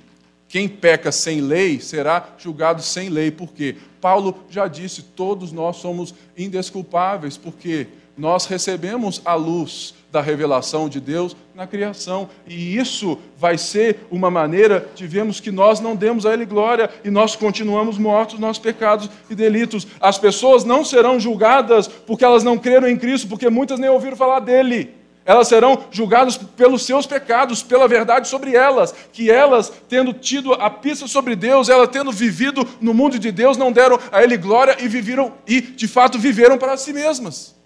quem 0.49 0.69
peca 0.69 1.11
sem 1.11 1.41
lei 1.41 1.81
será 1.81 2.35
julgado 2.39 2.83
sem 2.83 3.09
lei. 3.09 3.31
Por 3.31 3.53
quê? 3.53 3.77
Paulo 4.01 4.45
já 4.51 4.69
disse: 4.69 5.03
todos 5.03 5.51
nós 5.51 5.77
somos 5.77 6.15
indesculpáveis, 6.37 7.37
porque 7.37 7.89
nós 8.17 8.47
recebemos 8.47 9.23
a 9.25 9.35
luz 9.35 9.95
da 10.13 10.21
revelação 10.21 10.91
de 10.91 11.01
Deus 11.01 11.35
na 11.55 11.67
criação. 11.67 12.29
E 12.47 12.77
isso 12.77 13.19
vai 13.39 13.57
ser 13.57 14.07
uma 14.11 14.31
maneira 14.31 14.87
de 14.95 15.07
vermos 15.07 15.41
que 15.41 15.51
nós 15.51 15.81
não 15.81 15.97
demos 15.97 16.27
a 16.27 16.35
Ele 16.35 16.45
glória 16.45 16.91
e 17.03 17.11
nós 17.11 17.35
continuamos 17.35 17.97
mortos 17.97 18.35
nos 18.35 18.43
nossos 18.43 18.63
pecados 18.63 19.09
e 19.31 19.35
delitos. 19.35 19.87
As 19.99 20.19
pessoas 20.19 20.65
não 20.65 20.85
serão 20.85 21.19
julgadas 21.19 21.89
porque 21.89 22.25
elas 22.25 22.45
não 22.45 22.59
creram 22.59 22.87
em 22.87 22.97
Cristo, 22.97 23.27
porque 23.27 23.49
muitas 23.49 23.81
nem 23.81 23.89
ouviram 23.89 24.17
falar 24.17 24.41
dele. 24.41 24.95
Elas 25.25 25.49
serão 25.49 25.85
julgadas 25.91 26.37
pelos 26.37 26.83
seus 26.83 27.07
pecados, 27.07 27.63
pela 27.63 27.87
verdade 27.87 28.29
sobre 28.29 28.57
elas, 28.57 28.93
que 29.13 29.31
elas, 29.31 29.73
tendo 29.89 30.13
tido 30.13 30.53
a 30.53 30.69
pista 30.69 31.07
sobre 31.07 31.37
Deus, 31.37 31.69
elas 31.69 31.89
tendo 31.89 32.11
vivido 32.11 32.69
no 32.81 32.93
mundo 32.93 33.19
de 33.19 33.31
Deus, 33.31 33.57
não 33.57 33.71
deram 33.71 33.99
a 34.11 34.23
Ele 34.23 34.37
glória 34.37 34.77
e 34.81 34.89
viveram 34.89 35.33
e 35.47 35.61
de 35.61 35.87
fato 35.87 36.19
viveram 36.19 36.59
para 36.59 36.77
si 36.77 36.93
mesmas. 36.93 37.62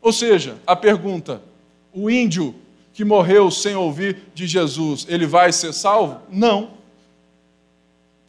Ou 0.00 0.12
seja, 0.12 0.56
a 0.66 0.74
pergunta: 0.74 1.42
o 1.92 2.10
índio 2.10 2.54
que 2.92 3.04
morreu 3.04 3.50
sem 3.50 3.74
ouvir 3.74 4.24
de 4.34 4.46
Jesus, 4.46 5.06
ele 5.08 5.26
vai 5.26 5.52
ser 5.52 5.72
salvo? 5.72 6.20
Não. 6.30 6.72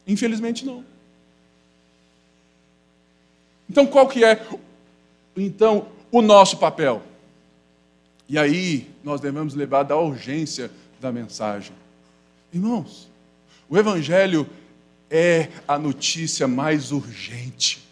Infelizmente 0.06 0.64
não. 0.64 0.84
Então 3.68 3.86
qual 3.86 4.08
que 4.08 4.24
é 4.24 4.46
então 5.36 5.86
o 6.10 6.20
nosso 6.20 6.58
papel? 6.58 7.02
E 8.28 8.38
aí 8.38 8.90
nós 9.02 9.20
devemos 9.20 9.54
levar 9.54 9.82
da 9.82 9.96
urgência 9.96 10.70
da 11.00 11.10
mensagem. 11.10 11.72
Irmãos, 12.52 13.08
o 13.68 13.78
evangelho 13.78 14.46
é 15.10 15.48
a 15.66 15.78
notícia 15.78 16.46
mais 16.46 16.92
urgente 16.92 17.82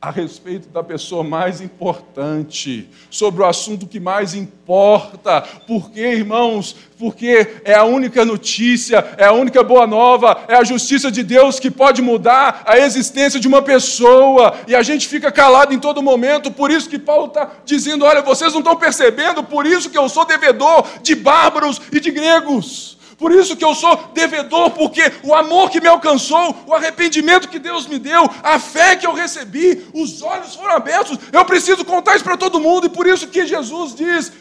a 0.00 0.10
respeito 0.10 0.66
da 0.70 0.82
pessoa 0.82 1.22
mais 1.22 1.60
importante, 1.60 2.88
sobre 3.10 3.42
o 3.42 3.46
assunto 3.46 3.86
que 3.86 4.00
mais 4.00 4.34
importa. 4.34 5.42
Por 5.66 5.90
quê, 5.90 6.14
irmãos? 6.14 6.74
Porque 6.98 7.60
é 7.64 7.74
a 7.74 7.84
única 7.84 8.24
notícia, 8.24 9.14
é 9.18 9.26
a 9.26 9.32
única 9.32 9.62
boa 9.62 9.86
nova, 9.86 10.44
é 10.48 10.54
a 10.54 10.64
justiça 10.64 11.10
de 11.10 11.22
Deus 11.22 11.60
que 11.60 11.70
pode 11.70 12.00
mudar 12.00 12.62
a 12.64 12.78
existência 12.78 13.38
de 13.38 13.46
uma 13.46 13.60
pessoa. 13.60 14.54
E 14.66 14.74
a 14.74 14.82
gente 14.82 15.06
fica 15.06 15.30
calado 15.30 15.74
em 15.74 15.78
todo 15.78 16.02
momento, 16.02 16.50
por 16.50 16.70
isso 16.70 16.88
que 16.88 16.98
Paulo 16.98 17.26
está 17.26 17.50
dizendo: 17.66 18.06
olha, 18.06 18.22
vocês 18.22 18.54
não 18.54 18.60
estão 18.60 18.76
percebendo, 18.76 19.44
por 19.44 19.66
isso 19.66 19.90
que 19.90 19.98
eu 19.98 20.08
sou 20.08 20.24
devedor 20.24 20.86
de 21.02 21.14
bárbaros 21.14 21.78
e 21.92 22.00
de 22.00 22.10
gregos. 22.10 22.99
Por 23.20 23.32
isso 23.32 23.54
que 23.54 23.62
eu 23.62 23.74
sou 23.74 23.94
devedor, 24.14 24.70
porque 24.70 25.02
o 25.22 25.34
amor 25.34 25.68
que 25.68 25.78
me 25.78 25.86
alcançou, 25.86 26.56
o 26.66 26.72
arrependimento 26.72 27.50
que 27.50 27.58
Deus 27.58 27.86
me 27.86 27.98
deu, 27.98 28.22
a 28.42 28.58
fé 28.58 28.96
que 28.96 29.06
eu 29.06 29.12
recebi, 29.12 29.86
os 29.92 30.22
olhos 30.22 30.54
foram 30.54 30.74
abertos. 30.74 31.18
Eu 31.30 31.44
preciso 31.44 31.84
contar 31.84 32.16
isso 32.16 32.24
para 32.24 32.38
todo 32.38 32.58
mundo, 32.58 32.86
e 32.86 32.88
por 32.88 33.06
isso 33.06 33.28
que 33.28 33.46
Jesus 33.46 33.94
diz: 33.94 34.32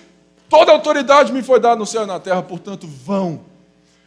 toda 0.48 0.72
autoridade 0.72 1.34
me 1.34 1.44
foi 1.44 1.60
dada 1.60 1.76
no 1.76 1.86
céu 1.86 2.04
e 2.04 2.08
na 2.08 2.22
terra, 2.22 2.42
portanto, 2.42 2.88
vão, 2.88 3.42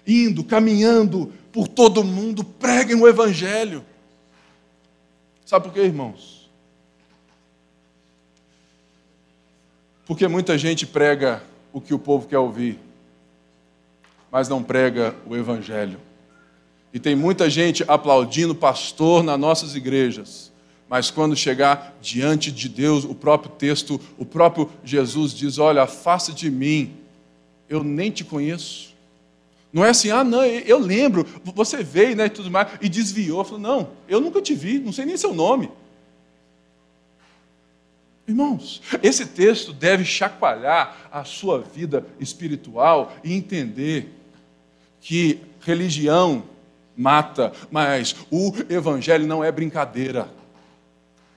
indo, 0.07 0.43
caminhando 0.43 1.31
por 1.53 1.69
todo 1.69 2.03
mundo, 2.03 2.43
preguem 2.43 2.99
o 2.99 3.07
Evangelho. 3.07 3.85
Sabe 5.45 5.67
por 5.67 5.75
quê, 5.75 5.83
irmãos? 5.83 6.51
Porque 10.07 10.27
muita 10.27 10.57
gente 10.57 10.87
prega 10.87 11.43
o 11.75 11.79
que 11.79 11.93
o 11.93 11.99
povo 11.99 12.27
quer 12.27 12.39
ouvir 12.39 12.79
mas 14.33 14.49
não 14.49 14.63
prega 14.63 15.15
o 15.27 15.37
Evangelho. 15.37 16.01
E 16.91 16.99
tem 16.99 17.15
muita 17.15 17.51
gente 17.51 17.85
aplaudindo 17.87 18.55
pastor 18.55 19.23
nas 19.23 19.39
nossas 19.39 19.77
igrejas, 19.77 20.51
mas 20.89 21.11
quando 21.11 21.37
chegar 21.37 21.97
diante 22.01 22.51
de 22.51 22.69
Deus, 22.69 23.05
o 23.05 23.15
próprio 23.15 23.53
texto, 23.53 24.01
o 24.17 24.25
próprio 24.25 24.71
Jesus 24.83 25.33
diz: 25.35 25.59
Olha, 25.59 25.83
afasta 25.83 26.33
de 26.33 26.51
mim, 26.51 26.95
eu 27.69 27.85
nem 27.85 28.11
te 28.11 28.25
conheço. 28.25 28.93
Não 29.73 29.85
é 29.85 29.89
assim, 29.89 30.11
ah, 30.11 30.23
não, 30.23 30.45
eu 30.45 30.79
lembro, 30.79 31.27
você 31.55 31.83
veio 31.83 32.15
né, 32.15 32.27
e 32.27 32.31
tudo 32.31 32.51
mais, 32.51 32.69
e 32.79 32.91
desviou. 32.91 33.43
Falou, 33.43 33.59
não, 33.59 33.89
eu 34.07 34.21
nunca 34.21 34.43
te 34.43 34.55
vi, 34.55 34.79
não 34.79 34.93
sei 34.93 35.07
nem 35.07 35.17
seu 35.17 35.33
nome. 35.33 35.71
Irmãos, 38.29 38.83
esse 39.03 39.25
texto 39.25 39.73
deve 39.73 40.05
chacoalhar 40.05 41.09
a 41.11 41.25
sua 41.25 41.59
vida 41.59 42.07
espiritual 42.21 43.15
e 43.25 43.33
entender 43.33 44.22
que 45.03 45.41
religião 45.61 46.45
mata, 46.97 47.53
mas 47.71 48.15
o 48.31 48.55
evangelho 48.71 49.27
não 49.27 49.43
é 49.43 49.51
brincadeira. 49.51 50.29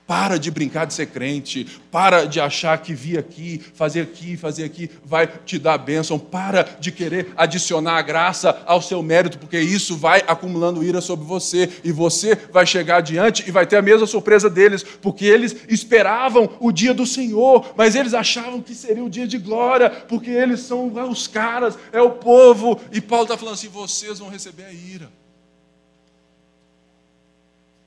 Para 0.06 0.38
de 0.38 0.52
brincar 0.52 0.86
de 0.86 0.94
ser 0.94 1.06
crente, 1.06 1.66
para 1.90 2.26
de 2.26 2.40
achar 2.40 2.78
que 2.78 2.94
vir 2.94 3.18
aqui, 3.18 3.60
fazer 3.74 4.02
aqui, 4.02 4.36
fazer 4.36 4.62
aqui 4.62 4.88
vai 5.04 5.26
te 5.26 5.58
dar 5.58 5.76
bênção, 5.78 6.16
para 6.16 6.62
de 6.78 6.92
querer 6.92 7.32
adicionar 7.36 7.96
a 7.98 8.02
graça 8.02 8.62
ao 8.66 8.80
seu 8.80 9.02
mérito, 9.02 9.36
porque 9.36 9.58
isso 9.58 9.96
vai 9.96 10.22
acumulando 10.28 10.84
ira 10.84 11.00
sobre 11.00 11.26
você. 11.26 11.68
E 11.82 11.90
você 11.90 12.36
vai 12.52 12.64
chegar 12.64 12.98
adiante 12.98 13.42
e 13.48 13.50
vai 13.50 13.66
ter 13.66 13.78
a 13.78 13.82
mesma 13.82 14.06
surpresa 14.06 14.48
deles, 14.48 14.84
porque 14.84 15.24
eles 15.24 15.56
esperavam 15.68 16.56
o 16.60 16.70
dia 16.70 16.94
do 16.94 17.04
Senhor, 17.04 17.74
mas 17.76 17.96
eles 17.96 18.14
achavam 18.14 18.62
que 18.62 18.76
seria 18.76 19.02
o 19.02 19.10
dia 19.10 19.26
de 19.26 19.38
glória, 19.38 19.90
porque 19.90 20.30
eles 20.30 20.60
são 20.60 20.86
os 21.10 21.26
caras, 21.26 21.76
é 21.92 22.00
o 22.00 22.10
povo, 22.10 22.80
e 22.92 23.00
Paulo 23.00 23.24
está 23.24 23.36
falando 23.36 23.54
assim: 23.54 23.68
vocês 23.68 24.20
vão 24.20 24.28
receber 24.28 24.66
a 24.66 24.72
ira. 24.72 25.10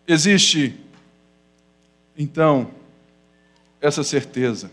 Existe 0.05 0.88
então, 2.19 2.69
essa 3.79 4.03
certeza 4.03 4.69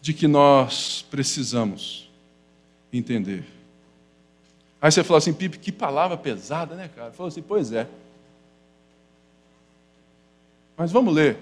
de 0.00 0.12
que 0.12 0.26
nós 0.26 1.06
precisamos 1.08 2.10
entender. 2.92 3.44
Aí 4.82 4.90
você 4.90 5.04
fala 5.04 5.18
assim, 5.18 5.32
Pipe, 5.32 5.58
que 5.58 5.70
palavra 5.70 6.16
pesada, 6.16 6.74
né, 6.74 6.90
cara? 6.94 7.12
Falou 7.12 7.28
assim, 7.28 7.40
pois 7.40 7.70
é. 7.70 7.88
Mas 10.76 10.90
vamos 10.90 11.14
ler 11.14 11.38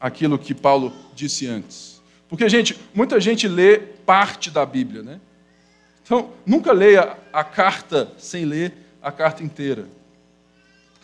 aquilo 0.00 0.38
que 0.38 0.54
Paulo 0.54 0.90
disse 1.14 1.46
antes. 1.46 2.02
Porque, 2.30 2.48
gente, 2.48 2.80
muita 2.94 3.20
gente 3.20 3.46
lê 3.46 3.78
parte 3.78 4.50
da 4.50 4.64
Bíblia, 4.64 5.02
né? 5.02 5.20
Então, 6.02 6.32
nunca 6.46 6.72
leia 6.72 7.18
a 7.30 7.44
carta 7.44 8.10
sem 8.16 8.46
ler 8.46 8.72
a 9.02 9.12
carta 9.12 9.44
inteira. 9.44 9.86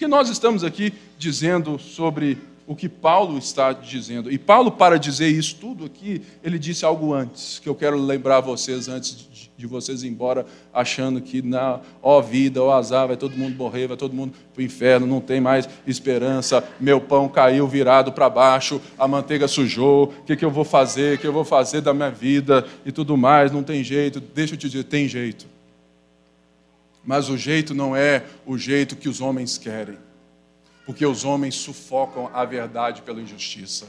Porque 0.03 0.11
nós 0.11 0.29
estamos 0.29 0.65
aqui 0.65 0.93
dizendo 1.17 1.79
sobre 1.79 2.37
o 2.67 2.75
que 2.75 2.89
Paulo 2.89 3.39
está 3.39 3.73
dizendo. 3.73 4.33
E 4.33 4.37
Paulo, 4.37 4.73
para 4.73 4.99
dizer 4.99 5.29
isso 5.29 5.55
tudo 5.61 5.85
aqui, 5.85 6.23
ele 6.43 6.59
disse 6.59 6.85
algo 6.85 7.15
antes, 7.15 7.61
que 7.61 7.69
eu 7.69 7.75
quero 7.77 7.97
lembrar 7.97 8.41
vocês 8.41 8.89
antes 8.89 9.29
de 9.57 9.65
vocês 9.65 10.03
ir 10.03 10.09
embora, 10.09 10.45
achando 10.75 11.21
que, 11.21 11.41
na, 11.41 11.79
ó 12.03 12.21
vida, 12.21 12.61
ó 12.61 12.73
azar, 12.73 13.07
vai 13.07 13.17
todo 13.17 13.37
mundo 13.37 13.55
morrer, 13.55 13.87
vai 13.87 13.97
todo 13.97 14.13
mundo 14.13 14.35
para 14.53 14.61
o 14.61 14.65
inferno, 14.65 15.07
não 15.07 15.21
tem 15.21 15.41
mais 15.41 15.69
esperança, 15.87 16.65
meu 16.81 17.01
pão 17.01 17.29
caiu 17.29 17.69
virado 17.69 18.11
para 18.11 18.29
baixo, 18.29 18.81
a 18.99 19.07
manteiga 19.07 19.47
sujou, 19.47 20.07
o 20.07 20.25
que, 20.25 20.35
que 20.35 20.45
eu 20.45 20.51
vou 20.51 20.65
fazer, 20.65 21.15
o 21.15 21.21
que 21.21 21.27
eu 21.29 21.33
vou 21.33 21.45
fazer 21.45 21.81
da 21.81 21.95
minha 21.95 22.11
vida 22.11 22.67
e 22.85 22.91
tudo 22.91 23.17
mais, 23.17 23.53
não 23.53 23.63
tem 23.63 23.85
jeito. 23.85 24.21
Deixa 24.21 24.55
eu 24.55 24.59
te 24.59 24.69
dizer, 24.69 24.83
tem 24.83 25.07
jeito. 25.07 25.52
Mas 27.05 27.29
o 27.29 27.37
jeito 27.37 27.75
não 27.75 27.97
é 27.97 28.25
o 28.47 28.57
jeito 28.57 28.97
que 28.97 29.09
os 29.09 29.21
homens 29.21 29.59
querem 29.59 29.99
porque 30.85 31.07
os 31.07 31.25
homens 31.25 31.55
sufocam 31.55 32.31
a 32.33 32.45
verdade 32.45 33.03
pela 33.03 33.21
injustiça. 33.21 33.87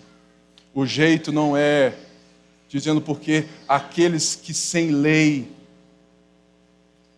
O 0.74 0.86
jeito 0.86 1.32
não 1.32 1.56
é 1.58 1.94
dizendo 2.70 3.02
porque 3.02 3.46
aqueles 3.68 4.36
que 4.36 4.54
sem 4.54 4.92
lei, 4.92 5.52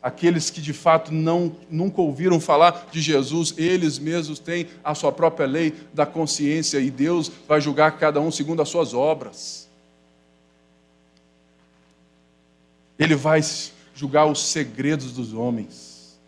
aqueles 0.02 0.50
que 0.50 0.62
de 0.62 0.74
fato 0.74 1.14
não, 1.14 1.56
nunca 1.70 2.02
ouviram 2.02 2.40
falar 2.40 2.88
de 2.92 3.02
Jesus, 3.02 3.54
eles 3.58 3.98
mesmos 3.98 4.40
têm 4.40 4.68
a 4.84 4.94
sua 4.94 5.12
própria 5.12 5.48
lei 5.48 5.74
da 5.94 6.06
consciência 6.06 6.80
e 6.80 6.90
Deus 6.90 7.32
vai 7.48 7.62
julgar 7.62 7.98
cada 7.98 8.20
um 8.20 8.32
segundo 8.32 8.62
as 8.62 8.70
suas 8.70 8.94
obras. 8.94 9.68
Ele 12.98 13.16
vai 13.16 13.42
julgar 13.96 14.28
os 14.28 14.52
segredos 14.52 15.14
dos 15.14 15.34
homens. 15.34 16.20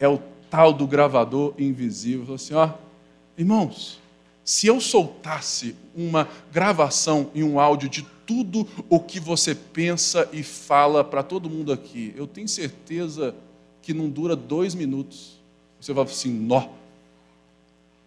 É 0.00 0.08
o 0.08 0.18
tal 0.48 0.72
do 0.72 0.86
gravador 0.86 1.52
invisível. 1.58 2.34
Assim, 2.34 2.54
ó, 2.54 2.72
Irmãos, 3.36 4.00
se 4.42 4.66
eu 4.66 4.80
soltasse 4.80 5.76
uma 5.94 6.26
gravação 6.50 7.30
e 7.34 7.44
um 7.44 7.60
áudio 7.60 7.88
de 7.88 8.02
tudo 8.24 8.66
o 8.88 8.98
que 8.98 9.20
você 9.20 9.54
pensa 9.54 10.28
e 10.32 10.42
fala 10.42 11.04
para 11.04 11.22
todo 11.22 11.50
mundo 11.50 11.70
aqui, 11.70 12.14
eu 12.16 12.26
tenho 12.26 12.48
certeza 12.48 13.34
que 13.82 13.92
não 13.92 14.08
dura 14.08 14.34
dois 14.34 14.74
minutos. 14.74 15.38
Você 15.78 15.92
vai 15.92 16.04
assim, 16.04 16.30
nó. 16.30 16.68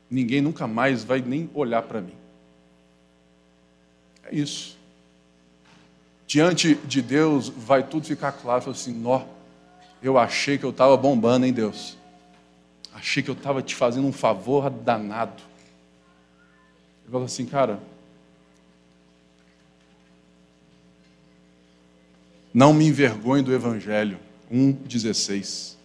Ninguém 0.10 0.42
nunca 0.42 0.66
mais 0.66 1.04
vai 1.04 1.22
nem 1.22 1.48
olhar 1.54 1.84
para 1.84 2.02
mim. 2.02 2.16
É 4.24 4.36
isso. 4.36 4.79
Diante 6.30 6.76
de 6.76 7.02
Deus 7.02 7.50
vai 7.50 7.82
tudo 7.82 8.06
ficar 8.06 8.32
claro. 8.32 8.62
Fala 8.62 8.76
assim, 8.76 8.94
nó. 8.94 9.24
Eu 10.00 10.16
achei 10.16 10.60
que 10.60 10.64
eu 10.64 10.70
estava 10.70 10.96
bombando 10.96 11.48
em 11.48 11.52
Deus. 11.52 11.98
Achei 12.94 13.24
que 13.24 13.32
eu 13.32 13.34
estava 13.34 13.64
te 13.64 13.74
fazendo 13.74 14.06
um 14.06 14.14
favor 14.14 14.70
danado. 14.70 15.42
Ele 17.02 17.12
falou 17.12 17.26
assim, 17.26 17.48
cara, 17.48 17.80
não 22.54 22.74
me 22.74 22.86
envergonhe 22.86 23.42
do 23.42 23.52
Evangelho. 23.52 24.20
1,16. 24.54 25.78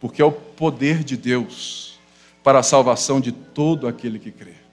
Porque 0.00 0.20
é 0.20 0.24
o 0.24 0.32
poder 0.32 1.04
de 1.04 1.16
Deus 1.16 1.96
para 2.42 2.58
a 2.58 2.64
salvação 2.64 3.20
de 3.20 3.30
todo 3.30 3.86
aquele 3.86 4.18
que 4.18 4.32
crê. 4.32 4.65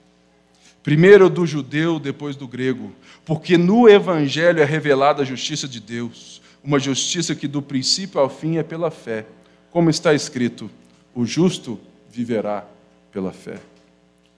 Primeiro 0.84 1.30
do 1.30 1.46
judeu, 1.46 1.98
depois 1.98 2.36
do 2.36 2.46
grego. 2.46 2.92
Porque 3.24 3.56
no 3.56 3.88
Evangelho 3.88 4.60
é 4.60 4.64
revelada 4.66 5.22
a 5.22 5.24
justiça 5.24 5.66
de 5.66 5.80
Deus, 5.80 6.42
uma 6.62 6.78
justiça 6.78 7.34
que 7.34 7.48
do 7.48 7.62
princípio 7.62 8.20
ao 8.20 8.28
fim 8.28 8.58
é 8.58 8.62
pela 8.62 8.90
fé. 8.90 9.24
Como 9.70 9.88
está 9.88 10.12
escrito: 10.12 10.70
o 11.14 11.24
justo 11.24 11.80
viverá 12.10 12.66
pela 13.10 13.32
fé. 13.32 13.60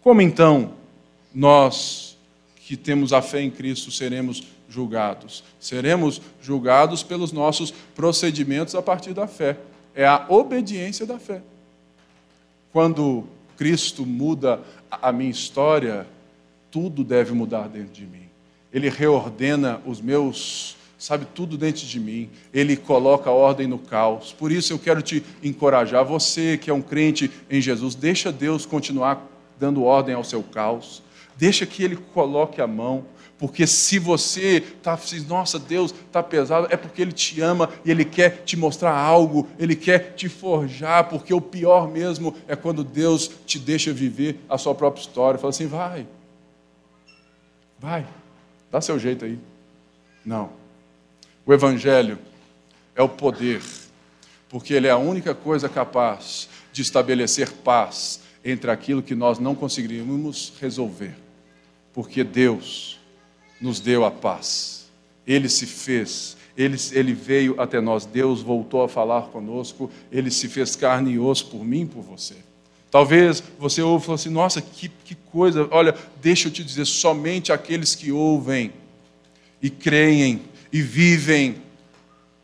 Como 0.00 0.22
então 0.22 0.74
nós 1.34 2.16
que 2.64 2.76
temos 2.76 3.12
a 3.12 3.20
fé 3.20 3.42
em 3.42 3.50
Cristo 3.50 3.90
seremos 3.90 4.46
julgados? 4.68 5.42
Seremos 5.58 6.22
julgados 6.40 7.02
pelos 7.02 7.32
nossos 7.32 7.72
procedimentos 7.72 8.76
a 8.76 8.82
partir 8.82 9.12
da 9.12 9.26
fé. 9.26 9.56
É 9.96 10.06
a 10.06 10.26
obediência 10.28 11.04
da 11.04 11.18
fé. 11.18 11.42
Quando 12.72 13.24
Cristo 13.56 14.06
muda 14.06 14.60
a 14.90 15.10
minha 15.10 15.30
história, 15.30 16.06
tudo 16.76 17.02
deve 17.02 17.32
mudar 17.32 17.70
dentro 17.70 17.90
de 17.90 18.04
mim. 18.04 18.28
Ele 18.70 18.90
reordena 18.90 19.80
os 19.86 19.98
meus 19.98 20.76
sabe 20.98 21.26
tudo 21.34 21.56
dentro 21.56 21.86
de 21.86 21.98
mim, 21.98 22.28
ele 22.52 22.76
coloca 22.76 23.30
ordem 23.30 23.66
no 23.66 23.78
caos. 23.78 24.34
Por 24.34 24.52
isso 24.52 24.74
eu 24.74 24.78
quero 24.78 25.00
te 25.00 25.22
encorajar, 25.42 26.04
você 26.04 26.58
que 26.58 26.68
é 26.68 26.74
um 26.74 26.82
crente 26.82 27.30
em 27.48 27.62
Jesus, 27.62 27.94
deixa 27.94 28.30
Deus 28.30 28.66
continuar 28.66 29.26
dando 29.58 29.84
ordem 29.84 30.14
ao 30.14 30.22
seu 30.22 30.42
caos, 30.42 31.02
deixa 31.34 31.64
que 31.64 31.82
ele 31.82 31.96
coloque 31.96 32.60
a 32.60 32.66
mão, 32.66 33.06
porque 33.38 33.66
se 33.66 33.98
você 33.98 34.56
está 34.56 34.98
nossa, 35.26 35.58
Deus 35.58 35.94
está 35.94 36.22
pesado, 36.22 36.68
é 36.70 36.76
porque 36.76 37.02
Ele 37.02 37.12
te 37.12 37.40
ama 37.42 37.68
e 37.84 37.90
Ele 37.90 38.04
quer 38.04 38.42
te 38.44 38.56
mostrar 38.56 38.96
algo, 38.96 39.46
Ele 39.58 39.76
quer 39.76 40.14
te 40.14 40.26
forjar, 40.26 41.04
porque 41.08 41.34
o 41.34 41.40
pior 41.40 41.86
mesmo 41.86 42.34
é 42.48 42.56
quando 42.56 42.82
Deus 42.82 43.30
te 43.44 43.58
deixa 43.58 43.92
viver 43.92 44.40
a 44.48 44.56
sua 44.56 44.74
própria 44.74 45.02
história. 45.02 45.38
Fala 45.38 45.50
assim, 45.50 45.66
vai, 45.66 46.06
vai, 47.78 48.06
dá 48.70 48.80
seu 48.80 48.98
jeito 48.98 49.24
aí. 49.24 49.38
Não. 50.24 50.50
O 51.44 51.52
Evangelho 51.52 52.18
é 52.94 53.02
o 53.02 53.08
poder, 53.08 53.62
porque 54.48 54.74
ele 54.74 54.86
é 54.86 54.90
a 54.90 54.96
única 54.96 55.34
coisa 55.34 55.68
capaz 55.68 56.48
de 56.72 56.82
estabelecer 56.82 57.50
paz 57.52 58.20
entre 58.44 58.70
aquilo 58.70 59.02
que 59.02 59.14
nós 59.14 59.38
não 59.38 59.54
conseguiríamos 59.54 60.52
resolver. 60.60 61.14
Porque 61.92 62.22
Deus 62.22 62.98
nos 63.60 63.80
deu 63.80 64.04
a 64.04 64.10
paz. 64.10 64.86
Ele 65.26 65.48
se 65.48 65.66
fez, 65.66 66.36
ele, 66.56 66.76
ele 66.92 67.12
veio 67.12 67.60
até 67.60 67.80
nós, 67.80 68.06
Deus 68.06 68.42
voltou 68.42 68.82
a 68.82 68.88
falar 68.88 69.22
conosco, 69.28 69.90
ele 70.10 70.30
se 70.30 70.48
fez 70.48 70.76
carne 70.76 71.12
e 71.12 71.18
osso 71.18 71.46
por 71.46 71.64
mim 71.64 71.86
por 71.86 72.02
você. 72.02 72.36
Talvez 72.96 73.42
você 73.58 73.82
ouve 73.82 74.04
e 74.04 74.06
fale 74.06 74.14
assim: 74.14 74.30
nossa, 74.30 74.62
que, 74.62 74.88
que 74.88 75.14
coisa, 75.14 75.68
olha, 75.70 75.94
deixa 76.22 76.48
eu 76.48 76.50
te 76.50 76.64
dizer, 76.64 76.86
somente 76.86 77.52
aqueles 77.52 77.94
que 77.94 78.10
ouvem 78.10 78.72
e 79.60 79.68
creem 79.68 80.40
e 80.72 80.80
vivem 80.80 81.56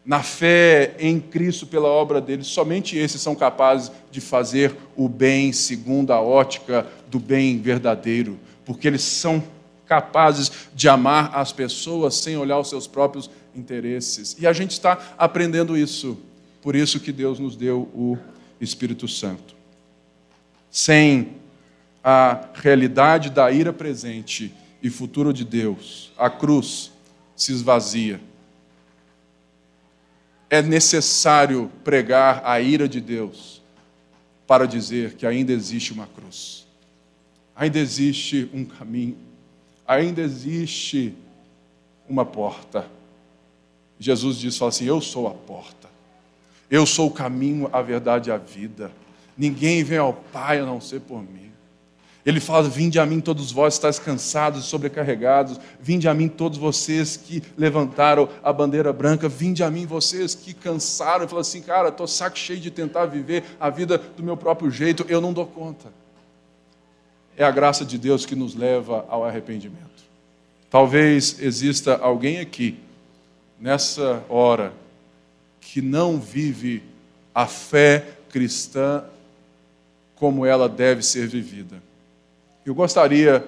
na 0.05 0.22
fé 0.22 0.94
em 0.98 1.18
Cristo 1.18 1.66
pela 1.66 1.88
obra 1.88 2.20
dele, 2.20 2.44
somente 2.44 2.98
esses 2.98 3.22
são 3.22 3.34
capazes 3.34 3.90
de 4.11 4.20
fazer 4.20 4.76
o 4.94 5.09
bem 5.09 5.55
segundo 5.55 6.12
a 6.12 6.20
ótica 6.20 6.86
do 7.09 7.18
bem 7.18 7.59
verdadeiro, 7.59 8.38
porque 8.62 8.86
eles 8.86 9.00
são 9.00 9.42
capazes 9.86 10.53
de 10.74 10.86
amar 10.86 11.34
as 11.34 11.50
pessoas 11.50 12.16
sem 12.16 12.36
olhar 12.36 12.59
os 12.59 12.68
seus 12.68 12.86
próprios 12.86 13.30
interesses. 13.57 14.36
E 14.38 14.46
a 14.46 14.53
gente 14.53 14.72
está 14.72 15.14
aprendendo 15.16 15.78
isso. 15.78 16.18
Por 16.61 16.76
isso 16.76 17.00
que 17.00 17.11
Deus 17.11 17.38
nos 17.38 17.57
deu 17.57 17.88
o 17.94 18.18
Espírito 18.61 19.09
Santo. 19.09 19.61
Sem 20.73 21.37
a 22.03 22.49
realidade 22.55 23.29
da 23.29 23.53
ira 23.53 23.75
presente 23.75 24.53
e 24.83 24.89
futuro 24.89 25.31
de 25.31 25.45
Deus, 25.45 26.11
a 26.16 26.31
cruz 26.31 26.91
se 27.37 27.53
esvazia. 27.53 28.18
É 30.49 30.62
necessário 30.62 31.70
pregar 31.85 32.41
a 32.45 32.59
ira 32.59 32.89
de 32.89 33.03
Deus 33.03 33.61
para 34.47 34.66
dizer 34.66 35.14
que 35.14 35.27
ainda 35.27 35.53
existe 35.53 35.93
uma 35.93 36.07
cruz, 36.07 36.66
ainda 37.55 37.79
existe 37.79 38.51
um 38.53 38.64
caminho, 38.64 39.18
ainda 39.87 40.23
existe 40.23 41.14
uma 42.09 42.25
porta. 42.25 42.87
Jesus 43.99 44.39
diz 44.39 44.61
assim: 44.62 44.87
Eu 44.87 45.03
sou 45.03 45.29
a 45.29 45.33
porta, 45.33 45.89
eu 46.70 46.87
sou 46.87 47.09
o 47.09 47.12
caminho, 47.12 47.68
a 47.73 47.83
verdade 47.83 48.31
e 48.31 48.33
a 48.33 48.39
vida. 48.39 48.91
Ninguém 49.37 49.83
vem 49.83 49.99
ao 49.99 50.12
Pai 50.12 50.61
a 50.61 50.66
não 50.66 50.80
ser 50.80 51.01
por 51.01 51.22
mim. 51.22 51.43
Ele 52.24 52.39
fala: 52.39 52.68
Vinde 52.68 52.99
a 53.01 53.07
mim, 53.07 53.20
todos 53.20 53.51
vós 53.51 53.74
estáis 53.74 53.99
cansados 53.99 54.64
e 54.64 54.68
sobrecarregados. 54.68 55.59
Vinde 55.80 56.09
a 56.09 56.14
mim, 56.14 56.28
todos 56.28 56.57
vocês 56.57 57.16
que 57.16 57.43
levantaram 57.57 58.28
a 58.43 58.53
bandeira 58.53 58.93
branca. 58.93 59.28
Vinde 59.28 59.64
a 59.64 59.70
mim, 59.70 59.87
vocês 59.87 60.35
que 60.35 60.55
cansaram. 60.55 61.26
Fala 61.26 61.41
assim: 61.41 61.61
Cara, 61.61 61.89
estou 61.89 62.07
saco 62.07 62.39
cheio 62.39 62.61
de 62.61 62.70
tentar 62.70 63.07
viver 63.07 63.45
a 63.59 63.68
vida 63.70 63.99
do 63.99 64.22
meu 64.22 64.37
próprio 64.37 64.70
jeito. 64.70 65.05
Eu 65.09 65.20
não 65.20 65.33
dou 65.33 65.47
conta. 65.47 65.93
É 67.37 67.45
a 67.45 67.51
graça 67.51 67.85
de 67.85 67.99
Deus 67.99 68.24
que 68.24 68.37
nos 68.37 68.55
leva 68.55 69.05
ao 69.09 69.24
arrependimento. 69.24 69.91
Talvez 70.70 71.39
exista 71.41 71.97
alguém 71.97 72.39
aqui, 72.39 72.78
nessa 73.59 74.22
hora, 74.28 74.72
que 75.61 75.83
não 75.83 76.20
vive 76.20 76.83
a 77.35 77.47
fé 77.47 78.07
cristã 78.30 79.05
como 80.23 80.47
ela 80.47 80.68
deve 80.68 81.03
ser 81.03 81.27
vivida 81.27 81.83
eu 82.64 82.77
gostaria 82.77 83.45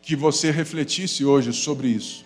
que 0.00 0.14
você 0.14 0.52
refletisse 0.52 1.24
hoje 1.24 1.52
sobre 1.52 1.88
isso. 1.88 2.24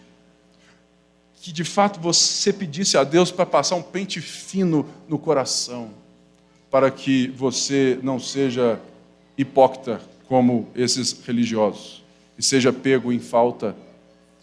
que 1.41 1.51
de 1.51 1.65
fato 1.65 1.99
você 1.99 2.53
pedisse 2.53 2.99
a 2.99 3.05
Deus 3.05 3.31
para 3.31 3.47
passar 3.47 3.75
um 3.75 3.83
pente 3.83 4.21
fino 4.21 4.87
no 5.09 5.19
coração, 5.19 5.91
para 6.71 6.91
que 6.91 7.29
você 7.29 7.99
não 8.03 8.21
seja 8.21 8.79
hipócrita 9.39 10.03
como 10.29 10.69
esses 10.75 11.25
religiosos 11.25 12.05
e 12.37 12.43
seja 12.43 12.71
pego 12.71 13.11
em 13.11 13.19
falta 13.19 13.75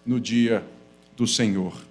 no 0.04 0.20
dia 0.20 0.64
do 1.16 1.28
Senhor. 1.28 1.87